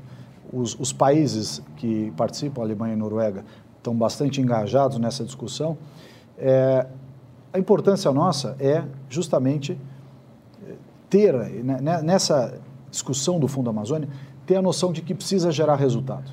Os, 0.53 0.79
os, 0.79 0.93
países 0.93 1.63
que 1.77 2.13
participam, 2.17 2.63
Alemanha 2.63 2.95
e 2.95 2.97
Noruega, 2.97 3.45
estão 3.77 3.95
bastante 3.95 4.41
engajados 4.41 4.99
nessa 4.99 5.25
discussão. 5.25 5.77
É, 6.39 6.87
a 7.53 7.59
importância 7.59 8.11
nossa 8.13 8.57
é 8.59 8.85
justamente 9.09 9.79
ter, 11.11 11.35
né, 11.35 11.79
né, 11.81 12.03
nessa 12.03 12.59
discussão 12.91 13.39
do 13.39 13.49
Fundo 13.49 13.69
Amazônia, 13.71 14.09
ter 14.47 14.57
a 14.57 14.63
noção 14.63 14.93
de 14.93 15.03
que 15.03 15.15
precisa 15.15 15.51
gerar 15.51 15.77
resultado. 15.77 16.31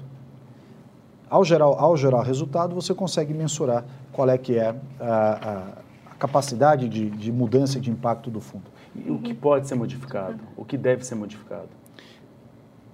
Ao 1.29 1.43
gerar, 1.43 1.65
ao 1.65 1.97
gerar 1.97 2.23
resultado, 2.23 2.75
você 2.75 2.93
consegue 2.93 3.33
mensurar 3.33 3.83
qual 4.13 4.29
é 4.29 4.37
que 4.37 4.57
é 4.57 4.75
a, 4.99 5.05
a, 5.09 6.11
a 6.11 6.15
capacidade 6.17 6.87
de, 6.87 7.09
de 7.09 7.31
mudança 7.31 7.79
de 7.79 7.89
impacto 7.89 8.29
do 8.29 8.39
fundo. 8.39 8.74
O 9.07 9.19
que 9.19 9.33
pode 9.33 9.67
ser 9.67 9.75
modificado? 9.75 10.39
O 10.55 10.63
que 10.63 10.77
deve 10.77 11.05
ser 11.05 11.15
modificado? 11.15 11.69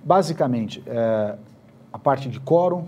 Basicamente, 0.04 0.84
é, 0.88 1.36
a 1.94 2.00
parte 2.00 2.30
de 2.30 2.40
quórum, 2.40 2.86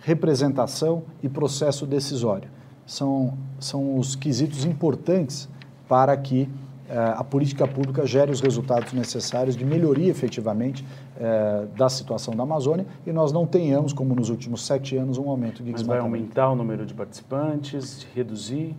representação 0.00 1.02
e 1.22 1.28
processo 1.28 1.86
decisório. 1.86 2.48
São, 2.86 3.34
são 3.58 3.98
os 3.98 4.14
quesitos 4.14 4.64
importantes 4.64 5.48
para 5.88 6.16
que 6.16 6.48
é, 6.88 6.98
a 6.98 7.24
política 7.24 7.66
pública 7.66 8.06
gere 8.06 8.30
os 8.30 8.40
resultados 8.40 8.92
necessários 8.92 9.56
de 9.56 9.64
melhoria 9.64 10.10
efetivamente 10.10 10.84
é, 11.18 11.66
da 11.76 11.88
situação 11.88 12.34
da 12.34 12.42
Amazônia 12.42 12.84
e 13.06 13.12
nós 13.12 13.32
não 13.32 13.46
tenhamos, 13.46 13.92
como 13.92 14.14
nos 14.14 14.28
últimos 14.28 14.66
sete 14.66 14.96
anos, 14.96 15.16
um 15.16 15.30
aumento 15.30 15.62
de 15.62 15.72
Mas 15.72 15.82
vai 15.82 15.98
aumentar 15.98 16.50
o 16.50 16.56
número 16.56 16.84
de 16.84 16.92
participantes, 16.92 18.06
reduzir? 18.14 18.74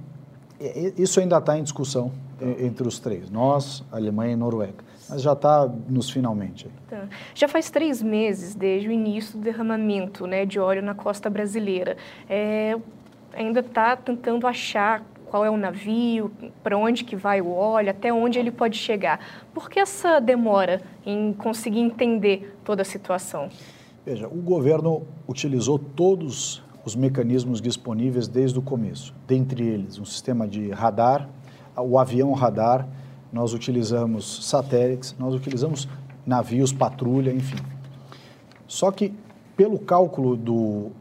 Isso 0.97 1.19
ainda 1.19 1.38
está 1.38 1.58
em 1.58 1.63
discussão 1.63 2.12
entre 2.60 2.88
os 2.88 2.99
três, 2.99 3.30
nós, 3.30 3.84
Alemanha 3.91 4.34
e 4.34 4.36
Noruega. 4.36 4.84
Mas 5.10 5.21
já 5.21 5.34
está 5.34 5.69
nos 5.89 6.10
finalmente. 6.10 6.67
Tá. 6.89 7.08
Já 7.36 7.47
faz 7.47 7.69
três 7.69 8.02
meses 8.02 8.56
desde 8.56 8.88
o 8.88 8.91
início 8.91 9.38
do 9.38 9.43
derramamento 9.43 10.26
né, 10.26 10.45
de 10.45 10.60
óleo 10.60 10.82
na 10.82 10.95
costa 10.95 11.30
brasileira. 11.30 11.97
É, 12.30 12.78
ainda 13.34 13.60
está 13.60 13.95
tentando 13.95 14.47
achar 14.47 15.04
qual 15.26 15.43
é 15.43 15.49
o 15.49 15.58
navio, 15.58 16.32
para 16.62 16.78
onde 16.78 17.04
que 17.04 17.15
vai 17.15 17.41
o 17.41 17.52
óleo, 17.52 17.89
até 17.89 18.13
onde 18.13 18.38
ele 18.38 18.52
pode 18.52 18.78
chegar. 18.78 19.20
Por 19.51 19.70
que 19.70 19.80
essa 19.80 20.20
demora 20.22 20.80
em 21.05 21.34
conseguir 21.34 21.80
entender 21.80 22.55
toda 22.64 22.84
a 22.84 22.86
situação? 22.86 23.49
Veja, 24.05 24.28
o 24.28 24.41
governo 24.41 25.07
utilizou 25.28 25.80
todos 25.80 26.61
os 26.86 26.95
mecanismos 26.95 27.61
disponíveis 27.61 28.27
desde 28.27 28.59
o 28.59 28.61
começo. 28.61 29.13
Dentre 29.27 29.65
eles, 29.65 29.97
um 29.99 30.05
sistema 30.05 30.47
de 30.47 30.69
radar, 30.71 31.29
o 31.77 31.97
avião 31.97 32.31
radar, 32.34 32.88
nós 33.31 33.53
utilizamos 33.53 34.47
satélites, 34.47 35.15
nós 35.17 35.34
utilizamos 35.34 35.88
navios 36.25 36.71
patrulha, 36.71 37.31
enfim. 37.31 37.57
Só 38.67 38.91
que, 38.91 39.13
pelo 39.55 39.79
cálculo 39.79 40.36
do, 40.36 40.91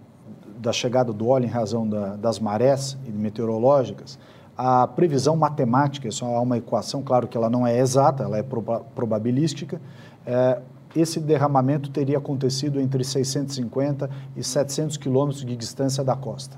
da 0.58 0.72
chegada 0.72 1.12
do 1.12 1.28
óleo 1.28 1.44
em 1.44 1.48
razão 1.48 1.86
da, 1.88 2.16
das 2.16 2.38
marés 2.38 2.96
meteorológicas, 3.06 4.18
a 4.56 4.86
previsão 4.86 5.36
matemática, 5.36 6.08
isso 6.08 6.24
é 6.24 6.38
uma 6.38 6.58
equação, 6.58 7.02
claro 7.02 7.26
que 7.26 7.36
ela 7.36 7.50
não 7.50 7.66
é 7.66 7.78
exata, 7.78 8.22
ela 8.22 8.38
é 8.38 8.42
proba 8.42 8.80
probabilística, 8.94 9.80
é, 10.26 10.60
esse 10.94 11.20
derramamento 11.20 11.90
teria 11.90 12.18
acontecido 12.18 12.80
entre 12.80 13.04
650 13.04 14.10
e 14.36 14.42
700 14.42 14.96
quilômetros 14.96 15.44
de 15.44 15.56
distância 15.56 16.04
da 16.04 16.14
costa. 16.14 16.56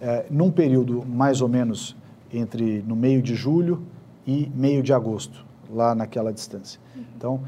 É, 0.00 0.26
num 0.30 0.50
período 0.50 1.04
mais 1.06 1.40
ou 1.40 1.48
menos 1.48 1.96
entre 2.32 2.82
no 2.86 2.94
meio 2.94 3.22
de 3.22 3.34
julho 3.34 3.82
e 4.26 4.50
meio 4.54 4.82
de 4.82 4.92
agosto, 4.92 5.44
lá 5.70 5.94
naquela 5.94 6.32
distância. 6.32 6.80
Então, 7.16 7.40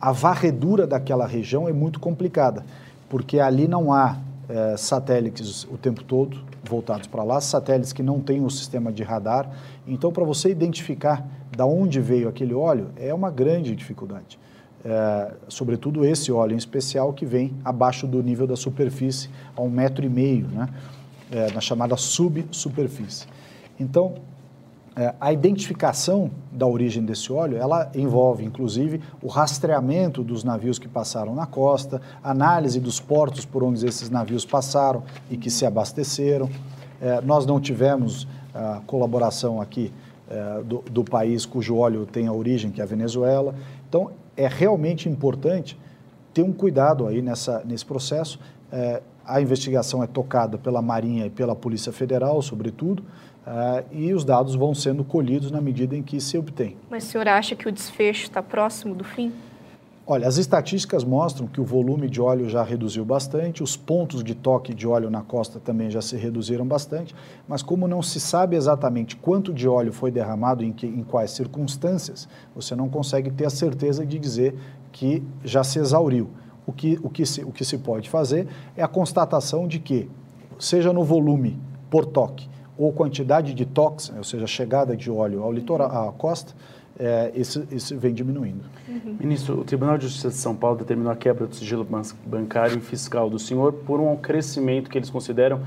a 0.00 0.12
varredura 0.12 0.86
daquela 0.86 1.26
região 1.26 1.68
é 1.68 1.72
muito 1.72 2.00
complicada, 2.00 2.64
porque 3.08 3.38
ali 3.38 3.68
não 3.68 3.92
há 3.92 4.18
é, 4.48 4.76
satélites 4.76 5.64
o 5.64 5.76
tempo 5.76 6.02
todo 6.02 6.42
voltados 6.64 7.06
para 7.06 7.22
lá, 7.22 7.40
satélites 7.40 7.92
que 7.92 8.02
não 8.02 8.20
têm 8.20 8.44
o 8.44 8.50
sistema 8.50 8.92
de 8.92 9.02
radar. 9.02 9.50
Então, 9.86 10.12
para 10.12 10.24
você 10.24 10.50
identificar 10.50 11.26
da 11.54 11.66
onde 11.66 12.00
veio 12.00 12.28
aquele 12.28 12.54
óleo, 12.54 12.88
é 12.96 13.12
uma 13.12 13.30
grande 13.30 13.74
dificuldade. 13.74 14.38
É, 14.84 15.32
sobretudo 15.48 16.04
esse 16.04 16.30
óleo 16.30 16.54
em 16.54 16.58
especial 16.58 17.12
que 17.12 17.24
vem 17.24 17.54
abaixo 17.64 18.06
do 18.06 18.22
nível 18.22 18.46
da 18.46 18.56
superfície, 18.56 19.30
a 19.56 19.62
um 19.62 19.70
metro 19.70 20.04
e 20.04 20.08
meio, 20.08 20.46
né? 20.48 20.68
É, 21.32 21.50
na 21.52 21.60
chamada 21.60 21.96
subsuperfície. 21.96 23.26
Então, 23.80 24.14
é, 24.96 25.12
a 25.20 25.32
identificação 25.32 26.30
da 26.52 26.66
origem 26.66 27.04
desse 27.04 27.32
óleo, 27.32 27.56
ela 27.56 27.90
envolve, 27.94 28.44
inclusive, 28.44 29.00
o 29.20 29.26
rastreamento 29.26 30.22
dos 30.22 30.44
navios 30.44 30.78
que 30.78 30.86
passaram 30.86 31.34
na 31.34 31.46
costa, 31.46 32.00
análise 32.22 32.78
dos 32.78 33.00
portos 33.00 33.44
por 33.44 33.64
onde 33.64 33.84
esses 33.84 34.08
navios 34.08 34.44
passaram 34.44 35.02
e 35.28 35.36
que 35.36 35.50
se 35.50 35.66
abasteceram. 35.66 36.48
É, 37.00 37.20
nós 37.22 37.44
não 37.44 37.60
tivemos 37.60 38.28
a 38.54 38.82
colaboração 38.86 39.60
aqui 39.60 39.92
é, 40.30 40.62
do, 40.62 40.78
do, 40.88 41.02
país 41.02 41.44
cujo 41.44 41.76
óleo 41.76 42.06
tem 42.06 42.28
a 42.28 42.32
origem, 42.32 42.70
que 42.70 42.80
é 42.80 42.84
a 42.84 42.86
Venezuela. 42.86 43.54
Então, 43.88 44.12
é 44.36 44.48
realmente 44.48 45.08
importante 45.08 45.78
ter 46.32 46.42
um 46.42 46.52
cuidado 46.52 47.06
aí 47.06 47.22
nessa, 47.22 47.62
nesse 47.64 47.84
processo. 47.84 48.38
É, 48.72 49.02
a 49.24 49.40
investigação 49.40 50.02
é 50.02 50.06
tocada 50.06 50.58
pela 50.58 50.82
Marinha 50.82 51.26
e 51.26 51.30
pela 51.30 51.54
Polícia 51.54 51.92
Federal, 51.92 52.42
sobretudo, 52.42 53.02
Uh, 53.44 53.84
e 53.92 54.14
os 54.14 54.24
dados 54.24 54.54
vão 54.54 54.74
sendo 54.74 55.04
colhidos 55.04 55.50
na 55.50 55.60
medida 55.60 55.94
em 55.94 56.02
que 56.02 56.18
se 56.18 56.38
obtém. 56.38 56.78
Mas 56.88 57.04
o 57.04 57.06
senhor 57.08 57.28
acha 57.28 57.54
que 57.54 57.68
o 57.68 57.72
desfecho 57.72 58.22
está 58.22 58.42
próximo 58.42 58.94
do 58.94 59.04
fim? 59.04 59.34
Olha, 60.06 60.28
as 60.28 60.36
estatísticas 60.36 61.02
mostram 61.02 61.46
que 61.46 61.62
o 61.62 61.64
volume 61.64 62.10
de 62.10 62.20
óleo 62.20 62.46
já 62.46 62.62
reduziu 62.62 63.06
bastante, 63.06 63.62
os 63.62 63.74
pontos 63.74 64.22
de 64.22 64.34
toque 64.34 64.74
de 64.74 64.86
óleo 64.86 65.08
na 65.08 65.22
costa 65.22 65.58
também 65.58 65.90
já 65.90 66.02
se 66.02 66.14
reduziram 66.14 66.66
bastante, 66.66 67.14
mas 67.48 67.62
como 67.62 67.88
não 67.88 68.02
se 68.02 68.20
sabe 68.20 68.54
exatamente 68.54 69.16
quanto 69.16 69.50
de 69.50 69.66
óleo 69.66 69.94
foi 69.94 70.10
derramado 70.10 70.62
em, 70.62 70.74
que, 70.74 70.86
em 70.86 71.02
quais 71.02 71.30
circunstâncias, 71.30 72.28
você 72.54 72.76
não 72.76 72.86
consegue 72.86 73.30
ter 73.30 73.46
a 73.46 73.50
certeza 73.50 74.04
de 74.04 74.18
dizer 74.18 74.54
que 74.92 75.22
já 75.42 75.64
se 75.64 75.78
exauriu. 75.78 76.28
O 76.66 76.72
que, 76.72 77.00
o 77.02 77.08
que, 77.08 77.24
se, 77.24 77.42
o 77.42 77.50
que 77.50 77.64
se 77.64 77.78
pode 77.78 78.10
fazer 78.10 78.46
é 78.76 78.82
a 78.82 78.88
constatação 78.88 79.66
de 79.66 79.78
que, 79.78 80.10
seja 80.58 80.92
no 80.92 81.02
volume 81.02 81.58
por 81.88 82.04
toque, 82.04 82.46
ou 82.76 82.92
quantidade 82.92 83.54
de 83.54 83.64
tox, 83.64 84.12
ou 84.14 84.24
seja, 84.24 84.46
chegada 84.46 84.94
de 84.94 85.10
óleo 85.10 85.42
ao 85.42 85.50
litoral, 85.50 86.10
à 86.10 86.12
costa, 86.12 86.52
é, 86.98 87.32
isso, 87.34 87.66
isso 87.70 87.96
vem 87.98 88.14
diminuindo. 88.14 88.64
Uhum. 88.88 89.16
Ministro, 89.18 89.60
o 89.60 89.64
Tribunal 89.64 89.98
de 89.98 90.04
Justiça 90.04 90.28
de 90.28 90.36
São 90.36 90.54
Paulo 90.54 90.78
determinou 90.78 91.12
a 91.12 91.16
quebra 91.16 91.46
do 91.46 91.54
sigilo 91.54 91.86
bancário 92.24 92.78
e 92.78 92.80
fiscal 92.80 93.28
do 93.28 93.38
senhor 93.38 93.72
por 93.72 94.00
um 94.00 94.16
crescimento 94.16 94.88
que 94.88 94.96
eles 94.96 95.10
consideram 95.10 95.60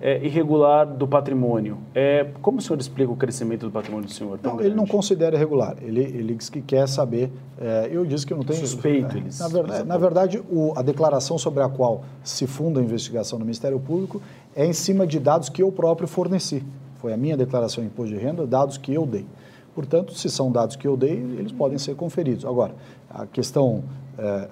é, 0.00 0.24
irregular 0.24 0.86
do 0.86 1.06
patrimônio. 1.06 1.78
É, 1.94 2.28
como 2.40 2.58
o 2.58 2.62
senhor 2.62 2.78
explica 2.80 3.10
o 3.10 3.16
crescimento 3.16 3.66
do 3.66 3.72
patrimônio 3.72 4.06
do 4.06 4.12
senhor? 4.12 4.38
Não, 4.42 4.60
ele 4.60 4.74
não 4.74 4.86
considera 4.86 5.34
irregular. 5.34 5.76
Ele, 5.82 6.00
ele 6.00 6.34
diz 6.34 6.48
que 6.48 6.62
quer 6.62 6.86
saber. 6.86 7.32
É, 7.60 7.88
eu 7.90 8.04
disse 8.06 8.24
que 8.24 8.32
eu 8.32 8.36
não 8.36 8.44
tenho. 8.44 8.60
Suspeito, 8.60 9.16
é, 9.16 9.18
eles. 9.18 9.38
Na 9.40 9.48
verdade, 9.48 9.88
na 9.88 9.98
verdade 9.98 10.42
o, 10.50 10.72
a 10.76 10.82
declaração 10.82 11.36
sobre 11.36 11.62
a 11.62 11.68
qual 11.68 12.04
se 12.22 12.46
funda 12.46 12.80
a 12.80 12.82
investigação 12.82 13.38
do 13.38 13.44
Ministério 13.44 13.80
Público 13.80 14.22
é 14.54 14.64
em 14.64 14.72
cima 14.72 15.06
de 15.06 15.18
dados 15.18 15.48
que 15.48 15.62
eu 15.62 15.72
próprio 15.72 16.06
forneci. 16.06 16.62
Foi 16.98 17.12
a 17.12 17.16
minha 17.16 17.36
declaração 17.36 17.82
de 17.82 17.88
imposto 17.88 18.14
de 18.14 18.20
renda, 18.20 18.46
dados 18.46 18.76
que 18.76 18.92
eu 18.92 19.04
dei. 19.04 19.26
Portanto, 19.78 20.12
se 20.12 20.28
são 20.28 20.50
dados 20.50 20.74
que 20.74 20.88
eu 20.88 20.96
dei, 20.96 21.12
eles 21.12 21.52
podem 21.52 21.78
ser 21.78 21.94
conferidos. 21.94 22.44
Agora, 22.44 22.74
a 23.08 23.26
questão 23.26 23.84
é, 24.18 24.24
é, 24.24 24.48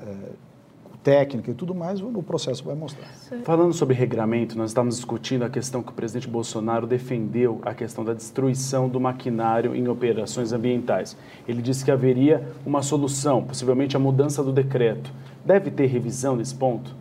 técnica 1.02 1.50
e 1.50 1.54
tudo 1.54 1.74
mais, 1.74 2.00
o 2.00 2.22
processo 2.22 2.62
vai 2.62 2.76
mostrar. 2.76 3.08
Falando 3.42 3.72
sobre 3.72 3.96
regramento, 3.96 4.56
nós 4.56 4.70
estamos 4.70 4.94
discutindo 4.94 5.42
a 5.44 5.50
questão 5.50 5.82
que 5.82 5.90
o 5.90 5.92
presidente 5.92 6.28
Bolsonaro 6.28 6.86
defendeu, 6.86 7.60
a 7.64 7.74
questão 7.74 8.04
da 8.04 8.14
destruição 8.14 8.88
do 8.88 9.00
maquinário 9.00 9.74
em 9.74 9.88
operações 9.88 10.52
ambientais. 10.52 11.16
Ele 11.48 11.60
disse 11.60 11.84
que 11.84 11.90
haveria 11.90 12.46
uma 12.64 12.80
solução, 12.80 13.42
possivelmente 13.42 13.96
a 13.96 13.98
mudança 13.98 14.44
do 14.44 14.52
decreto. 14.52 15.10
Deve 15.44 15.72
ter 15.72 15.86
revisão 15.86 16.36
nesse 16.36 16.54
ponto? 16.54 16.94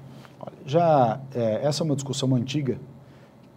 Já 0.66 1.20
é, 1.32 1.60
essa 1.64 1.84
é 1.84 1.86
uma 1.86 1.94
discussão 1.94 2.34
antiga 2.34 2.80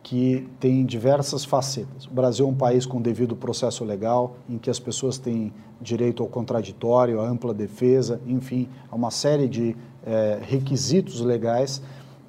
que 0.02 0.48
tem 0.58 0.84
diversas 0.86 1.44
facetas. 1.44 2.06
O 2.06 2.10
Brasil 2.10 2.46
é 2.46 2.48
um 2.48 2.54
país 2.54 2.86
com 2.86 3.00
devido 3.00 3.36
processo 3.36 3.84
legal, 3.84 4.36
em 4.48 4.56
que 4.56 4.70
as 4.70 4.78
pessoas 4.78 5.18
têm 5.18 5.52
direito 5.80 6.22
ao 6.22 6.28
contraditório, 6.28 7.20
à 7.20 7.28
ampla 7.28 7.52
defesa, 7.52 8.20
enfim, 8.26 8.68
a 8.90 8.96
uma 8.96 9.10
série 9.10 9.48
de 9.48 9.76
é, 10.06 10.38
requisitos 10.42 11.20
legais 11.20 11.82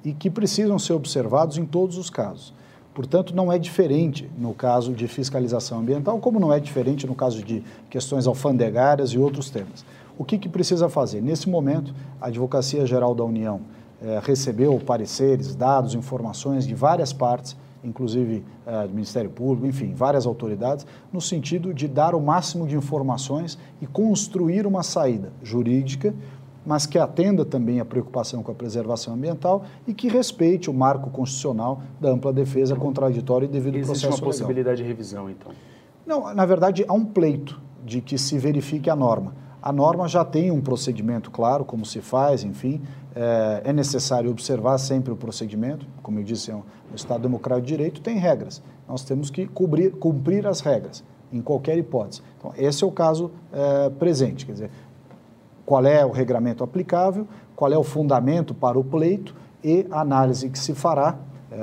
e 0.04 0.12
que 0.12 0.30
precisam 0.30 0.78
ser 0.78 0.92
observados 0.92 1.58
em 1.58 1.64
todos 1.64 1.96
os 1.96 2.10
casos. 2.10 2.52
Portanto, 2.92 3.34
não 3.34 3.52
é 3.52 3.58
diferente 3.58 4.28
no 4.36 4.52
caso 4.52 4.92
de 4.92 5.06
fiscalização 5.06 5.78
ambiental, 5.78 6.18
como 6.18 6.40
não 6.40 6.52
é 6.52 6.58
diferente 6.58 7.06
no 7.06 7.14
caso 7.14 7.42
de 7.42 7.62
questões 7.88 8.26
alfandegárias 8.26 9.10
e 9.10 9.18
outros 9.18 9.48
temas. 9.48 9.84
O 10.18 10.24
que, 10.24 10.36
que 10.36 10.48
precisa 10.48 10.88
fazer? 10.88 11.22
Nesse 11.22 11.48
momento, 11.48 11.94
a 12.20 12.26
Advocacia 12.26 12.84
Geral 12.84 13.14
da 13.14 13.24
União 13.24 13.60
é, 14.02 14.20
recebeu 14.22 14.78
pareceres, 14.78 15.54
dados, 15.54 15.94
informações 15.94 16.66
de 16.66 16.74
várias 16.74 17.12
partes, 17.12 17.56
inclusive 17.82 18.44
é, 18.66 18.86
do 18.86 18.94
Ministério 18.94 19.30
Público, 19.30 19.66
enfim, 19.66 19.94
várias 19.94 20.26
autoridades, 20.26 20.86
no 21.12 21.20
sentido 21.20 21.72
de 21.72 21.88
dar 21.88 22.14
o 22.14 22.20
máximo 22.20 22.66
de 22.66 22.76
informações 22.76 23.58
e 23.80 23.86
construir 23.86 24.66
uma 24.66 24.82
saída 24.82 25.32
jurídica, 25.42 26.14
mas 26.64 26.84
que 26.84 26.98
atenda 26.98 27.44
também 27.44 27.80
a 27.80 27.84
preocupação 27.84 28.42
com 28.42 28.52
a 28.52 28.54
preservação 28.54 29.14
ambiental 29.14 29.64
e 29.86 29.94
que 29.94 30.08
respeite 30.08 30.68
o 30.68 30.74
marco 30.74 31.10
constitucional 31.10 31.82
da 31.98 32.10
ampla 32.10 32.32
defesa 32.32 32.76
contraditória 32.76 33.46
e 33.46 33.48
devido 33.48 33.76
Existe 33.76 33.86
processo 33.86 34.06
Existe 34.08 34.22
uma 34.22 34.26
possibilidade 34.26 34.82
legal. 34.82 34.84
de 34.84 34.88
revisão, 34.88 35.30
então? 35.30 35.52
Não, 36.06 36.34
na 36.34 36.44
verdade, 36.44 36.84
há 36.86 36.92
um 36.92 37.04
pleito 37.04 37.60
de 37.84 38.00
que 38.00 38.18
se 38.18 38.38
verifique 38.38 38.90
a 38.90 38.96
norma. 38.96 39.34
A 39.62 39.72
norma 39.72 40.08
já 40.08 40.24
tem 40.24 40.50
um 40.50 40.60
procedimento 40.60 41.30
claro, 41.30 41.64
como 41.64 41.84
se 41.84 42.00
faz, 42.00 42.44
enfim, 42.44 42.80
é, 43.14 43.62
é, 43.64 43.72
necessário 43.72 44.30
observar 44.30 44.78
sempre 44.78 45.12
o 45.12 45.16
procedimento, 45.16 45.86
como 46.02 46.18
eu 46.18 46.24
disse, 46.24 46.50
é 46.50 46.54
um, 46.54 46.62
o 46.92 46.94
Estado 46.94 47.22
Democrático 47.22 47.66
de 47.66 47.76
Direito 47.76 48.00
tem 48.00 48.16
regras. 48.16 48.62
Nós 48.88 49.04
temos 49.04 49.30
que 49.30 49.46
cobrir, 49.46 49.92
cumprir 49.92 50.46
as 50.46 50.60
regras, 50.60 51.04
em 51.32 51.40
qualquer 51.40 51.78
hipótese. 51.78 52.22
Então, 52.38 52.52
esse 52.56 52.82
é 52.84 52.86
o 52.86 52.92
caso 52.92 53.30
é, 53.52 53.90
presente, 53.90 54.46
quer 54.46 54.52
dizer, 54.52 54.70
qual 55.66 55.84
é 55.86 56.04
o 56.04 56.10
regramento 56.10 56.64
aplicável, 56.64 57.26
qual 57.54 57.72
é 57.72 57.78
o 57.78 57.84
fundamento 57.84 58.54
para 58.54 58.78
o 58.78 58.84
pleito 58.84 59.34
e 59.62 59.86
a 59.90 60.00
análise 60.00 60.48
que 60.48 60.58
se 60.58 60.74
fará 60.74 61.18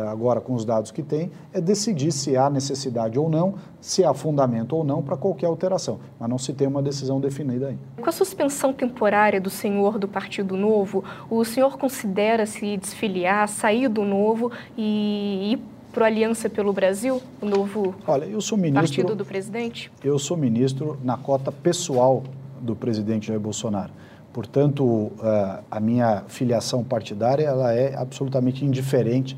agora 0.09 0.41
com 0.41 0.53
os 0.53 0.65
dados 0.65 0.91
que 0.91 1.01
tem, 1.01 1.31
é 1.53 1.61
decidir 1.61 2.11
se 2.11 2.35
há 2.35 2.49
necessidade 2.49 3.17
ou 3.17 3.29
não, 3.29 3.55
se 3.79 4.03
há 4.03 4.13
fundamento 4.13 4.75
ou 4.75 4.83
não 4.83 5.01
para 5.01 5.15
qualquer 5.15 5.47
alteração, 5.47 5.99
mas 6.19 6.29
não 6.29 6.38
se 6.38 6.53
tem 6.53 6.67
uma 6.67 6.81
decisão 6.81 7.19
definida 7.19 7.67
ainda. 7.67 7.81
Com 8.01 8.09
a 8.09 8.11
suspensão 8.11 8.73
temporária 8.73 9.39
do 9.39 9.49
senhor 9.49 9.97
do 9.97 10.07
Partido 10.07 10.57
Novo, 10.57 11.03
o 11.29 11.43
senhor 11.45 11.77
considera 11.77 12.45
se 12.45 12.77
desfiliar, 12.77 13.47
sair 13.47 13.88
do 13.88 14.03
Novo 14.03 14.51
e 14.77 15.53
ir 15.53 15.59
para 15.97 16.05
a 16.05 16.07
Aliança 16.07 16.47
pelo 16.47 16.71
Brasil, 16.71 17.19
o 17.41 17.45
novo 17.47 17.95
Olha, 18.05 18.25
eu 18.25 18.39
sou 18.39 18.55
ministro, 18.55 18.81
partido 18.81 19.15
do 19.15 19.25
presidente? 19.25 19.91
Eu 20.03 20.19
sou 20.19 20.38
ministro 20.38 20.95
na 21.03 21.17
cota 21.17 21.51
pessoal 21.51 22.23
do 22.61 22.75
presidente 22.75 23.27
Jair 23.27 23.39
Bolsonaro. 23.39 23.91
Portanto, 24.31 25.11
eh, 25.23 25.59
a 25.71 25.79
minha 25.79 26.23
filiação 26.27 26.83
partidária 26.83 27.45
ela 27.45 27.73
é 27.73 27.95
absolutamente 27.95 28.63
indiferente 28.63 29.35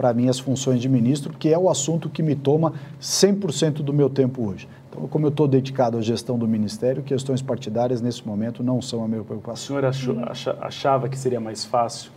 para 0.00 0.14
minhas 0.14 0.38
funções 0.38 0.80
de 0.80 0.88
ministro, 0.88 1.34
que 1.38 1.52
é 1.52 1.58
o 1.58 1.68
assunto 1.68 2.08
que 2.08 2.22
me 2.22 2.34
toma 2.34 2.72
100% 2.98 3.82
do 3.82 3.92
meu 3.92 4.08
tempo 4.08 4.48
hoje. 4.48 4.66
Então, 4.88 5.06
como 5.06 5.26
eu 5.26 5.28
estou 5.28 5.46
dedicado 5.46 5.98
à 5.98 6.00
gestão 6.00 6.38
do 6.38 6.48
Ministério, 6.48 7.02
questões 7.02 7.42
partidárias 7.42 8.00
nesse 8.00 8.26
momento 8.26 8.62
não 8.62 8.80
são 8.80 9.04
a 9.04 9.06
minha 9.06 9.22
preocupação. 9.22 9.76
O 9.76 9.78
senhor 9.78 9.84
achou, 9.84 10.18
acha, 10.20 10.56
achava 10.58 11.06
que 11.06 11.18
seria 11.18 11.38
mais 11.38 11.66
fácil 11.66 12.10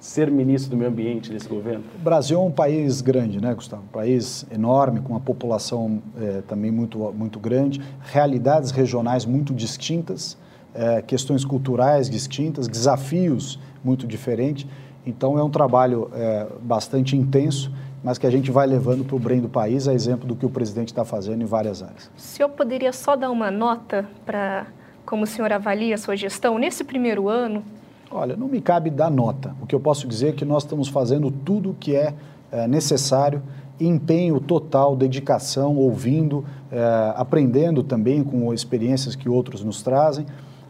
ser 0.00 0.30
ministro 0.30 0.70
do 0.70 0.78
meio 0.78 0.90
ambiente 0.90 1.30
desse 1.30 1.46
governo? 1.46 1.84
O 1.96 2.02
Brasil 2.02 2.38
é 2.38 2.42
um 2.42 2.50
país 2.50 3.02
grande, 3.02 3.42
né, 3.42 3.52
Gustavo? 3.52 3.82
Um 3.82 3.92
país 3.92 4.46
enorme, 4.50 5.02
com 5.02 5.12
uma 5.12 5.20
população 5.20 6.02
é, 6.18 6.40
também 6.48 6.70
muito, 6.70 7.12
muito 7.12 7.38
grande, 7.38 7.78
realidades 8.10 8.70
regionais 8.70 9.26
muito 9.26 9.52
distintas, 9.52 10.38
é, 10.74 11.02
questões 11.02 11.44
culturais 11.44 12.08
distintas, 12.08 12.66
desafios 12.66 13.60
muito 13.84 14.06
diferentes. 14.06 14.66
Então, 15.08 15.38
é 15.38 15.42
um 15.42 15.48
trabalho 15.48 16.10
é, 16.12 16.46
bastante 16.60 17.16
intenso, 17.16 17.72
mas 18.04 18.18
que 18.18 18.26
a 18.26 18.30
gente 18.30 18.50
vai 18.50 18.66
levando 18.66 19.06
para 19.06 19.16
o 19.16 19.18
bem 19.18 19.40
do 19.40 19.48
país, 19.48 19.88
a 19.88 19.94
exemplo 19.94 20.28
do 20.28 20.36
que 20.36 20.44
o 20.44 20.50
presidente 20.50 20.88
está 20.88 21.02
fazendo 21.02 21.42
em 21.42 21.46
várias 21.46 21.82
áreas. 21.82 22.10
O 22.14 22.20
senhor 22.20 22.50
poderia 22.50 22.92
só 22.92 23.16
dar 23.16 23.30
uma 23.30 23.50
nota 23.50 24.06
para 24.26 24.66
como 25.06 25.24
o 25.24 25.26
senhor 25.26 25.50
avalia 25.50 25.94
a 25.94 25.98
sua 25.98 26.14
gestão 26.14 26.58
nesse 26.58 26.84
primeiro 26.84 27.26
ano? 27.26 27.64
Olha, 28.10 28.36
não 28.36 28.48
me 28.48 28.60
cabe 28.60 28.90
dar 28.90 29.10
nota. 29.10 29.56
O 29.62 29.66
que 29.66 29.74
eu 29.74 29.80
posso 29.80 30.06
dizer 30.06 30.28
é 30.28 30.32
que 30.32 30.44
nós 30.44 30.62
estamos 30.62 30.88
fazendo 30.88 31.30
tudo 31.30 31.70
o 31.70 31.74
que 31.74 31.96
é, 31.96 32.12
é 32.52 32.68
necessário, 32.68 33.42
empenho 33.80 34.38
total, 34.38 34.94
dedicação, 34.94 35.74
ouvindo, 35.76 36.44
é, 36.70 37.14
aprendendo 37.16 37.82
também 37.82 38.22
com 38.22 38.52
experiências 38.52 39.16
que 39.16 39.26
outros 39.26 39.64
nos 39.64 39.82
trazem. 39.82 40.26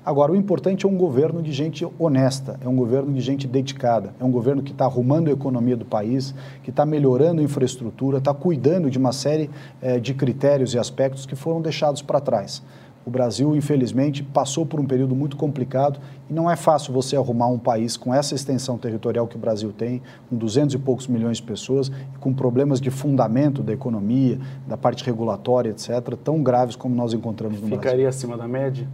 Agora, 0.09 0.33
o 0.33 0.37
importante 0.37 0.87
é 0.87 0.89
um 0.89 0.97
governo 0.97 1.43
de 1.43 1.53
gente 1.53 1.87
honesta, 1.99 2.59
é 2.65 2.67
um 2.67 2.75
governo 2.75 3.13
de 3.13 3.21
gente 3.21 3.47
dedicada, 3.47 4.15
é 4.19 4.25
um 4.25 4.31
governo 4.31 4.63
que 4.63 4.73
está 4.73 4.87
arrumando 4.87 5.29
a 5.29 5.33
economia 5.33 5.77
do 5.77 5.85
país, 5.85 6.35
que 6.63 6.71
está 6.71 6.87
melhorando 6.87 7.43
a 7.43 7.45
infraestrutura, 7.45 8.17
está 8.17 8.33
cuidando 8.33 8.91
de 8.91 8.97
uma 8.97 9.13
série 9.13 9.51
é, 9.83 10.01
de 10.01 10.15
critérios 10.15 10.73
e 10.73 10.79
aspectos 10.79 11.27
que 11.27 11.37
foram 11.37 11.61
deixados 11.61 12.01
para 12.01 12.23
trás. 12.23 12.63
O 13.05 13.11
Brasil, 13.11 13.55
infelizmente, 13.55 14.23
passou 14.23 14.65
por 14.65 14.81
um 14.81 14.87
período 14.87 15.15
muito 15.15 15.37
complicado 15.37 16.01
e 16.31 16.33
não 16.33 16.51
é 16.51 16.57
fácil 16.57 16.91
você 16.91 17.15
arrumar 17.15 17.49
um 17.49 17.59
país 17.59 17.95
com 17.95 18.15
essa 18.15 18.35
extensão 18.35 18.79
territorial 18.79 19.27
que 19.27 19.37
o 19.37 19.39
Brasil 19.39 19.75
tem, 19.77 20.01
com 20.31 20.37
200 20.37 20.75
e 20.75 20.79
poucos 20.79 21.07
milhões 21.07 21.37
de 21.37 21.43
pessoas, 21.43 21.93
com 22.19 22.33
problemas 22.33 22.81
de 22.81 22.91
fundamento 22.91 23.63
da 23.63 23.75
economia, 23.75 24.39
da 24.67 24.79
parte 24.79 25.05
regulatória, 25.05 25.69
etc., 25.69 26.17
tão 26.25 26.43
graves 26.43 26.77
como 26.77 26.95
nós 26.95 27.13
encontramos 27.13 27.61
no 27.61 27.67
Ficaria 27.67 27.79
Brasil. 27.79 27.91
Ficaria 27.91 28.09
acima 28.09 28.39
da 28.39 28.49
média? 28.49 28.89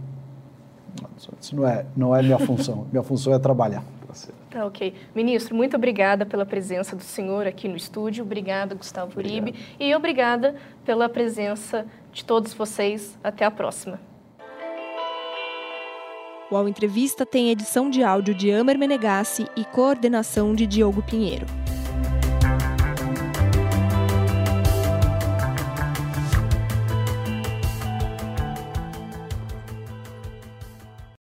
Isso 1.39 1.55
não 1.55 1.67
é, 1.67 1.85
não 1.95 2.15
é 2.15 2.21
minha 2.21 2.39
função. 2.39 2.87
minha 2.91 3.03
função 3.03 3.33
é 3.33 3.39
trabalhar. 3.39 3.83
Tá, 4.49 4.65
ok. 4.65 4.93
Ministro, 5.13 5.53
muito 5.53 5.75
obrigada 5.75 6.25
pela 6.25 6.45
presença 6.45 6.95
do 6.95 7.03
senhor 7.03 7.45
aqui 7.45 7.67
no 7.67 7.75
estúdio. 7.75 8.23
Obrigada, 8.23 8.73
Gustavo 8.73 9.19
Uribe. 9.19 9.53
E 9.77 9.93
obrigada 9.93 10.55
pela 10.85 11.09
presença 11.09 11.85
de 12.13 12.23
todos 12.23 12.53
vocês. 12.53 13.17
Até 13.21 13.43
a 13.43 13.51
próxima. 13.51 13.99
O 16.49 16.55
Ao 16.55 16.69
Entrevista 16.69 17.25
tem 17.25 17.49
edição 17.49 17.89
de 17.89 18.01
áudio 18.01 18.33
de 18.33 18.49
Amer 18.49 18.77
Menegassi 18.77 19.45
e 19.57 19.65
coordenação 19.65 20.53
de 20.53 20.65
Diogo 20.65 21.03
Pinheiro. 21.03 21.64